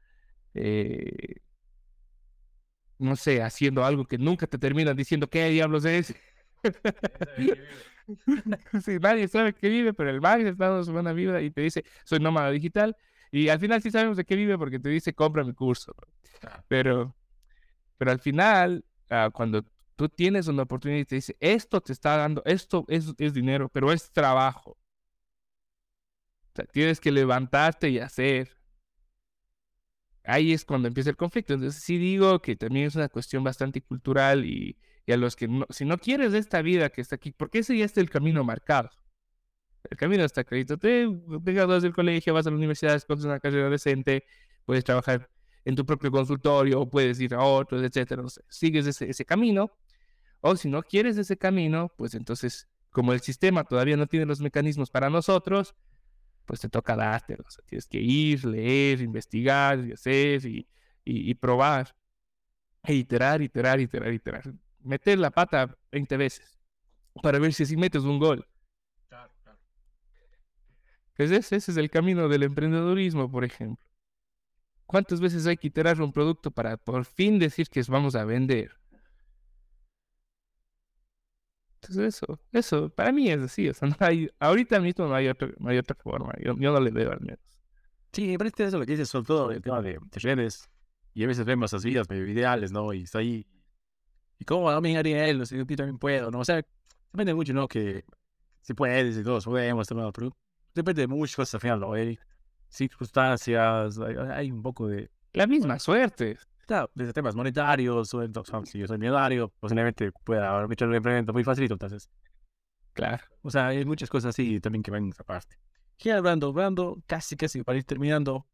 eh, 0.53 1.38
no 2.99 3.16
sé, 3.16 3.41
haciendo 3.41 3.84
algo 3.86 4.05
que 4.05 4.18
nunca 4.18 4.47
te 4.47 4.58
terminan 4.58 4.95
diciendo 4.95 5.28
qué 5.30 5.49
diablos 5.49 5.86
es. 5.86 6.14
sí, 8.86 8.97
nadie 8.99 9.28
sabe 9.28 9.53
que 9.53 9.70
vive, 9.70 9.93
pero 9.93 10.10
el 10.10 10.22
Max 10.22 10.43
está 10.45 10.70
dando 10.70 10.84
su 10.84 10.91
buena 10.91 11.14
vida 11.14 11.41
y 11.41 11.51
te 11.51 11.62
dice, 11.62 11.84
soy 12.05 12.20
nómada 12.20 12.51
digital. 12.51 12.95
Y 13.38 13.49
al 13.49 13.59
final 13.59 13.81
sí 13.81 13.91
sabemos 13.91 14.17
de 14.17 14.25
qué 14.25 14.35
vive 14.35 14.57
porque 14.57 14.79
te 14.79 14.89
dice, 14.89 15.13
compra 15.13 15.43
mi 15.43 15.53
curso. 15.53 15.93
Pero, 16.67 17.15
pero 17.97 18.11
al 18.11 18.19
final, 18.19 18.83
ah, 19.09 19.29
cuando 19.31 19.63
tú 19.95 20.09
tienes 20.09 20.47
una 20.47 20.63
oportunidad 20.63 21.01
y 21.01 21.05
te 21.05 21.15
dice, 21.15 21.38
esto 21.39 21.81
te 21.81 21.93
está 21.93 22.17
dando, 22.17 22.41
esto 22.45 22.85
es, 22.88 23.13
es 23.17 23.33
dinero, 23.33 23.69
pero 23.69 23.91
es 23.91 24.11
trabajo. 24.11 24.71
O 24.71 26.55
sea, 26.55 26.65
tienes 26.65 26.99
que 26.99 27.11
levantarte 27.11 27.89
y 27.89 27.99
hacer. 27.99 28.57
Ahí 30.23 30.51
es 30.51 30.65
cuando 30.65 30.88
empieza 30.88 31.09
el 31.09 31.17
conflicto. 31.17 31.53
Entonces 31.53 31.81
sí 31.83 31.97
digo 31.97 32.41
que 32.41 32.55
también 32.55 32.88
es 32.88 32.95
una 32.95 33.09
cuestión 33.09 33.43
bastante 33.43 33.81
cultural 33.81 34.45
y, 34.45 34.77
y 35.05 35.11
a 35.11 35.17
los 35.17 35.35
que 35.35 35.47
no, 35.47 35.65
si 35.69 35.85
no 35.85 35.97
quieres 35.97 36.33
esta 36.33 36.61
vida 36.61 36.89
que 36.89 37.01
está 37.01 37.15
aquí, 37.15 37.31
porque 37.31 37.59
ese 37.59 37.77
ya 37.77 37.85
está 37.85 38.01
el 38.01 38.09
camino 38.09 38.43
marcado. 38.43 38.89
El 39.89 39.97
camino 39.97 40.23
está 40.23 40.41
acreditado. 40.41 40.78
Te, 40.78 41.05
dos 41.05 41.84
del 41.84 41.93
colegio, 41.93 42.34
vas 42.34 42.47
a 42.47 42.49
la 42.49 42.55
universidad, 42.55 42.95
escoges 42.95 43.25
una 43.25 43.39
carrera 43.39 43.69
decente, 43.69 44.25
puedes 44.65 44.84
trabajar 44.84 45.30
en 45.65 45.75
tu 45.75 45.86
propio 45.86 46.11
consultorio 46.11 46.82
o 46.82 46.89
puedes 46.89 47.19
ir 47.19 47.34
a 47.34 47.43
otros, 47.43 47.84
etcétera. 47.84 48.23
Sigues 48.49 48.88
ese, 48.88 49.09
ese 49.09 49.25
camino. 49.25 49.71
O 50.41 50.55
si 50.55 50.69
no 50.69 50.84
quieres 50.84 51.17
ese 51.17 51.38
camino, 51.38 51.91
pues 51.97 52.13
entonces, 52.13 52.67
como 52.91 53.13
el 53.13 53.21
sistema 53.21 53.63
todavía 53.63 53.97
no 53.97 54.07
tiene 54.07 54.25
los 54.25 54.39
mecanismos 54.39 54.89
para 54.89 55.09
nosotros, 55.09 55.75
pues 56.45 56.61
te 56.61 56.69
toca 56.69 56.95
dártelo. 56.95 57.43
O 57.47 57.51
sea, 57.51 57.63
tienes 57.65 57.88
que 57.88 57.99
ir, 57.99 58.45
leer, 58.45 59.01
investigar 59.01 59.80
y 59.86 59.93
hacer 59.93 60.45
y, 60.45 60.67
y, 61.03 61.32
y 61.32 61.34
probar. 61.36 61.95
E 62.84 62.93
iterar, 62.93 63.41
iterar, 63.41 63.80
iterar, 63.80 64.13
iterar. 64.13 64.43
Meter 64.82 65.19
la 65.19 65.32
pata 65.32 65.78
20 65.91 66.17
veces 66.17 66.57
para 67.21 67.39
ver 67.39 67.53
si 67.53 67.63
así 67.63 67.78
metes 67.78 68.03
un 68.03 68.19
gol. 68.19 68.47
Ese, 71.18 71.38
ese 71.38 71.55
es 71.57 71.78
el 71.78 71.89
camino 71.89 72.28
del 72.30 72.43
emprendedurismo, 72.43 73.32
por 73.32 73.43
ejemplo. 73.43 73.84
¿Cuántas 74.86 75.20
veces 75.20 75.45
hay 75.47 75.57
que 75.57 75.68
iterar 75.68 76.01
un 76.01 76.13
producto 76.13 76.51
para 76.51 76.78
por 76.78 77.03
fin 77.05 77.39
decir 77.39 77.68
que 77.70 77.82
vamos 77.89 78.15
a 78.15 78.24
vender? 78.24 78.72
Entonces 81.82 82.15
eso, 82.15 82.39
eso, 82.51 82.89
para 82.89 83.11
mí 83.11 83.30
es 83.30 83.39
así, 83.39 83.70
o 83.70 83.74
sea, 83.74 83.88
no 83.89 83.95
hay, 83.99 84.30
ahorita 84.39 84.80
mismo 84.80 85.07
no 85.07 85.15
hay, 85.15 85.28
otro, 85.28 85.49
no 85.59 85.70
hay 85.70 85.78
otra 85.78 85.95
forma, 85.95 86.34
yo, 86.43 86.55
yo 86.57 86.72
no 86.72 86.80
le 86.80 86.91
veo 86.91 87.11
al 87.11 87.22
menos. 87.22 87.39
Sí, 88.13 88.28
me 88.28 88.38
parece 88.38 88.65
eso 88.65 88.80
lo 88.80 88.86
que 88.86 88.93
dices, 88.93 89.09
sobre 89.09 89.28
todo 89.28 89.51
el 89.51 89.61
tema 89.61 89.82
de, 89.82 89.93
de 89.93 90.20
redes. 90.20 90.70
Y 91.13 91.24
a 91.24 91.28
veces 91.28 91.45
vemos 91.45 91.72
esas 91.72 91.84
vidas 91.84 92.09
medio 92.09 92.28
ideales, 92.28 92.72
¿no? 92.72 92.93
Y 92.93 93.03
está 93.03 93.20
ahí. 93.20 93.45
¿Y 94.39 94.45
cómo 94.45 94.72
también 94.72 94.97
haría 94.97 95.28
él? 95.28 95.41
O 95.41 95.45
sea, 95.45 95.57
yo 95.57 95.65
también 95.76 95.97
puedo, 95.99 96.32
¿no? 96.32 96.39
O 96.39 96.45
sea, 96.45 96.61
depende 97.11 97.34
mucho, 97.34 97.53
¿no? 97.53 97.68
Que 97.68 98.05
si 98.61 98.74
puedes 98.74 99.18
y 99.18 99.24
todos 99.24 99.45
podemos, 99.45 99.89
¿no? 99.91 100.11
pero 100.11 100.36
depende 100.78 101.01
de 101.01 101.07
muchas 101.07 101.36
cosas 101.36 101.55
al 101.55 101.61
final, 101.61 101.80
¿no? 101.80 101.93
Hay 101.93 102.17
circunstancias, 102.69 103.99
hay, 103.99 104.15
hay 104.15 104.51
un 104.51 104.61
poco 104.61 104.88
de... 104.88 105.09
La 105.34 105.47
misma 105.47 105.78
suerte. 105.80 106.38
Claro, 106.65 106.89
desde 106.93 107.13
temas 107.13 107.36
monetarios, 107.36 108.13
o 108.13 108.23
entonces, 108.23 108.69
si 108.69 108.80
yo 108.80 108.88
soy 108.88 108.97
millonario, 108.97 109.49
posiblemente 109.59 110.11
pueda 110.23 110.57
haber 110.57 110.71
hecho 110.71 110.86
un 110.86 110.95
emprendimiento 110.95 111.34
muy 111.34 111.43
facilito, 111.43 111.73
entonces... 111.73 112.09
Claro. 112.93 113.23
O 113.41 113.51
sea, 113.51 113.67
hay 113.67 113.86
muchas 113.86 114.09
cosas 114.09 114.30
así 114.30 114.59
también 114.59 114.82
que 114.82 114.91
van 114.91 115.03
en 115.03 115.09
esa 115.09 115.23
parte. 115.23 115.55
Y 115.99 116.09
hablando, 116.09 116.47
hablando, 116.47 117.01
casi, 117.05 117.36
casi 117.36 117.63
para 117.63 117.78
ir 117.78 117.84
terminando, 117.84 118.47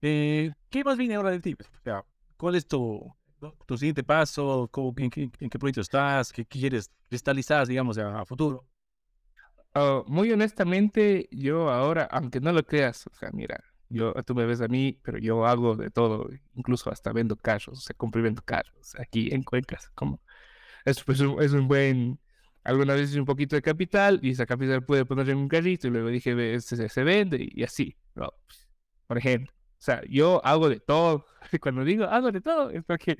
eh, 0.00 0.52
¿qué 0.70 0.84
más 0.84 0.96
viene 0.96 1.14
ahora 1.16 1.30
de 1.30 1.40
ti? 1.40 1.54
O 1.54 1.80
sea, 1.82 2.04
¿cuál 2.36 2.54
es 2.54 2.66
tu, 2.66 3.12
tu 3.66 3.76
siguiente 3.76 4.02
paso? 4.02 4.68
¿Cómo, 4.70 4.92
en, 4.96 5.10
qué, 5.10 5.30
en, 5.38 5.50
qué, 5.50 5.58
proyecto 5.58 5.80
estás? 5.80 6.32
¿Qué 6.32 6.44
quieres 6.46 6.90
cristalizar, 7.08 7.66
digamos, 7.66 7.98
a, 7.98 8.20
a 8.20 8.24
futuro? 8.24 8.64
Oh, 9.74 10.04
muy 10.06 10.30
honestamente, 10.32 11.28
yo 11.30 11.70
ahora, 11.70 12.04
aunque 12.10 12.40
no 12.40 12.52
lo 12.52 12.62
creas, 12.64 13.06
o 13.06 13.14
sea, 13.14 13.30
mira, 13.32 13.64
yo, 13.88 14.12
tú 14.26 14.34
me 14.34 14.44
ves 14.44 14.60
a 14.60 14.68
mí, 14.68 14.98
pero 15.02 15.16
yo 15.18 15.46
hago 15.46 15.76
de 15.76 15.90
todo, 15.90 16.28
incluso 16.54 16.90
hasta 16.90 17.10
vendo 17.12 17.36
carros, 17.36 17.78
o 17.78 17.80
sea, 17.80 17.96
compro 17.96 18.20
y 18.20 18.24
vendo 18.24 18.42
carros 18.44 18.94
aquí 18.98 19.30
en 19.32 19.42
Cuencas, 19.42 19.88
como 19.94 20.20
es, 20.84 21.02
pues, 21.04 21.20
un, 21.20 21.42
es 21.42 21.52
un 21.52 21.68
buen, 21.68 22.20
alguna 22.64 22.94
vez 22.94 23.10
hice 23.10 23.20
un 23.20 23.26
poquito 23.26 23.56
de 23.56 23.62
capital 23.62 24.20
y 24.22 24.30
esa 24.32 24.46
capital 24.46 24.84
puede 24.84 25.06
poner 25.06 25.30
en 25.30 25.38
un 25.38 25.48
carrito 25.48 25.88
y 25.88 25.90
luego 25.90 26.08
dije, 26.08 26.60
se, 26.60 26.88
se 26.88 27.04
vende 27.04 27.48
y 27.52 27.62
así, 27.64 27.96
¿no? 28.14 28.30
por 29.06 29.18
ejemplo. 29.18 29.52
O 29.54 29.84
sea, 29.84 30.02
yo 30.08 30.44
hago 30.44 30.68
de 30.68 30.80
todo. 30.80 31.26
Cuando 31.62 31.84
digo 31.84 32.04
hago 32.04 32.32
de 32.32 32.40
todo, 32.40 32.70
es 32.70 32.84
porque, 32.84 33.16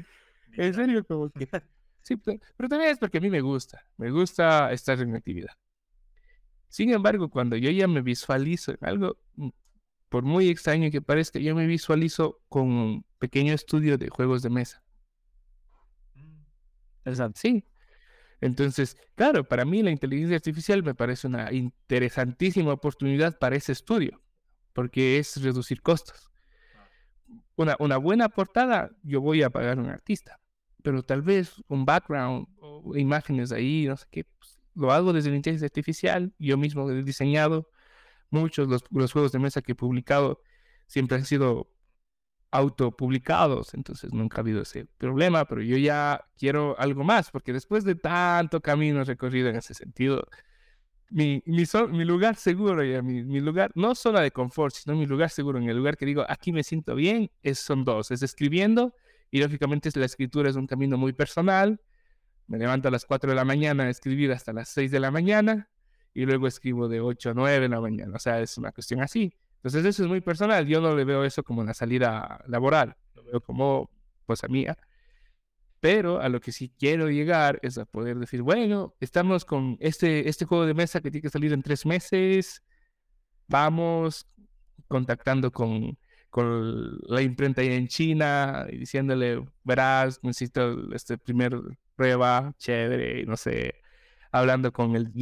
en 0.53 0.75
serio, 0.75 1.05
como 1.07 1.31
que... 1.31 1.49
Sí, 2.03 2.17
pero, 2.17 2.39
pero 2.57 2.69
también 2.69 2.91
es 2.93 2.99
porque 2.99 3.19
a 3.19 3.21
mí 3.21 3.31
me 3.31 3.41
gusta. 3.43 3.87
Me 3.97 4.11
gusta 4.11 4.73
estar 4.73 5.01
en 5.01 5.15
actividad. 5.17 5.53
Sin 6.73 6.91
embargo, 6.91 7.29
cuando 7.29 7.55
yo 7.59 7.71
ya 7.71 7.87
me 7.87 8.01
visualizo 8.01 8.71
en 8.71 8.79
algo, 8.81 9.19
por 10.09 10.23
muy 10.23 10.49
extraño 10.49 10.91
que 10.91 11.03
parezca, 11.03 11.39
yo 11.39 11.55
me 11.55 11.67
visualizo 11.67 12.41
con 12.49 12.71
un 12.71 13.07
pequeño 13.19 13.53
estudio 13.53 13.99
de 13.99 14.09
juegos 14.09 14.41
de 14.41 14.49
mesa. 14.49 14.83
Exacto. 17.05 17.39
Sí. 17.39 17.63
Entonces, 18.41 18.97
claro, 19.17 19.45
para 19.47 19.67
mí 19.67 19.83
la 19.83 19.91
inteligencia 19.91 20.37
artificial 20.37 20.83
me 20.83 20.95
parece 20.95 21.27
una 21.27 21.53
interesantísima 21.53 22.73
oportunidad 22.73 23.39
para 23.39 23.57
ese 23.57 23.73
estudio, 23.73 24.23
porque 24.73 25.19
es 25.19 25.43
reducir 25.43 25.83
costos. 25.83 26.31
Una, 27.55 27.77
una 27.81 27.99
buena 27.99 28.31
portada, 28.31 28.91
yo 29.03 29.21
voy 29.21 29.43
a 29.43 29.51
pagar 29.51 29.77
a 29.77 29.83
un 29.83 29.91
artista, 29.91 30.41
pero 30.83 31.03
tal 31.03 31.21
vez 31.21 31.53
un 31.69 31.85
background 31.85 32.47
o 32.61 32.97
imágenes 32.97 33.53
ahí, 33.53 33.85
no 33.87 33.99
sé 33.99 34.07
qué, 34.11 34.25
pues, 34.25 34.62
lo 34.75 34.93
hago 34.93 35.13
desde 35.13 35.31
la 35.31 35.37
inteligencia 35.37 35.67
artificial, 35.67 36.33
yo 36.39 36.57
mismo 36.57 36.91
he 36.91 37.03
diseñado 37.03 37.69
muchos 38.31 38.69
los, 38.69 38.83
los 38.91 39.13
juegos 39.13 39.33
de 39.33 39.39
mesa 39.39 39.63
que 39.63 39.73
he 39.73 39.75
publicado 39.75 40.41
siempre 40.87 41.17
han 41.19 41.25
sido 41.25 41.69
autopublicados, 42.53 43.73
entonces 43.75 44.13
nunca 44.13 44.37
ha 44.39 44.41
habido 44.41 44.63
ese 44.63 44.87
problema, 44.99 45.47
pero 45.47 45.63
yo 45.63 45.79
ya 45.79 46.23
quiero 46.37 46.79
algo 46.79 47.03
más, 47.03 47.31
porque 47.31 47.53
después 47.53 47.83
de 47.83 47.95
tanto 47.95 48.61
camino 48.61 49.03
recorrido 49.05 49.49
en 49.49 49.57
ese 49.57 49.73
sentido, 49.73 50.29
mi, 51.09 51.43
mi, 51.47 51.65
so, 51.67 51.89
mi 51.89 52.05
lugar 52.05 52.37
seguro, 52.37 52.85
ya, 52.85 53.01
mi, 53.03 53.23
mi, 53.25 53.41
lugar, 53.41 53.73
no 53.75 53.95
zona 53.95 54.21
de 54.21 54.31
confort, 54.31 54.75
sino 54.75 54.95
mi 54.97 55.07
lugar 55.07 55.31
seguro, 55.31 55.59
en 55.59 55.69
el 55.69 55.77
lugar 55.77 55.97
que 55.97 56.05
digo, 56.07 56.25
aquí 56.29 56.53
me 56.53 56.63
siento 56.63 56.95
bien, 56.95 57.31
es, 57.43 57.59
son 57.59 57.85
dos, 57.85 58.11
es 58.11 58.23
escribiendo, 58.23 58.95
y 59.31 59.41
lógicamente 59.41 59.91
la 59.99 60.07
escritura 60.07 60.51
es 60.51 60.57
un 60.57 60.67
camino 60.67 60.99
muy 60.99 61.15
personal, 61.15 61.81
me 62.53 62.59
levanto 62.59 62.89
a 62.89 62.91
las 62.91 63.07
4 63.07 63.31
de 63.31 63.35
la 63.35 63.47
mañana 63.47 63.85
a 63.85 63.89
escribir 63.89 64.31
hasta 64.31 64.53
las 64.53 64.69
6 64.69 64.91
de 64.91 65.01
la 65.01 65.11
mañana, 65.11 65.71
y 66.13 66.27
luego 66.27 66.47
escribo 66.47 66.87
de 66.87 67.01
8 67.01 67.31
a 67.31 67.35
9 67.35 67.61
de 67.61 67.69
la 67.71 67.81
mañana, 67.81 68.15
o 68.15 68.19
sea, 68.19 68.41
es 68.41 68.59
una 68.59 68.73
cuestión 68.73 69.01
así. 69.01 69.35
Entonces 69.57 69.87
eso 69.87 70.03
es 70.03 70.09
muy 70.11 70.21
personal, 70.21 70.67
yo 70.67 70.83
no 70.83 70.95
le 70.95 71.05
veo 71.05 71.25
eso 71.25 71.43
como 71.43 71.63
una 71.63 71.73
salida 71.73 72.45
laboral, 72.47 72.95
lo 73.15 73.25
veo 73.25 73.41
como 73.41 73.91
cosa 74.27 74.49
mía. 74.49 74.77
Pero 75.81 76.21
a 76.21 76.29
lo 76.29 76.41
que 76.41 76.53
sí 76.53 76.71
quiero 76.79 77.09
llegar 77.09 77.59
es 77.63 77.79
a 77.79 77.87
poder 77.87 78.19
decir, 78.19 78.43
bueno, 78.43 78.95
estamos 79.01 79.47
con 79.47 79.79
este, 79.81 80.29
este 80.29 80.45
juego 80.45 80.67
de 80.67 80.75
mesa 80.75 81.01
que 81.01 81.11
tiene 81.11 81.23
que 81.23 81.31
salir 81.31 81.55
en 81.55 81.63
tres 81.63 81.87
meses, 81.87 82.63
vamos 83.49 84.27
contactando 84.89 85.51
con, 85.51 85.97
con 86.29 86.99
la 87.07 87.23
imprenta 87.23 87.63
ahí 87.63 87.69
en 87.69 87.89
China 87.89 88.67
y 88.71 88.77
diciéndole, 88.77 89.43
verás, 89.65 90.23
necesito 90.23 90.93
este 90.95 91.17
primer 91.17 91.59
prueba, 92.03 92.53
chévere, 92.59 93.25
no 93.27 93.37
sé, 93.37 93.77
hablando 94.33 94.73
con 94.73 94.97
el, 94.97 95.13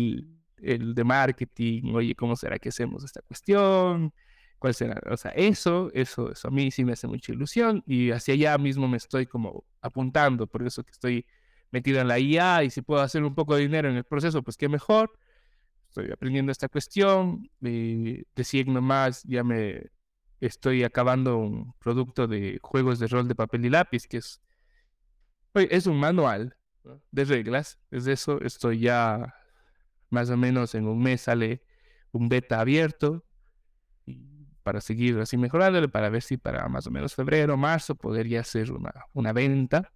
el 0.63 0.95
de 0.95 1.05
marketing, 1.05 1.93
oye, 1.95 2.15
¿cómo 2.15 2.37
será 2.37 2.59
que 2.59 2.71
hacemos 2.71 3.05
esta 3.05 3.21
cuestión? 3.23 4.15
¿Cuál 4.59 4.73
será? 4.75 4.99
O 5.11 5.17
sea, 5.19 5.33
eso, 5.33 5.91
eso, 5.93 6.33
eso 6.33 6.49
a 6.49 6.51
mí 6.51 6.71
sí 6.71 6.85
me 6.87 6.93
hace 6.93 7.07
mucha 7.07 7.33
ilusión 7.33 7.83
y 7.87 8.13
hacia 8.13 8.33
allá 8.33 8.57
mismo 8.57 8.89
me 8.89 8.97
estoy 8.97 9.27
como 9.27 9.65
apuntando, 9.83 10.47
por 10.47 10.67
eso 10.67 10.83
que 10.83 10.93
estoy 10.93 11.27
metido 11.71 12.01
en 12.01 12.09
la 12.09 12.19
IA 12.19 12.65
y 12.65 12.71
si 12.71 12.81
puedo 12.81 13.03
hacer 13.03 13.25
un 13.25 13.35
poco 13.35 13.57
de 13.57 13.63
dinero 13.63 13.91
en 13.91 13.97
el 13.97 14.05
proceso, 14.05 14.43
pues 14.43 14.57
qué 14.57 14.69
mejor. 14.69 15.13
Estoy 15.89 16.11
aprendiendo 16.13 16.53
esta 16.53 16.69
cuestión, 16.69 17.51
y 17.61 18.23
de 18.35 18.45
signo 18.45 18.81
más 18.81 19.23
ya 19.25 19.45
me 19.45 19.91
estoy 20.41 20.85
acabando 20.85 21.37
un 21.37 21.75
producto 21.79 22.27
de 22.27 22.59
juegos 22.63 22.99
de 22.99 23.09
rol 23.09 23.29
de 23.29 23.35
papel 23.35 23.67
y 23.67 23.71
lápiz, 23.71 24.07
que 24.07 24.19
es, 24.19 24.41
es 25.55 25.87
un 25.87 25.99
manual 25.99 26.57
de 27.11 27.25
reglas. 27.25 27.79
Desde 27.91 28.13
eso 28.13 28.41
estoy 28.41 28.81
ya 28.81 29.35
más 30.11 30.31
o 30.31 30.37
menos 30.37 30.75
en 30.75 30.87
un 30.87 31.01
mes 31.01 31.23
sale 31.23 31.63
un 32.13 32.29
beta 32.29 32.61
abierto 32.61 33.25
para 34.63 34.81
seguir 34.81 35.19
así 35.19 35.37
mejorándole, 35.37 35.89
para 35.89 36.11
ver 36.11 36.23
si 36.23 36.37
para 36.37 36.69
más 36.69 36.87
o 36.87 36.91
menos 36.91 37.15
febrero, 37.15 37.57
marzo 37.57 37.95
podría 37.95 38.41
hacer 38.41 38.73
una, 38.73 38.93
una 39.15 39.33
venta. 39.33 39.93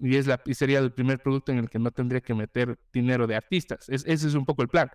Y, 0.00 0.16
es 0.16 0.26
la, 0.26 0.40
y 0.44 0.54
sería 0.54 0.80
el 0.80 0.92
primer 0.92 1.20
producto 1.20 1.52
en 1.52 1.58
el 1.58 1.70
que 1.70 1.78
no 1.78 1.90
tendría 1.90 2.20
que 2.20 2.34
meter 2.34 2.78
dinero 2.92 3.26
de 3.26 3.36
artistas. 3.36 3.88
Es, 3.88 4.04
ese 4.06 4.28
es 4.28 4.34
un 4.34 4.44
poco 4.44 4.62
el 4.62 4.68
plan. 4.68 4.90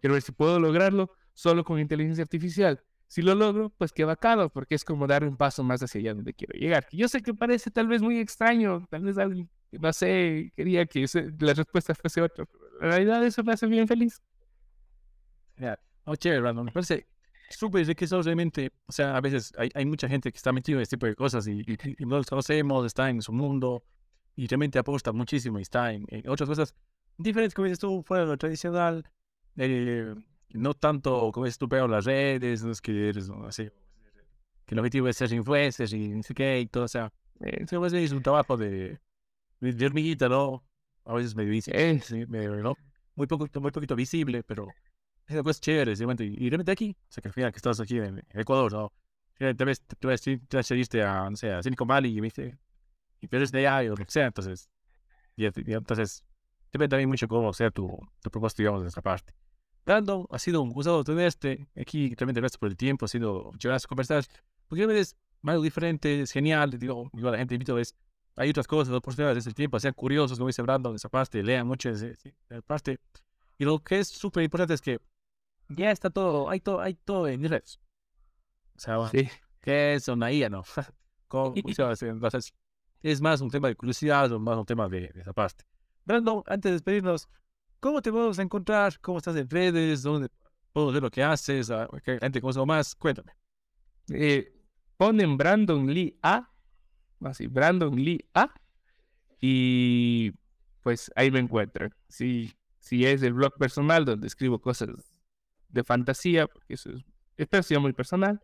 Quiero 0.00 0.14
ver 0.14 0.22
si 0.22 0.32
puedo 0.32 0.58
lograrlo 0.58 1.10
solo 1.34 1.64
con 1.64 1.78
inteligencia 1.78 2.22
artificial. 2.22 2.82
Si 3.06 3.22
lo 3.22 3.34
logro, 3.34 3.70
pues 3.70 3.92
qué 3.92 4.04
bacano, 4.04 4.50
porque 4.50 4.76
es 4.76 4.84
como 4.84 5.06
dar 5.06 5.24
un 5.24 5.36
paso 5.36 5.64
más 5.64 5.82
hacia 5.82 6.00
allá 6.00 6.14
donde 6.14 6.32
quiero 6.32 6.52
llegar. 6.58 6.86
Yo 6.92 7.08
sé 7.08 7.22
que 7.22 7.34
parece 7.34 7.70
tal 7.70 7.88
vez 7.88 8.02
muy 8.02 8.18
extraño, 8.18 8.86
tal 8.88 9.02
vez 9.02 9.18
alguien, 9.18 9.50
no 9.72 9.92
sé, 9.92 10.52
quería 10.56 10.86
que 10.86 11.06
la 11.38 11.54
respuesta 11.54 11.94
fuese 11.94 12.22
otra, 12.22 12.44
la 12.80 12.88
realidad 12.88 13.24
eso 13.24 13.42
me 13.44 13.52
hace 13.52 13.66
bien 13.66 13.86
feliz. 13.86 14.20
Yeah. 15.58 15.78
Oh, 16.04 16.16
chévere, 16.16 16.40
Brandon. 16.40 16.64
Me 16.64 16.72
parece 16.72 17.06
súper 17.50 17.94
que 17.94 18.04
eso 18.04 18.22
realmente, 18.22 18.72
o 18.86 18.92
sea, 18.92 19.16
a 19.16 19.20
veces 19.20 19.52
hay, 19.58 19.68
hay, 19.74 19.84
mucha 19.84 20.08
gente 20.08 20.32
que 20.32 20.36
está 20.36 20.52
metido 20.52 20.78
en 20.78 20.82
este 20.82 20.96
tipo 20.96 21.06
de 21.06 21.14
cosas 21.14 21.46
y, 21.46 21.60
y, 21.60 21.76
y 21.98 22.06
no 22.06 22.16
los 22.16 22.26
conocemos, 22.26 22.86
está 22.86 23.10
en 23.10 23.20
su 23.20 23.32
mundo 23.32 23.84
y 24.36 24.46
realmente 24.46 24.78
aposta 24.78 25.12
muchísimo 25.12 25.58
y 25.58 25.62
está 25.62 25.92
en, 25.92 26.06
en 26.08 26.28
otras 26.28 26.48
cosas 26.48 26.74
diferentes, 27.18 27.54
como 27.54 27.66
dices 27.66 27.78
tú, 27.78 28.02
fuera 28.02 28.24
de 28.24 28.30
lo 28.30 28.38
tradicional. 28.38 29.08
Eh, 29.56 30.14
no 30.52 30.74
tanto 30.74 31.30
como 31.32 31.46
es 31.46 31.58
tu 31.58 31.68
peor 31.68 31.90
las 31.90 32.04
redes, 32.04 32.64
no 32.64 32.72
es 32.72 32.80
que 32.80 33.08
eres 33.08 33.28
no, 33.28 33.46
así, 33.46 33.68
que 34.66 34.74
el 34.74 34.78
objetivo 34.78 35.08
es 35.08 35.16
ser 35.16 35.32
influencer 35.32 35.92
y 35.92 36.08
no 36.08 36.22
sé 36.22 36.34
qué 36.34 36.60
y 36.60 36.66
todo, 36.66 36.84
o 36.84 36.88
sea, 36.88 37.12
eh, 37.40 37.64
es 37.68 38.12
un 38.12 38.22
trabajo 38.22 38.56
de, 38.56 38.98
de 39.60 39.86
hormiguita, 39.86 40.28
¿no? 40.28 40.64
A 41.04 41.14
veces 41.14 41.34
medio 41.34 41.50
visible, 41.50 41.90
eh, 41.90 42.00
sí, 42.00 42.26
medio, 42.26 42.56
¿no? 42.56 42.74
Muy, 43.14 43.26
poco, 43.26 43.46
muy 43.60 43.70
poquito 43.70 43.94
visible, 43.96 44.42
pero 44.42 44.68
es 45.26 45.34
una 45.34 45.42
cosa 45.42 45.60
chévere, 45.60 45.96
¿sí? 45.96 46.04
y, 46.04 46.46
y 46.46 46.50
realmente 46.50 46.72
aquí, 46.72 46.96
o 46.98 47.12
sea, 47.12 47.22
que 47.22 47.28
al 47.28 47.34
final 47.34 47.52
que 47.52 47.56
estás 47.56 47.80
aquí 47.80 47.98
en 47.98 48.22
Ecuador, 48.32 48.72
¿no? 48.72 48.92
tal 49.38 49.66
vez 49.66 49.80
tú 49.80 50.08
te 50.88 51.02
a, 51.02 51.30
no 51.30 51.36
sé, 51.36 51.50
a 51.50 51.62
Silicon 51.62 51.88
Valley 51.88 52.16
y 52.16 52.20
viste, 52.20 52.58
y 53.20 53.26
pierdes 53.26 53.50
de 53.50 53.66
allá 53.66 53.90
o 53.92 53.96
lo 53.96 54.04
que 54.04 54.10
sea, 54.10 54.26
entonces, 54.26 54.68
y, 55.36 55.46
entonces, 55.46 56.24
depende 56.72 56.90
también 56.90 57.08
mucho 57.08 57.26
cómo 57.26 57.52
sea 57.54 57.70
tu, 57.70 57.98
tu 58.20 58.30
propósito, 58.30 58.62
digamos, 58.62 58.82
de 58.82 58.88
esta 58.88 59.00
parte. 59.00 59.34
Brandon, 59.86 60.26
ha 60.30 60.38
sido 60.38 60.60
un 60.60 60.70
gusto 60.70 61.02
tenerte 61.04 61.66
aquí, 61.74 62.14
realmente 62.14 62.40
gracias 62.40 62.58
por 62.58 62.68
el 62.68 62.76
tiempo, 62.76 63.06
ha 63.06 63.08
sido 63.08 63.50
chévere 63.56 63.78
conversar, 63.88 64.24
porque 64.68 65.00
es 65.00 65.16
algo 65.42 65.62
diferente, 65.62 66.20
es 66.20 66.32
genial, 66.32 66.78
digo, 66.78 67.10
yo 67.14 67.28
a 67.28 67.32
la 67.32 67.38
gente 67.38 67.54
invito, 67.54 67.78
es, 67.78 67.96
hay 68.36 68.50
otras 68.50 68.66
cosas, 68.66 68.94
oportunidades 68.94 69.36
desde 69.36 69.50
el 69.50 69.54
tiempo, 69.54 69.78
sean 69.80 69.94
curiosos, 69.94 70.38
como 70.38 70.48
dice 70.48 70.62
Brandon, 70.62 70.94
esa 70.94 71.08
parte, 71.08 71.42
lean 71.42 71.66
mucho 71.66 71.90
esa, 71.90 72.06
esa 72.06 72.62
parte, 72.66 72.98
y 73.58 73.64
lo 73.64 73.78
que 73.78 73.98
es 73.98 74.08
súper 74.08 74.42
importante 74.44 74.74
es 74.74 74.80
que 74.80 75.00
ya 75.68 75.90
está 75.90 76.10
todo, 76.10 76.48
hay 76.48 76.60
todo, 76.60 76.80
hay 76.80 76.94
todo 76.94 77.28
en 77.28 77.48
redes. 77.48 77.78
O 78.76 78.80
sea, 78.80 79.08
sí. 79.08 79.28
¿qué 79.60 79.94
es 79.94 80.08
una 80.08 80.32
IA, 80.32 80.48
no? 80.48 80.64
¿Cómo, 81.28 81.54
es 83.02 83.20
más 83.20 83.40
un 83.40 83.50
tema 83.50 83.68
de 83.68 83.76
curiosidad 83.76 84.30
o 84.32 84.38
más 84.38 84.56
un 84.56 84.66
tema 84.66 84.88
de, 84.88 85.12
esa 85.14 85.32
parte. 85.32 85.64
Brandon, 86.04 86.42
antes 86.46 86.70
de 86.70 86.72
despedirnos, 86.72 87.28
¿cómo 87.78 88.02
te 88.02 88.10
podemos 88.10 88.38
encontrar? 88.38 88.98
¿Cómo 89.00 89.18
estás 89.18 89.36
en 89.36 89.48
redes? 89.48 90.02
¿Dónde 90.02 90.28
puedo 90.72 90.92
ver 90.92 91.02
lo 91.02 91.10
que 91.10 91.22
haces? 91.22 91.70
¿Qué 92.04 92.18
gente 92.18 92.40
conoce 92.40 92.64
más? 92.64 92.94
Cuéntame. 92.94 93.32
Eh, 94.08 94.52
ponen 94.96 95.36
Brandon 95.36 95.86
Lee 95.86 96.18
A, 96.22 96.50
así, 97.22 97.46
Brandon 97.46 97.94
Lee 97.94 98.24
A, 98.34 98.52
y 99.40 100.32
pues 100.82 101.10
ahí 101.16 101.30
me 101.30 101.38
encuentran. 101.38 101.94
Sí, 102.08 102.52
si 102.78 103.04
es 103.06 103.22
el 103.22 103.34
blog 103.34 103.54
personal 103.58 104.04
donde 104.04 104.26
escribo 104.26 104.60
cosas 104.60 104.88
de 105.68 105.84
fantasía, 105.84 106.46
porque 106.46 106.74
eso 106.74 106.90
es, 107.36 107.48
es 107.70 107.80
muy 107.80 107.92
personal, 107.92 108.40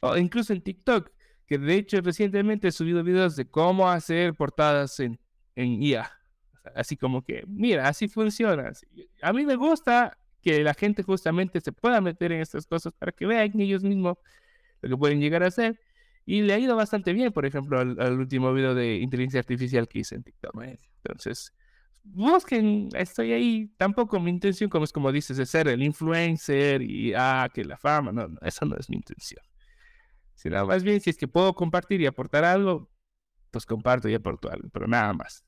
o 0.00 0.16
incluso 0.16 0.52
en 0.52 0.62
TikTok, 0.62 1.10
que 1.46 1.58
de 1.58 1.74
hecho 1.74 2.00
recientemente 2.00 2.68
he 2.68 2.72
subido 2.72 3.02
videos 3.02 3.36
de 3.36 3.48
cómo 3.48 3.88
hacer 3.88 4.34
portadas 4.34 4.98
en, 5.00 5.18
en 5.54 5.82
IA. 5.82 6.10
Así 6.74 6.96
como 6.96 7.22
que, 7.22 7.44
mira, 7.46 7.88
así 7.88 8.08
funciona. 8.08 8.72
A 9.22 9.32
mí 9.32 9.46
me 9.46 9.54
gusta 9.54 10.18
que 10.42 10.62
la 10.62 10.74
gente 10.74 11.02
justamente 11.02 11.60
se 11.60 11.72
pueda 11.72 12.00
meter 12.00 12.32
en 12.32 12.40
estas 12.40 12.66
cosas 12.66 12.92
para 12.98 13.12
que 13.12 13.26
vean 13.26 13.60
ellos 13.60 13.82
mismos 13.82 14.18
lo 14.80 14.88
que 14.90 14.96
pueden 14.96 15.20
llegar 15.20 15.42
a 15.42 15.48
hacer. 15.48 15.80
Y 16.26 16.42
le 16.42 16.52
ha 16.54 16.58
ido 16.58 16.74
bastante 16.74 17.12
bien, 17.12 17.32
por 17.32 17.46
ejemplo, 17.46 17.78
al, 17.78 17.98
al 18.00 18.18
último 18.18 18.52
video 18.52 18.74
de 18.74 18.96
inteligencia 18.96 19.38
artificial 19.38 19.86
que 19.88 20.00
hice 20.00 20.16
en 20.16 20.24
TikTok. 20.24 20.60
Entonces, 21.04 21.54
busquen, 22.02 22.88
estoy 22.94 23.32
ahí. 23.32 23.72
Tampoco 23.76 24.18
mi 24.18 24.30
intención, 24.30 24.68
como 24.68 24.84
es 24.84 24.92
como 24.92 25.12
dices, 25.12 25.38
es 25.38 25.48
ser 25.48 25.68
el 25.68 25.82
influencer 25.82 26.82
y 26.82 27.14
ah, 27.14 27.48
que 27.54 27.64
la 27.64 27.76
fama. 27.76 28.10
No, 28.10 28.26
no, 28.26 28.38
esa 28.42 28.66
no 28.66 28.76
es 28.76 28.90
mi 28.90 28.96
intención. 28.96 29.40
Sino 30.34 30.66
más 30.66 30.82
bien, 30.82 31.00
si 31.00 31.10
es 31.10 31.16
que 31.16 31.28
puedo 31.28 31.54
compartir 31.54 32.00
y 32.00 32.06
aportar 32.06 32.44
algo, 32.44 32.90
pues 33.52 33.64
comparto 33.64 34.08
y 34.08 34.14
aporto 34.14 34.50
algo, 34.50 34.68
pero 34.70 34.88
nada 34.88 35.12
más. 35.12 35.44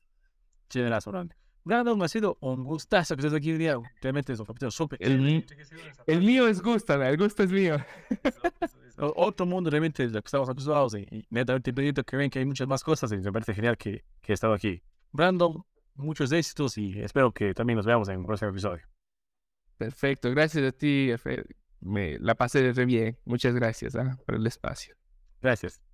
Chéverazo, 1.69 1.83
Brandon, 1.83 2.01
ha 2.03 2.07
sido 2.07 2.37
un 2.41 2.63
gustazo 2.63 3.15
que 3.15 3.21
estés 3.21 3.33
aquí 3.33 3.51
hoy 3.51 3.57
día. 3.57 3.77
Realmente 4.01 4.33
es 4.33 4.39
un 4.39 4.45
capítulo 4.45 4.71
súper. 4.71 5.01
El, 5.01 5.45
el, 6.07 6.19
mío 6.21 6.47
es 6.47 6.61
gusto, 6.61 7.01
el 7.01 7.17
gusto 7.17 7.43
es 7.43 7.51
mío. 7.51 7.77
Otro 8.97 9.45
mundo 9.45 9.69
realmente 9.69 10.05
de 10.05 10.13
lo 10.13 10.21
que 10.21 10.27
estamos 10.27 10.49
acostumbrados 10.49 10.95
y, 10.95 11.07
y 11.09 11.25
netamente 11.29 11.71
pidiendo 11.71 12.03
que 12.03 12.17
ven 12.17 12.29
que 12.29 12.39
hay 12.39 12.45
muchas 12.45 12.67
más 12.67 12.83
cosas 12.83 13.11
y 13.11 13.17
me 13.17 13.31
parece 13.31 13.53
genial 13.53 13.77
que, 13.77 14.03
que 14.21 14.33
he 14.33 14.35
estado 14.35 14.53
aquí. 14.53 14.81
Brandon, 15.11 15.63
muchos 15.95 16.31
éxitos 16.31 16.77
y 16.77 16.99
espero 16.99 17.31
que 17.31 17.53
también 17.53 17.77
nos 17.77 17.85
veamos 17.85 18.09
en 18.09 18.19
un 18.19 18.25
próximo 18.25 18.51
episodio. 18.51 18.83
Perfecto, 19.77 20.29
gracias 20.31 20.67
a 20.67 20.71
ti, 20.71 21.11
Me 21.79 22.19
la 22.19 22.35
pasé 22.35 22.73
de 22.73 22.85
bien. 22.85 23.17
Muchas 23.23 23.53
gracias 23.55 23.95
¿ah? 23.95 24.17
por 24.25 24.35
el 24.35 24.45
espacio. 24.45 24.95
Gracias. 25.41 25.88